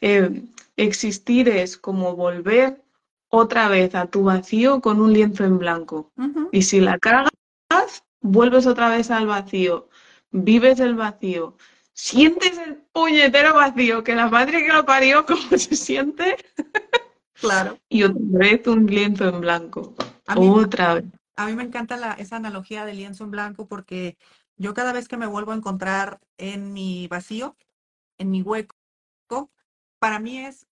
eh, 0.01 0.43
existir, 0.75 1.47
es 1.47 1.77
como 1.77 2.15
volver 2.17 2.83
otra 3.29 3.69
vez 3.69 3.95
a 3.95 4.07
tu 4.07 4.23
vacío 4.23 4.81
con 4.81 4.99
un 5.01 5.13
lienzo 5.13 5.45
en 5.45 5.57
blanco. 5.57 6.11
Y 6.51 6.63
si 6.63 6.81
la 6.81 6.97
cargas, 6.97 8.03
vuelves 8.27 8.67
otra 8.67 8.89
vez 8.89 9.11
al 9.11 9.27
vacío, 9.27 9.89
vives 10.31 10.79
el 10.79 10.95
vacío, 10.95 11.57
sientes 11.93 12.57
el 12.57 12.75
puñetero 12.91 13.55
vacío, 13.55 14.03
que 14.03 14.15
la 14.15 14.27
madre 14.29 14.65
que 14.65 14.73
lo 14.73 14.85
parió, 14.85 15.25
¿cómo 15.27 15.57
se 15.57 15.75
siente? 15.75 16.37
Claro. 17.39 17.77
y 17.87 18.01
otra 18.01 18.19
vez 18.19 18.65
un 18.65 18.87
lienzo 18.87 19.29
en 19.29 19.41
blanco. 19.41 19.93
otra 20.25 20.95
vez. 20.95 21.05
A 21.35 21.45
mí 21.45 21.53
me 21.53 21.61
encanta 21.61 22.13
esa 22.13 22.37
analogía 22.37 22.83
de 22.83 22.95
lienzo 22.95 23.25
en 23.25 23.29
blanco 23.29 23.67
porque 23.67 24.17
yo 24.55 24.73
cada 24.73 24.91
vez 24.91 25.07
que 25.07 25.17
me 25.17 25.27
vuelvo 25.27 25.51
a 25.51 25.55
encontrar 25.55 26.19
en 26.39 26.73
mi 26.73 27.07
vacío, 27.07 27.55
en 28.17 28.31
mi 28.31 28.41
hueco, 28.41 28.73
para 29.99 30.19
mí 30.19 30.39
es, 30.39 30.65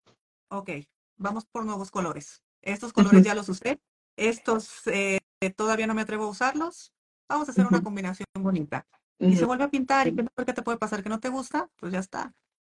ok, 0.49 0.71
vamos 1.17 1.45
por 1.45 1.65
nuevos 1.65 1.91
colores. 1.91 2.41
Estos 2.63 2.93
colores 2.93 3.23
ya 3.23 3.35
los 3.35 3.47
usé, 3.47 3.79
estos 4.17 4.87
eh, 4.87 5.19
todavía 5.55 5.85
no 5.85 5.93
me 5.93 6.01
atrevo 6.01 6.25
a 6.25 6.29
usarlos, 6.29 6.94
vamos 7.29 7.47
a 7.47 7.51
hacer 7.51 7.65
una 7.65 7.81
combinación 7.81 8.25
bonita. 8.39 8.85
Y 9.19 9.35
se 9.35 9.45
vuelve 9.45 9.63
a 9.63 9.69
pintar, 9.69 10.07
¿y 10.07 10.15
qué 10.15 10.53
te 10.53 10.61
puede 10.61 10.77
pasar? 10.77 11.01
¿Que 11.01 11.09
no 11.09 11.19
te 11.19 11.29
gusta? 11.29 11.69
Pues 11.77 11.93
ya 11.93 11.99
está. 11.99 12.33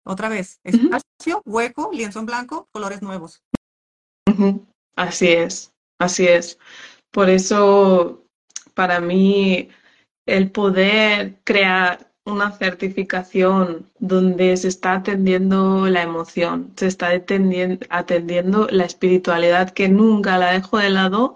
Otra 0.06 0.30
vez, 0.30 0.60
espacio, 0.64 1.42
hueco, 1.46 1.90
lienzo 1.94 2.20
en 2.20 2.26
blanco, 2.26 2.68
colores 2.72 3.02
nuevos. 3.02 3.42
Así 4.96 5.30
es, 5.30 5.74
así 6.00 6.28
es. 6.28 6.60
Por 7.12 7.30
eso, 7.30 8.24
para 8.74 9.00
mí, 9.00 9.70
el 10.26 10.52
poder 10.52 11.40
crear 11.44 12.12
una 12.26 12.52
certificación 12.52 13.90
donde 14.00 14.58
se 14.58 14.68
está 14.68 14.94
atendiendo 14.94 15.88
la 15.88 16.02
emoción, 16.02 16.74
se 16.76 16.88
está 16.88 17.10
atendiendo, 17.10 18.68
la 18.70 18.86
espiritualidad 18.86 19.70
que 19.70 19.90
nunca 19.90 20.38
la 20.38 20.52
dejo 20.52 20.78
de 20.80 20.90
lado 20.90 21.36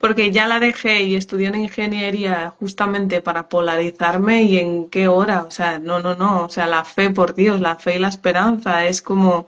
porque 0.00 0.32
ya 0.32 0.48
la 0.48 0.60
dejé 0.60 1.02
y 1.02 1.14
estudié 1.16 1.48
en 1.48 1.56
ingeniería 1.56 2.54
justamente 2.58 3.20
para 3.20 3.48
polarizarme 3.50 4.42
y 4.44 4.58
en 4.58 4.88
qué 4.88 5.08
hora, 5.08 5.42
o 5.44 5.50
sea, 5.50 5.78
no, 5.78 6.00
no, 6.00 6.14
no, 6.16 6.44
o 6.46 6.48
sea, 6.48 6.66
la 6.66 6.84
fe 6.84 7.10
por 7.10 7.34
Dios, 7.34 7.60
la 7.60 7.76
fe 7.76 7.96
y 7.96 7.98
la 7.98 8.08
esperanza 8.08 8.86
es 8.86 9.02
como 9.02 9.46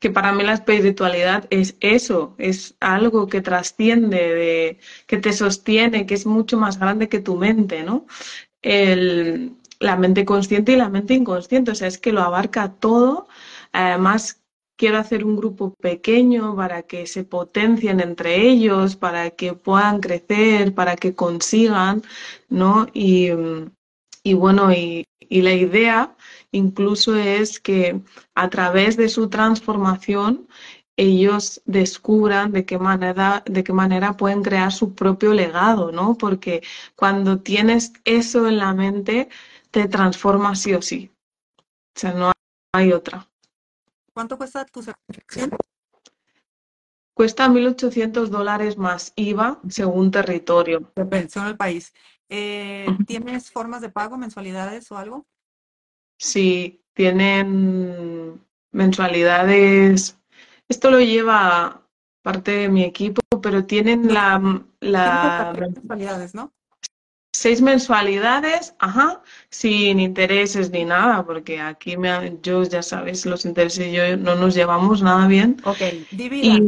que 0.00 0.10
para 0.10 0.32
mí 0.32 0.42
la 0.44 0.54
espiritualidad 0.54 1.46
es 1.50 1.76
eso, 1.80 2.34
es 2.38 2.74
algo 2.80 3.28
que 3.28 3.40
trasciende, 3.42 4.34
de, 4.34 4.80
que 5.06 5.18
te 5.18 5.32
sostiene, 5.32 6.04
que 6.06 6.14
es 6.14 6.26
mucho 6.26 6.58
más 6.58 6.78
grande 6.80 7.08
que 7.08 7.20
tu 7.20 7.36
mente, 7.36 7.82
¿no? 7.84 8.06
la 9.78 9.96
mente 9.96 10.24
consciente 10.24 10.72
y 10.72 10.76
la 10.76 10.88
mente 10.88 11.14
inconsciente, 11.14 11.70
o 11.70 11.74
sea, 11.74 11.88
es 11.88 11.98
que 11.98 12.12
lo 12.12 12.22
abarca 12.22 12.72
todo, 12.74 13.28
además 13.72 14.42
quiero 14.76 14.98
hacer 14.98 15.24
un 15.24 15.36
grupo 15.36 15.74
pequeño 15.80 16.54
para 16.56 16.82
que 16.82 17.06
se 17.06 17.24
potencien 17.24 18.00
entre 18.00 18.48
ellos, 18.48 18.96
para 18.96 19.30
que 19.30 19.54
puedan 19.54 20.00
crecer, 20.00 20.74
para 20.74 20.96
que 20.96 21.14
consigan, 21.14 22.02
¿no? 22.48 22.86
Y, 22.92 23.30
bueno, 24.34 24.72
y, 24.72 25.04
y 25.20 25.42
la 25.42 25.52
idea 25.52 26.16
incluso 26.52 27.16
es 27.16 27.60
que 27.60 28.00
a 28.34 28.50
través 28.50 28.96
de 28.96 29.08
su 29.08 29.28
transformación 29.28 30.48
ellos 30.96 31.60
descubran 31.66 32.52
de 32.52 32.64
qué 32.64 32.78
manera, 32.78 33.42
de 33.46 33.62
qué 33.62 33.72
manera 33.72 34.16
pueden 34.16 34.42
crear 34.42 34.72
su 34.72 34.94
propio 34.94 35.34
legado, 35.34 35.92
¿no? 35.92 36.16
Porque 36.16 36.62
cuando 36.94 37.40
tienes 37.40 37.92
eso 38.04 38.48
en 38.48 38.58
la 38.58 38.72
mente, 38.72 39.28
te 39.70 39.88
transforma 39.88 40.54
sí 40.56 40.72
o 40.74 40.80
sí. 40.82 41.10
O 41.96 42.00
sea, 42.00 42.12
no 42.12 42.32
hay 42.74 42.92
otra. 42.92 43.28
¿Cuánto 44.16 44.38
cuesta 44.38 44.64
tu 44.64 44.82
certificación? 44.82 45.50
Cuesta 47.12 47.50
1.800 47.50 48.30
dólares 48.30 48.78
más 48.78 49.12
IVA 49.14 49.60
según 49.68 50.10
territorio. 50.10 50.90
Según 51.28 51.48
el 51.48 51.56
país. 51.58 51.92
Eh, 52.30 52.86
¿Tienes 53.06 53.50
formas 53.50 53.82
de 53.82 53.90
pago, 53.90 54.16
mensualidades 54.16 54.90
o 54.90 54.96
algo? 54.96 55.26
Sí, 56.16 56.82
tienen 56.94 58.42
mensualidades. 58.70 60.18
Esto 60.66 60.90
lo 60.90 61.00
lleva 61.00 61.86
parte 62.22 62.52
de 62.52 62.68
mi 62.70 62.84
equipo, 62.84 63.20
pero 63.42 63.66
tienen 63.66 64.14
la, 64.14 64.64
la 64.80 65.52
mensualidades, 65.54 66.34
¿no? 66.34 66.54
Seis 67.38 67.60
mensualidades, 67.60 68.74
ajá, 68.78 69.20
sin 69.50 70.00
intereses 70.00 70.70
ni 70.70 70.86
nada, 70.86 71.26
porque 71.26 71.60
aquí 71.60 71.98
me, 71.98 72.38
yo 72.40 72.62
ya 72.62 72.82
sabes, 72.82 73.26
los 73.26 73.44
intereses 73.44 73.88
y 73.88 73.92
yo 73.92 74.16
no 74.16 74.36
nos 74.36 74.54
llevamos 74.54 75.02
nada 75.02 75.28
bien. 75.28 75.60
Ok, 75.64 75.76
divida 76.12 76.58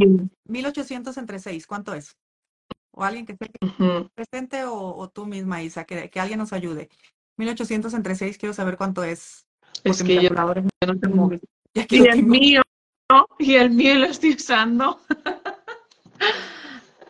1800 0.45 1.17
entre 1.17 1.39
seis, 1.39 1.67
¿cuánto 1.67 1.95
es? 1.95 2.19
O 2.91 3.03
alguien 3.03 3.25
que 3.25 3.33
esté 3.33 3.49
presente 4.15 4.65
o, 4.67 5.09
tú 5.09 5.25
misma, 5.25 5.63
Isa, 5.63 5.85
que, 5.85 6.11
que 6.11 6.21
alguien 6.21 6.39
nos 6.39 6.53
ayude. 6.53 6.91
1800 7.39 7.95
entre 7.95 8.15
seis, 8.15 8.37
quiero 8.37 8.53
saber 8.53 8.77
cuánto 8.77 9.03
es. 9.03 9.47
Es 9.85 10.03
que 10.03 10.23
yo, 10.23 10.29
no 10.29 11.01
tengo. 11.01 11.31
y 11.73 12.09
el 12.09 12.25
mío, 12.25 12.61
y 13.39 13.55
el 13.55 13.71
mío 13.71 13.95
lo 13.95 14.05
estoy 14.05 14.35
usando. 14.35 15.01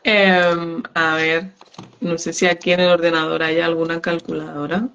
Em, 0.05 0.83
a 0.95 1.15
ver, 1.17 1.53
no 2.01 2.19
sé 2.19 2.33
si 2.33 2.47
aquí 2.47 2.73
en 2.73 2.81
el 2.81 2.91
ordenador 2.91 3.43
hay 3.43 3.61
alguna 3.61 4.01
calculadora. 4.01 4.89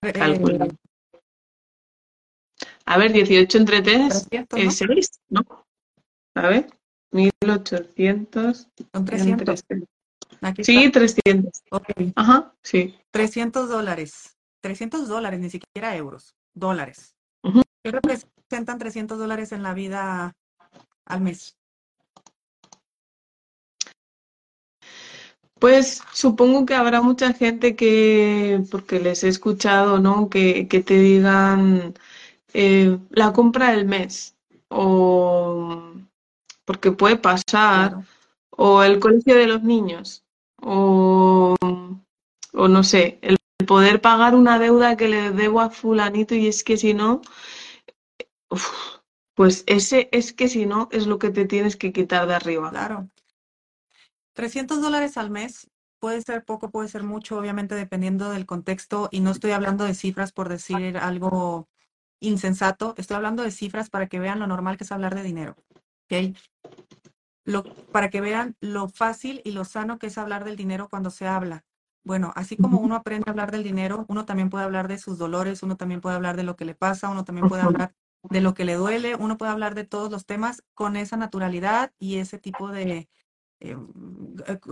Calcula. 0.00 0.68
A 2.84 2.98
ver, 2.98 3.12
18 3.12 3.58
entre 3.58 3.82
3 3.82 4.28
es 4.52 4.76
6, 4.76 5.20
¿no? 5.28 5.42
A 6.34 6.48
ver, 6.48 6.66
1800. 7.10 8.68
Son 8.92 9.04
300. 9.04 9.64
sí, 10.62 10.90
300. 10.90 11.62
Okay. 11.70 12.12
Ajá, 12.14 12.54
sí. 12.62 12.94
300 13.10 13.68
dólares. 13.68 14.36
300 14.60 15.08
dólares, 15.08 15.40
ni 15.40 15.50
siquiera 15.50 15.96
euros, 15.96 16.34
dólares. 16.54 17.14
¿Qué 17.82 17.92
representan 17.92 18.78
300 18.78 19.18
dólares 19.18 19.52
en 19.52 19.62
la 19.62 19.74
vida 19.74 20.32
al 21.04 21.20
mes? 21.20 21.55
Pues 25.66 26.00
supongo 26.12 26.64
que 26.64 26.76
habrá 26.76 27.02
mucha 27.02 27.32
gente 27.32 27.74
que, 27.74 28.62
porque 28.70 29.00
les 29.00 29.24
he 29.24 29.28
escuchado, 29.28 29.98
¿no? 29.98 30.30
Que, 30.30 30.68
que 30.68 30.80
te 30.80 30.96
digan 30.96 31.92
eh, 32.54 32.96
la 33.10 33.32
compra 33.32 33.72
del 33.72 33.84
mes, 33.84 34.36
o 34.68 35.92
porque 36.64 36.92
puede 36.92 37.16
pasar, 37.16 37.96
o 38.50 38.84
el 38.84 39.00
colegio 39.00 39.34
de 39.34 39.48
los 39.48 39.64
niños, 39.64 40.22
o, 40.62 41.56
o 42.52 42.68
no 42.68 42.84
sé, 42.84 43.18
el 43.22 43.36
poder 43.66 44.00
pagar 44.00 44.36
una 44.36 44.60
deuda 44.60 44.96
que 44.96 45.08
le 45.08 45.32
debo 45.32 45.60
a 45.60 45.70
fulanito 45.70 46.36
y 46.36 46.46
es 46.46 46.62
que 46.62 46.76
si 46.76 46.94
no, 46.94 47.22
pues 49.34 49.64
ese 49.66 50.08
es 50.12 50.32
que 50.32 50.48
si 50.48 50.64
no 50.64 50.88
es 50.92 51.08
lo 51.08 51.18
que 51.18 51.30
te 51.30 51.44
tienes 51.44 51.74
que 51.74 51.92
quitar 51.92 52.28
de 52.28 52.36
arriba. 52.36 52.70
Claro. 52.70 53.08
300 54.36 54.82
dólares 54.82 55.16
al 55.16 55.30
mes 55.30 55.68
puede 55.98 56.20
ser 56.20 56.44
poco, 56.44 56.70
puede 56.70 56.88
ser 56.88 57.02
mucho, 57.02 57.38
obviamente 57.38 57.74
dependiendo 57.74 58.30
del 58.30 58.46
contexto. 58.46 59.08
Y 59.10 59.20
no 59.20 59.30
estoy 59.30 59.52
hablando 59.52 59.84
de 59.84 59.94
cifras 59.94 60.30
por 60.30 60.48
decir 60.48 60.98
algo 60.98 61.68
insensato, 62.20 62.94
estoy 62.98 63.16
hablando 63.16 63.42
de 63.42 63.50
cifras 63.50 63.90
para 63.90 64.06
que 64.06 64.20
vean 64.20 64.38
lo 64.38 64.46
normal 64.46 64.76
que 64.76 64.84
es 64.84 64.92
hablar 64.92 65.14
de 65.14 65.22
dinero. 65.22 65.56
¿okay? 66.04 66.36
Lo, 67.44 67.64
para 67.64 68.10
que 68.10 68.20
vean 68.20 68.56
lo 68.60 68.88
fácil 68.88 69.40
y 69.44 69.52
lo 69.52 69.64
sano 69.64 69.98
que 69.98 70.08
es 70.08 70.18
hablar 70.18 70.44
del 70.44 70.56
dinero 70.56 70.88
cuando 70.88 71.10
se 71.10 71.26
habla. 71.26 71.64
Bueno, 72.04 72.32
así 72.36 72.56
como 72.56 72.78
uno 72.78 72.94
aprende 72.94 73.24
a 73.28 73.32
hablar 73.32 73.50
del 73.50 73.64
dinero, 73.64 74.04
uno 74.08 74.26
también 74.26 74.50
puede 74.50 74.64
hablar 74.64 74.86
de 74.86 74.98
sus 74.98 75.18
dolores, 75.18 75.62
uno 75.62 75.76
también 75.76 76.00
puede 76.00 76.14
hablar 76.14 76.36
de 76.36 76.44
lo 76.44 76.56
que 76.56 76.64
le 76.64 76.74
pasa, 76.74 77.08
uno 77.08 77.24
también 77.24 77.48
puede 77.48 77.62
hablar 77.62 77.94
de 78.22 78.40
lo 78.40 78.54
que 78.54 78.64
le 78.64 78.74
duele, 78.74 79.16
uno 79.16 79.38
puede 79.38 79.50
hablar 79.50 79.74
de 79.74 79.84
todos 79.84 80.10
los 80.10 80.24
temas 80.24 80.62
con 80.74 80.96
esa 80.96 81.16
naturalidad 81.16 81.92
y 81.98 82.18
ese 82.18 82.38
tipo 82.38 82.68
de, 82.70 83.08
eh, 83.60 83.76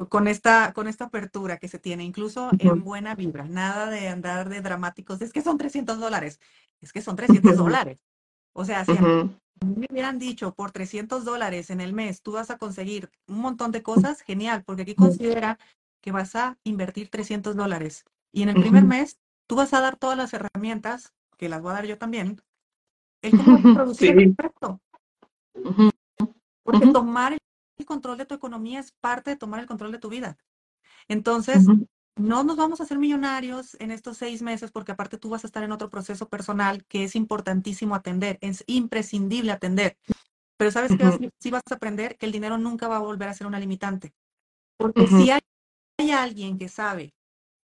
con, 0.09 0.29
esta, 0.29 0.73
con 0.75 0.89
esta 0.89 1.07
apertura 1.07 1.59
que 1.59 1.69
se 1.69 1.79
tiene, 1.79 2.05
incluso 2.05 2.51
en 2.59 2.85
buena 2.85 3.15
vibra, 3.15 3.45
nada 3.45 3.89
de 3.89 4.09
andar 4.09 4.49
de 4.49 4.61
dramáticos, 4.61 5.23
es 5.23 5.33
que 5.33 5.41
son 5.41 5.57
300 5.57 5.99
dólares, 5.99 6.41
es 6.81 6.93
que 6.93 7.01
son 7.01 7.17
300 7.17 7.57
dólares. 7.57 8.05
O 8.53 8.65
sea, 8.65 8.85
si 8.85 8.93
me 8.93 9.87
hubieran 9.91 10.19
dicho 10.19 10.55
por 10.55 10.71
300 10.71 11.25
dólares 11.25 11.71
en 11.71 11.81
el 11.81 11.93
mes 11.93 12.23
tú 12.23 12.33
vas 12.33 12.51
a 12.51 12.59
conseguir 12.59 13.11
un 13.27 13.39
montón 13.39 13.73
de 13.73 13.83
cosas, 13.83 14.21
genial, 14.21 14.65
porque 14.65 14.83
aquí 14.83 14.95
considera 14.95 15.59
que 16.03 16.13
vas 16.13 16.37
a 16.37 16.59
invertir 16.65 17.09
300 17.09 17.57
dólares. 17.57 18.05
Y 18.33 18.43
en 18.43 18.51
el 18.51 18.61
primer 18.61 18.85
mes, 18.85 19.19
tú 19.47 19.57
vas 19.57 19.73
a 19.73 19.81
dar 19.81 19.97
todas 19.97 20.19
las 20.19 20.35
herramientas, 20.35 21.15
que 21.39 21.49
las 21.49 21.63
voy 21.63 21.71
a 21.71 21.75
dar 21.75 21.87
yo 21.87 21.97
también, 21.97 22.43
el 23.23 23.31
cómo 23.43 23.75
producir 23.75 24.19
el 24.19 24.35
proyecto. 24.35 24.81
Porque 26.63 26.87
tomar 26.89 27.33
el 27.33 27.39
control 27.83 28.19
de 28.19 28.27
tu 28.27 28.35
economía 28.35 28.79
es 28.79 28.93
parte 29.01 29.31
de 29.31 29.37
tomar 29.37 29.61
el 29.61 29.67
control 29.67 29.91
de 29.91 29.99
tu 29.99 30.09
vida. 30.09 30.39
Entonces, 31.09 31.67
no 32.17 32.45
nos 32.45 32.57
vamos 32.57 32.81
a 32.81 32.85
hacer 32.85 32.99
millonarios 32.99 33.77
en 33.81 33.91
estos 33.91 34.19
seis 34.19 34.43
meses 34.43 34.71
porque 34.71 34.93
aparte 34.93 35.19
tú 35.19 35.31
vas 35.31 35.43
a 35.43 35.49
estar 35.49 35.65
en 35.65 35.73
otro 35.73 35.91
proceso 35.91 36.29
personal 36.29 36.85
que 36.85 37.05
es 37.05 37.17
importantísimo 37.17 37.95
atender, 37.95 38.39
es 38.41 38.63
imprescindible 38.67 39.51
atender. 39.51 39.97
Pero 40.57 40.71
sabes 40.71 40.93
que 40.97 41.31
sí 41.41 41.51
vas 41.51 41.63
a 41.69 41.75
aprender 41.75 42.17
que 42.17 42.27
el 42.27 42.33
dinero 42.33 42.57
nunca 42.59 42.87
va 42.87 42.97
a 42.97 43.01
volver 43.01 43.29
a 43.29 43.35
ser 43.35 43.49
una 43.49 43.59
limitante. 43.59 44.15
Porque 44.77 45.07
si 45.09 45.31
hay 45.31 45.41
hay 45.99 46.11
alguien 46.11 46.59
que 46.59 46.69
sabe 46.69 47.15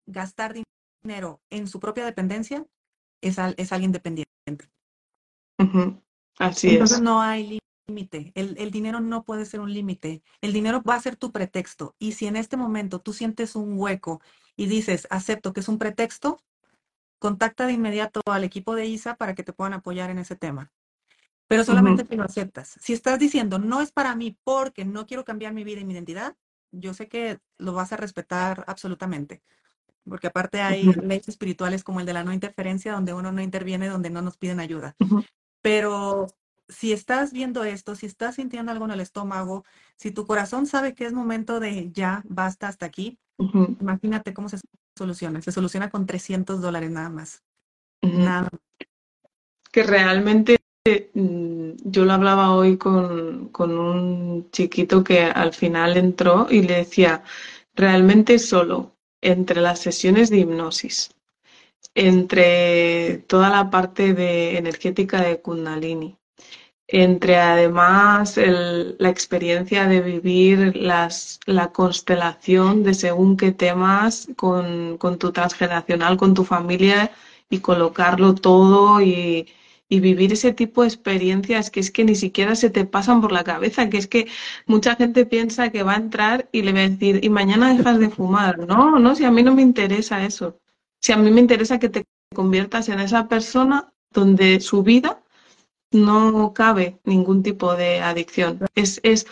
gastar 0.07 0.55
dinero 1.03 1.41
en 1.51 1.67
su 1.67 1.81
propia 1.81 2.05
dependencia, 2.05 2.65
es, 3.23 3.37
es 3.57 3.73
alguien 3.73 3.93
dependiente. 3.93 4.71
Así 6.39 6.71
Entonces 6.71 7.01
no 7.01 7.21
hay 7.21 7.59
límite. 7.87 8.33
El, 8.35 8.57
el, 8.59 8.71
dinero 8.71 9.01
no 9.01 9.25
puede 9.25 9.45
ser 9.45 9.61
un 9.61 9.73
límite. 9.73 10.23
El 10.41 10.53
dinero 10.53 10.83
va 10.83 10.95
a 10.95 11.01
ser 11.01 11.17
tu 11.17 11.33
pretexto. 11.33 11.95
Y 11.99 12.13
si 12.13 12.27
en 12.27 12.37
este 12.37 12.57
momento 12.57 13.01
tú 13.01 13.13
sientes 13.13 13.57
un 13.57 13.79
hueco 13.79 14.21
y 14.57 14.67
dices, 14.67 15.07
acepto 15.11 15.53
que 15.53 15.61
es 15.61 15.69
un 15.69 15.79
pretexto, 15.79 16.41
contacta 17.19 17.67
de 17.67 17.73
inmediato 17.73 18.21
al 18.27 18.45
equipo 18.45 18.75
de 18.75 18.87
ISA 18.87 19.17
para 19.17 19.35
que 19.35 19.43
te 19.43 19.53
puedan 19.53 19.75
apoyar 19.75 20.11
en 20.11 20.19
ese 20.19 20.37
tema. 20.37 20.73
Pero 21.47 21.65
solamente 21.65 22.07
si 22.07 22.17
lo 22.17 22.25
aceptas. 22.25 22.79
Si 22.81 22.93
estás 22.93 23.19
diciendo, 23.19 23.59
no 23.59 23.81
es 23.81 23.93
para 23.93 24.17
mí 24.17 24.37
porque 24.45 24.85
no 24.85 25.07
quiero 25.07 25.25
cambiar 25.25 25.53
mi 25.53 25.65
vida 25.65 25.81
y 25.81 25.85
mi 25.85 25.95
identidad, 25.95 26.37
yo 26.71 26.95
sé 26.95 27.09
que 27.09 27.39
lo 27.59 27.73
vas 27.73 27.93
a 27.93 27.97
respetar 27.97 28.65
absolutamente, 28.67 29.43
porque 30.09 30.27
aparte 30.27 30.61
hay 30.61 30.85
leyes 30.85 31.29
espirituales 31.29 31.85
como 31.85 32.01
el 32.01 32.07
de 32.07 32.15
la 32.15 32.25
no 32.25 32.33
interferencia, 32.33 32.93
donde 32.93 33.13
uno 33.13 33.31
no 33.31 33.43
interviene, 33.43 33.89
donde 33.89 34.11
no 34.11 34.23
nos 34.23 34.37
piden 34.37 34.59
ayuda. 34.59 34.97
Pero 35.61 36.27
si 36.69 36.93
estás 36.93 37.33
viendo 37.33 37.65
esto, 37.65 37.95
si 37.95 38.07
estás 38.07 38.37
sintiendo 38.37 38.73
algo 38.73 38.85
en 38.85 38.93
el 38.93 39.01
estómago, 39.01 39.65
si 39.97 40.11
tu 40.11 40.27
corazón 40.27 40.67
sabe 40.67 40.95
que 40.95 41.05
es 41.07 41.13
momento 41.13 41.61
de 41.61 41.91
ya, 41.93 42.23
basta 42.27 42.69
hasta 42.69 42.87
aquí, 42.87 43.19
imagínate 43.81 44.33
cómo 44.33 44.49
se 44.49 44.59
soluciona. 44.97 45.43
Se 45.43 45.53
soluciona 45.53 45.91
con 45.91 46.07
300 46.07 46.61
dólares 46.61 46.91
nada 46.91 47.11
más. 47.11 47.43
Nada. 48.03 48.49
Que 49.73 49.83
realmente 49.83 50.59
Mm, 51.15 51.77
yo 51.85 52.05
lo 52.05 52.13
hablaba 52.13 52.55
hoy 52.55 52.77
con, 52.77 53.51
un 53.59 54.51
chiquito 54.51 55.03
que 55.03 55.23
al 55.23 55.55
final 55.55 55.97
entró 55.97 56.47
y 56.51 56.61
le 56.61 56.75
decía, 56.77 57.25
realmente 57.75 58.39
solo 58.39 58.95
entre 59.23 59.63
las 59.63 59.79
sesiones 59.81 60.29
de 60.29 60.41
hipnosis, 60.41 61.15
entre 61.95 63.19
toda 63.29 63.49
la 63.49 63.71
parte 63.71 64.13
de 64.13 64.59
energética 64.59 65.23
de 65.23 65.41
Kundalini, 65.41 66.19
entre 66.89 67.37
además 67.37 68.37
la 68.37 69.09
experiencia 69.09 69.87
de 69.87 70.01
vivir 70.01 70.77
las, 70.77 71.41
la 71.47 71.73
constelación 71.73 72.83
de 72.83 72.95
según 72.95 73.37
qué 73.37 73.53
temas 73.53 74.29
con, 74.37 74.99
con 74.99 75.19
tu 75.19 75.33
transgeneracional, 75.33 76.17
con 76.17 76.35
tu 76.35 76.45
familia 76.45 77.11
y 77.49 77.61
colocarlo 77.61 78.35
todo 78.35 79.01
y, 79.01 79.49
y 79.89 80.01
vivir 80.01 80.33
ese 80.33 80.53
tipo 80.53 80.83
de 80.83 80.89
experiencias 80.89 81.71
que 81.71 81.81
es 81.81 81.91
que 81.91 82.05
ni 82.05 82.15
siquiera 82.15 82.55
se 82.55 82.71
te 82.71 82.85
pasan 82.85 83.21
por 83.21 83.33
la 83.33 83.45
cabeza, 83.45 83.89
que 83.89 83.99
es 83.99 84.07
que 84.07 84.27
mucha 84.67 84.97
gente 84.97 85.27
piensa 85.27 85.71
que 85.71 85.83
va 85.83 85.93
a 85.95 85.97
entrar 85.97 86.49
y 86.53 86.63
le 86.63 86.73
va 86.73 86.81
a 86.81 86.89
decir, 86.89 87.21
y 87.23 87.31
mañana 87.31 87.75
dejas 87.75 87.99
de 87.99 88.11
fumar. 88.11 88.59
No, 88.59 88.99
no, 88.99 89.15
si 89.15 89.25
a 89.25 89.31
mí 89.31 89.43
no 89.43 89.55
me 89.55 89.63
interesa 89.63 90.25
eso. 90.25 90.59
Si 91.01 91.13
a 91.13 91.17
mí 91.17 91.31
me 91.31 91.41
interesa 91.41 91.79
que 91.79 91.89
te 91.91 92.05
conviertas 92.35 92.89
en 92.89 93.01
esa 93.01 93.29
persona 93.29 93.93
donde 94.11 94.61
su 94.61 94.83
vida 94.83 95.23
no 95.95 96.53
cabe 96.53 96.99
ningún 97.05 97.43
tipo 97.43 97.75
de 97.75 98.01
adicción. 98.01 98.61
Es, 98.75 99.01
es 99.03 99.27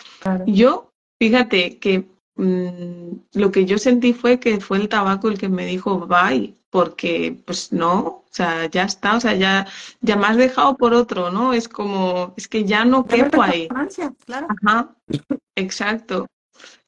yo, 0.47 0.91
fíjate 1.19 1.77
que 1.79 2.07
mm, 2.35 3.11
lo 3.33 3.51
que 3.51 3.65
yo 3.65 3.77
sentí 3.77 4.13
fue 4.13 4.39
que 4.39 4.59
fue 4.59 4.77
el 4.77 4.89
tabaco 4.89 5.27
el 5.29 5.37
que 5.37 5.49
me 5.49 5.65
dijo 5.65 6.07
bye, 6.07 6.55
porque 6.69 7.37
pues 7.45 7.71
no, 7.71 7.99
o 7.99 8.25
sea, 8.31 8.65
ya 8.65 8.83
está, 8.85 9.17
o 9.17 9.19
sea, 9.19 9.35
ya, 9.35 9.67
ya 10.01 10.15
me 10.15 10.25
has 10.25 10.37
dejado 10.37 10.75
por 10.75 10.95
otro, 10.95 11.29
¿no? 11.29 11.53
Es 11.53 11.67
como, 11.67 12.33
es 12.35 12.47
que 12.47 12.63
ya 12.63 12.83
no 12.83 13.05
quepo 13.05 13.43
ahí. 13.43 13.67
Claro. 14.25 14.47
Ajá, 14.49 14.95
exacto. 15.55 16.25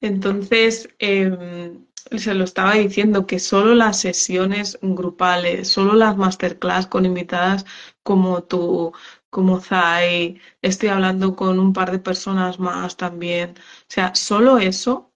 Entonces, 0.02 0.90
em, 0.98 1.86
se 2.12 2.34
lo 2.34 2.44
estaba 2.44 2.74
diciendo 2.74 3.26
que 3.26 3.40
solo 3.40 3.76
las 3.76 4.00
sesiones 4.00 4.78
grupales, 4.82 5.70
solo 5.70 5.94
las 5.94 6.18
masterclass 6.18 6.88
con 6.88 7.06
invitadas 7.06 7.66
como 8.04 8.44
tú, 8.44 8.94
como 9.36 9.60
Zai, 9.60 10.40
estoy 10.62 10.88
hablando 10.90 11.36
con 11.36 11.60
un 11.60 11.74
par 11.74 11.92
de 11.92 12.00
personas 12.00 12.58
más 12.58 12.96
también. 12.96 13.50
O 13.82 13.90
sea, 13.90 14.16
solo 14.16 14.60
eso, 14.60 15.12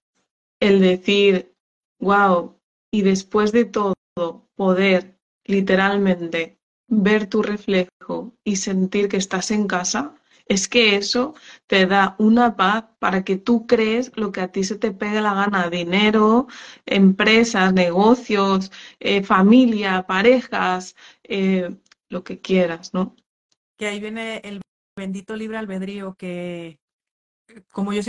el 0.59 0.82
decir, 0.82 1.55
wow, 2.01 2.59
y 2.91 3.03
después 3.03 3.53
de 3.53 3.63
todo, 3.63 3.95
poder 4.55 5.17
literalmente 5.45 6.59
ver 6.89 7.28
tu 7.28 7.41
reflejo 7.43 8.34
y 8.43 8.57
sentir 8.57 9.07
que 9.07 9.15
estás 9.15 9.51
en 9.51 9.67
casa, 9.67 10.15
es 10.47 10.67
que 10.67 10.97
eso 10.97 11.34
te 11.67 11.86
da 11.86 12.15
una 12.20 12.57
paz 12.57 12.86
para 12.99 13.24
que 13.24 13.38
tú 13.38 13.67
crees 13.67 14.11
lo 14.17 14.34
que 14.34 14.41
a 14.41 14.51
ti 14.51 14.65
se 14.65 14.78
te 14.78 14.91
pegue 14.91 15.22
la 15.22 15.34
gana, 15.34 15.70
dinero, 15.70 16.47
empresas, 16.86 17.74
negocios, 17.74 18.72
eh, 18.99 19.24
familia, 19.24 20.05
parejas, 20.07 20.95
eh, 21.24 21.74
lo 22.09 22.24
que 22.26 22.41
quieras, 22.41 22.93
¿no? 22.93 23.15
Que 23.80 23.88
ahí 23.88 23.99
viene 24.01 24.41
el 24.43 24.61
bendito 24.95 25.38
libre 25.38 25.57
albedrío, 25.57 26.13
que 26.15 26.77
como 27.71 27.93
yo 27.93 28.01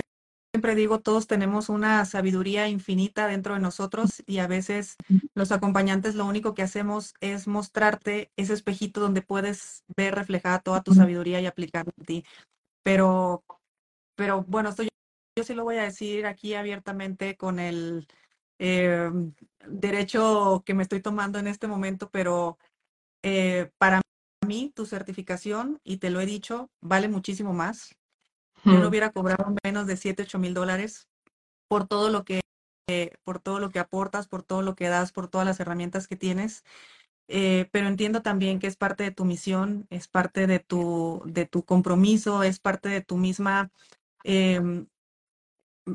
siempre 0.53 0.75
digo, 0.75 0.99
todos 0.99 1.29
tenemos 1.29 1.69
una 1.69 2.05
sabiduría 2.05 2.69
infinita 2.69 3.29
dentro 3.29 3.55
de 3.55 3.61
nosotros 3.61 4.25
y 4.27 4.39
a 4.39 4.49
veces 4.49 4.97
los 5.35 5.53
acompañantes 5.53 6.17
lo 6.17 6.27
único 6.27 6.55
que 6.55 6.63
hacemos 6.63 7.15
es 7.21 7.47
mostrarte 7.47 8.33
ese 8.37 8.53
espejito 8.53 9.01
donde 9.01 9.23
puedes 9.23 9.85
ver 9.97 10.17
reflejada 10.17 10.59
toda 10.59 10.83
tu 10.83 10.93
sabiduría 10.93 11.41
y 11.41 11.47
aplicarla 11.47 11.93
en 11.97 12.05
ti. 12.05 12.25
Pero, 12.83 13.45
pero 14.17 14.43
bueno, 14.49 14.71
esto 14.71 14.83
yo, 14.83 15.45
sí 15.45 15.55
lo 15.55 15.63
voy 15.63 15.77
a 15.77 15.85
decir 15.85 16.27
aquí 16.27 16.55
abiertamente 16.55 17.37
con 17.37 17.61
el 17.61 18.09
em, 18.59 19.35
derecho 19.69 20.65
que 20.67 20.75
me 20.75 20.83
estoy 20.83 21.01
tomando 21.01 21.39
en 21.39 21.47
este 21.47 21.69
momento, 21.69 22.11
pero 22.11 22.59
eh, 23.23 23.71
para 23.79 24.03
mí 24.47 24.73
tu 24.75 24.87
certificación, 24.87 25.81
y 25.85 25.99
te 25.99 26.11
lo 26.11 26.21
he 26.21 26.27
dicho, 26.27 26.71
vale 26.81 27.09
muchísimo 27.09 27.53
más. 27.53 27.97
Yo 28.65 28.79
no 28.79 28.89
hubiera 28.89 29.11
cobrado 29.11 29.55
menos 29.65 29.87
de 29.87 29.97
7, 29.97 30.23
8 30.23 30.39
mil 30.39 30.53
dólares 30.53 31.09
por 31.69 31.87
todo 31.87 32.11
lo 32.11 32.25
que 32.25 32.41
por 33.25 33.39
todo 33.39 33.61
lo 33.61 33.71
que 33.71 33.79
aportas, 33.79 34.27
por 34.27 34.43
todo 34.43 34.63
lo 34.63 34.75
que 34.75 34.89
das, 34.89 35.13
por 35.13 35.29
todas 35.29 35.47
las 35.47 35.61
herramientas 35.61 36.09
que 36.09 36.17
tienes. 36.17 36.65
Eh, 37.29 37.69
pero 37.71 37.87
entiendo 37.87 38.21
también 38.23 38.59
que 38.59 38.67
es 38.67 38.77
parte 38.77 39.05
de 39.05 39.13
tu 39.13 39.25
misión, 39.25 39.87
es 39.91 40.09
parte 40.09 40.49
de 40.49 40.59
tu, 40.59 41.23
de 41.25 41.47
tu 41.47 41.65
compromiso, 41.65 42.43
es 42.43 42.59
parte 42.59 42.89
de 42.89 43.01
tu 43.01 43.17
misma, 43.17 43.71
em, 44.25 44.89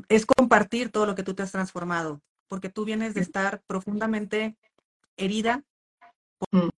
es 0.08 0.24
compartir 0.24 0.90
todo 0.90 1.04
lo 1.04 1.14
que 1.14 1.22
tú 1.22 1.34
te 1.34 1.42
has 1.42 1.52
transformado, 1.52 2.22
porque 2.48 2.70
tú 2.70 2.86
vienes 2.86 3.12
de 3.12 3.20
estar 3.20 3.62
profundamente 3.66 4.56
herida 5.18 5.62
hmm 6.50 6.68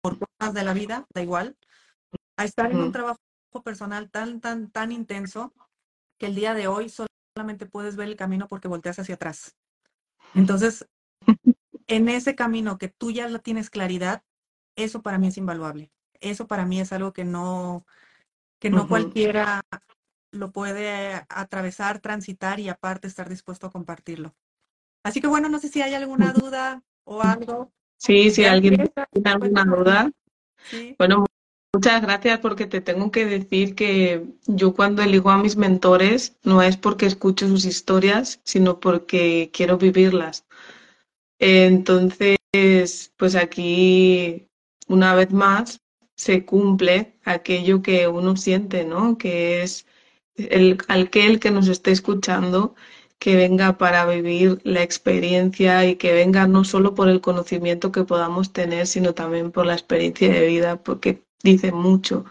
por 0.00 0.18
cosas 0.18 0.54
de 0.54 0.64
la 0.64 0.74
vida, 0.74 1.06
da 1.14 1.22
igual, 1.22 1.56
a 2.36 2.44
estar 2.44 2.70
en 2.70 2.78
un 2.78 2.92
trabajo 2.92 3.18
personal 3.64 4.10
tan, 4.10 4.40
tan, 4.40 4.70
tan 4.70 4.92
intenso 4.92 5.52
que 6.18 6.26
el 6.26 6.34
día 6.34 6.54
de 6.54 6.68
hoy 6.68 6.90
solamente 6.90 7.66
puedes 7.66 7.96
ver 7.96 8.08
el 8.08 8.16
camino 8.16 8.48
porque 8.48 8.68
volteas 8.68 8.98
hacia 8.98 9.16
atrás. 9.16 9.56
Entonces, 10.34 10.86
en 11.86 12.08
ese 12.08 12.34
camino 12.34 12.78
que 12.78 12.88
tú 12.88 13.10
ya 13.10 13.28
lo 13.28 13.40
tienes 13.40 13.70
claridad, 13.70 14.22
eso 14.76 15.02
para 15.02 15.18
mí 15.18 15.28
es 15.28 15.36
invaluable. 15.36 15.90
Eso 16.20 16.46
para 16.46 16.66
mí 16.66 16.80
es 16.80 16.92
algo 16.92 17.12
que 17.12 17.24
no, 17.24 17.86
que 18.58 18.70
no 18.70 18.88
cualquiera 18.88 19.62
lo 20.30 20.52
puede 20.52 21.24
atravesar, 21.28 22.00
transitar 22.00 22.60
y 22.60 22.68
aparte 22.68 23.06
estar 23.06 23.28
dispuesto 23.28 23.66
a 23.66 23.70
compartirlo. 23.70 24.34
Así 25.04 25.20
que 25.20 25.26
bueno, 25.26 25.48
no 25.48 25.58
sé 25.58 25.68
si 25.68 25.80
hay 25.80 25.94
alguna 25.94 26.32
duda 26.32 26.82
o 27.04 27.22
algo. 27.22 27.72
Sí, 27.98 28.30
si 28.30 28.44
alguien 28.44 28.90
tiene 29.12 29.30
alguna 29.30 29.64
duda. 29.64 30.10
Bueno, 30.98 31.26
muchas 31.74 32.00
gracias 32.00 32.38
porque 32.38 32.66
te 32.66 32.80
tengo 32.80 33.10
que 33.10 33.26
decir 33.26 33.74
que 33.74 34.24
yo 34.46 34.72
cuando 34.72 35.02
elijo 35.02 35.30
a 35.30 35.38
mis 35.38 35.56
mentores 35.56 36.36
no 36.44 36.62
es 36.62 36.76
porque 36.76 37.06
escucho 37.06 37.48
sus 37.48 37.64
historias, 37.64 38.40
sino 38.44 38.80
porque 38.80 39.50
quiero 39.52 39.78
vivirlas. 39.78 40.46
Entonces, 41.40 42.38
pues 43.16 43.34
aquí, 43.34 44.48
una 44.86 45.14
vez 45.14 45.32
más, 45.32 45.80
se 46.16 46.44
cumple 46.44 47.18
aquello 47.24 47.82
que 47.82 48.08
uno 48.08 48.36
siente, 48.36 48.84
¿no? 48.84 49.18
Que 49.18 49.62
es 49.62 49.86
el, 50.36 50.78
aquel 50.88 51.40
que 51.40 51.50
nos 51.50 51.68
esté 51.68 51.90
escuchando 51.90 52.74
que 53.18 53.34
venga 53.34 53.78
para 53.78 54.06
vivir 54.06 54.60
la 54.64 54.82
experiencia 54.82 55.84
y 55.84 55.96
que 55.96 56.12
venga 56.12 56.46
no 56.46 56.64
solo 56.64 56.94
por 56.94 57.08
el 57.08 57.20
conocimiento 57.20 57.90
que 57.90 58.04
podamos 58.04 58.52
tener, 58.52 58.86
sino 58.86 59.14
también 59.14 59.50
por 59.50 59.66
la 59.66 59.74
experiencia 59.74 60.32
de 60.32 60.46
vida, 60.46 60.82
porque 60.82 61.24
dice 61.42 61.72
mucho. 61.72 62.24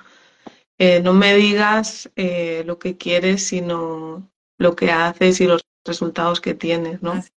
Eh, 0.77 1.01
no 1.01 1.13
me 1.13 1.35
digas 1.35 2.09
eh, 2.15 2.63
lo 2.65 2.79
que 2.79 2.97
quieres, 2.97 3.43
sino 3.45 4.29
lo 4.57 4.75
que 4.75 4.91
haces 4.91 5.41
y 5.41 5.47
los 5.47 5.65
resultados 5.83 6.39
que 6.39 6.53
tienes, 6.53 7.01
¿no? 7.01 7.13
Así 7.13 7.31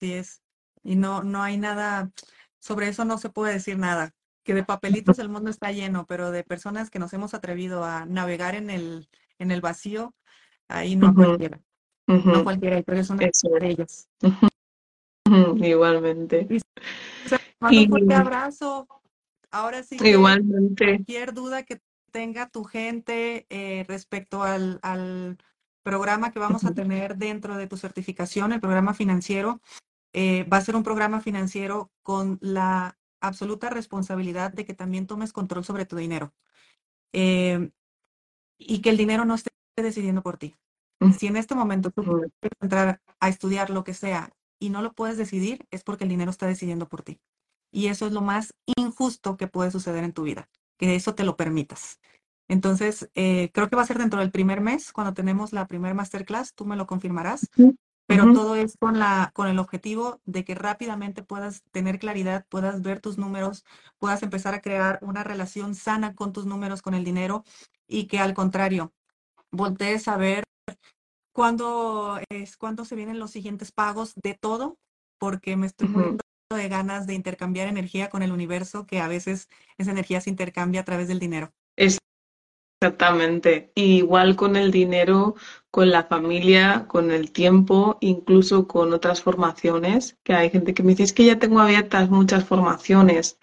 es. 0.00 0.42
Y 0.82 0.96
no, 0.96 1.22
no 1.22 1.42
hay 1.42 1.56
nada, 1.56 2.10
sobre 2.58 2.88
eso 2.88 3.04
no 3.04 3.18
se 3.18 3.30
puede 3.30 3.54
decir 3.54 3.78
nada. 3.78 4.12
Que 4.44 4.54
de 4.54 4.64
papelitos 4.64 5.18
el 5.18 5.28
mundo 5.28 5.50
está 5.50 5.72
lleno, 5.72 6.06
pero 6.06 6.30
de 6.30 6.44
personas 6.44 6.90
que 6.90 6.98
nos 6.98 7.12
hemos 7.12 7.34
atrevido 7.34 7.84
a 7.84 8.04
navegar 8.04 8.54
en 8.54 8.70
el, 8.70 9.08
en 9.38 9.50
el 9.50 9.60
vacío, 9.60 10.14
ahí 10.68 10.94
no 10.94 11.14
cualquiera. 11.14 11.60
No 12.06 12.44
cualquiera, 12.44 12.82
pero 12.82 13.00
es 13.00 13.10
una 13.10 13.26
de 13.60 13.68
ellas. 13.68 14.08
Igualmente. 15.56 16.46
Y, 17.70 17.84
un 17.84 17.88
fuerte 17.88 18.14
abrazo. 18.14 18.86
Ahora 19.50 19.82
sí. 19.82 19.96
Igualmente. 20.00 20.84
Cualquier 20.84 21.34
duda 21.34 21.64
que 21.64 21.80
tenga 22.12 22.48
tu 22.48 22.64
gente 22.64 23.46
eh, 23.48 23.84
respecto 23.88 24.42
al, 24.42 24.78
al, 24.82 25.36
programa 25.86 26.32
que 26.32 26.40
vamos 26.40 26.64
a 26.64 26.74
tener 26.74 27.16
dentro 27.16 27.56
de 27.56 27.68
tu 27.68 27.76
certificación, 27.76 28.50
el 28.50 28.60
programa 28.60 28.92
financiero, 28.92 29.60
eh, 30.12 30.42
va 30.52 30.56
a 30.56 30.60
ser 30.60 30.74
un 30.74 30.82
programa 30.82 31.20
financiero 31.20 31.92
con 32.02 32.38
la 32.40 32.98
absoluta 33.20 33.70
responsabilidad 33.70 34.52
de 34.52 34.64
que 34.64 34.74
también 34.74 35.06
tomes 35.06 35.32
control 35.32 35.64
sobre 35.64 35.86
tu 35.86 35.94
dinero 35.94 36.34
eh, 37.12 37.70
y 38.58 38.80
que 38.80 38.90
el 38.90 38.96
dinero 38.96 39.24
no 39.24 39.36
esté 39.36 39.50
decidiendo 39.76 40.24
por 40.24 40.38
ti. 40.38 40.56
Si 41.18 41.26
en 41.26 41.36
este 41.36 41.54
momento 41.54 41.90
tú 41.90 42.02
quieres 42.02 42.30
entrar 42.60 43.00
a 43.20 43.28
estudiar 43.28 43.70
lo 43.70 43.84
que 43.84 43.94
sea 43.94 44.30
y 44.58 44.70
no 44.70 44.82
lo 44.82 44.92
puedes 44.92 45.16
decidir, 45.16 45.66
es 45.70 45.84
porque 45.84 46.04
el 46.04 46.10
dinero 46.10 46.30
está 46.30 46.46
decidiendo 46.46 46.88
por 46.88 47.02
ti. 47.02 47.20
Y 47.70 47.88
eso 47.88 48.06
es 48.06 48.12
lo 48.12 48.22
más 48.22 48.54
injusto 48.76 49.36
que 49.36 49.48
puede 49.48 49.70
suceder 49.70 50.04
en 50.04 50.12
tu 50.12 50.22
vida, 50.22 50.48
que 50.78 50.94
eso 50.94 51.14
te 51.14 51.24
lo 51.24 51.36
permitas. 51.36 52.00
Entonces, 52.48 53.10
eh, 53.14 53.50
creo 53.52 53.68
que 53.68 53.76
va 53.76 53.82
a 53.82 53.86
ser 53.86 53.98
dentro 53.98 54.20
del 54.20 54.30
primer 54.30 54.60
mes, 54.60 54.92
cuando 54.92 55.14
tenemos 55.14 55.52
la 55.52 55.66
primer 55.66 55.94
masterclass, 55.94 56.54
tú 56.54 56.64
me 56.64 56.76
lo 56.76 56.86
confirmarás, 56.86 57.50
pero 58.06 58.32
todo 58.32 58.54
es 58.54 58.76
con, 58.78 59.00
la, 59.00 59.32
con 59.34 59.48
el 59.48 59.58
objetivo 59.58 60.20
de 60.24 60.44
que 60.44 60.54
rápidamente 60.54 61.24
puedas 61.24 61.64
tener 61.72 61.98
claridad, 61.98 62.46
puedas 62.48 62.82
ver 62.82 63.00
tus 63.00 63.18
números, 63.18 63.64
puedas 63.98 64.22
empezar 64.22 64.54
a 64.54 64.60
crear 64.60 65.00
una 65.02 65.24
relación 65.24 65.74
sana 65.74 66.14
con 66.14 66.32
tus 66.32 66.46
números, 66.46 66.82
con 66.82 66.94
el 66.94 67.04
dinero, 67.04 67.44
y 67.88 68.06
que 68.06 68.20
al 68.20 68.32
contrario, 68.32 68.92
voltees 69.50 70.06
a 70.06 70.16
ver 70.16 70.45
cuándo 71.32 72.18
es 72.30 72.56
cuando 72.56 72.84
se 72.84 72.96
vienen 72.96 73.18
los 73.18 73.30
siguientes 73.30 73.72
pagos 73.72 74.14
de 74.14 74.34
todo, 74.34 74.78
porque 75.18 75.56
me 75.56 75.66
estoy 75.66 75.88
muriendo 75.88 76.24
de 76.54 76.68
ganas 76.68 77.06
de 77.06 77.14
intercambiar 77.14 77.68
energía 77.68 78.08
con 78.08 78.22
el 78.22 78.32
universo, 78.32 78.86
que 78.86 79.00
a 79.00 79.08
veces 79.08 79.48
esa 79.78 79.90
energía 79.90 80.20
se 80.20 80.30
intercambia 80.30 80.80
a 80.80 80.84
través 80.84 81.08
del 81.08 81.18
dinero. 81.18 81.52
Exactamente. 82.78 83.72
igual 83.74 84.36
con 84.36 84.54
el 84.54 84.70
dinero, 84.70 85.34
con 85.70 85.90
la 85.90 86.04
familia, 86.04 86.86
con 86.86 87.10
el 87.10 87.32
tiempo, 87.32 87.96
incluso 88.00 88.68
con 88.68 88.92
otras 88.92 89.22
formaciones, 89.22 90.18
que 90.22 90.34
hay 90.34 90.50
gente 90.50 90.74
que 90.74 90.82
me 90.82 90.90
dice, 90.90 91.04
es 91.04 91.12
que 91.12 91.24
ya 91.24 91.38
tengo 91.38 91.60
abiertas 91.60 92.10
muchas 92.10 92.44
formaciones 92.44 93.38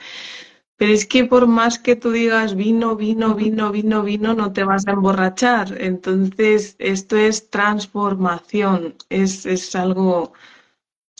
Pero 0.83 0.95
es 0.95 1.05
que 1.05 1.23
por 1.23 1.47
más 1.47 1.79
que 1.79 1.95
tú 1.95 2.11
digas 2.11 2.55
vino, 2.55 2.97
vino, 2.97 3.35
vino, 3.35 3.71
vino, 3.71 4.03
vino, 4.03 4.33
no 4.33 4.51
te 4.51 4.65
vas 4.65 4.85
a 4.85 4.91
emborrachar. 4.91 5.81
Entonces, 5.81 6.75
esto 6.77 7.15
es 7.15 7.49
transformación, 7.49 8.93
es, 9.07 9.45
es 9.45 9.73
algo 9.77 10.33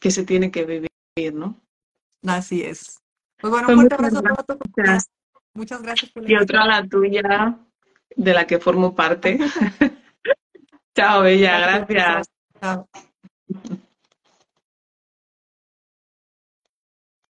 que 0.01 0.11
se 0.11 0.25
tiene 0.25 0.51
que 0.51 0.65
vivir, 0.65 1.33
¿no? 1.33 1.55
Así 2.27 2.61
es. 2.61 2.99
Pues 3.39 3.51
bueno, 3.51 3.69
un 3.69 3.75
fuerte 3.75 3.95
abrazo 3.95 4.19
a 4.37 4.43
todos. 4.43 4.59
Muchas 5.53 5.81
gracias 5.81 6.11
por 6.11 6.29
Y 6.29 6.35
otra 6.35 6.65
la 6.65 6.85
tuya, 6.85 7.57
de 8.17 8.33
la 8.33 8.45
que 8.45 8.59
formo 8.59 8.93
parte. 8.93 9.39
Chao, 10.93 11.21
Bella, 11.21 11.57
gracias. 11.57 12.27
Chao. 12.59 12.85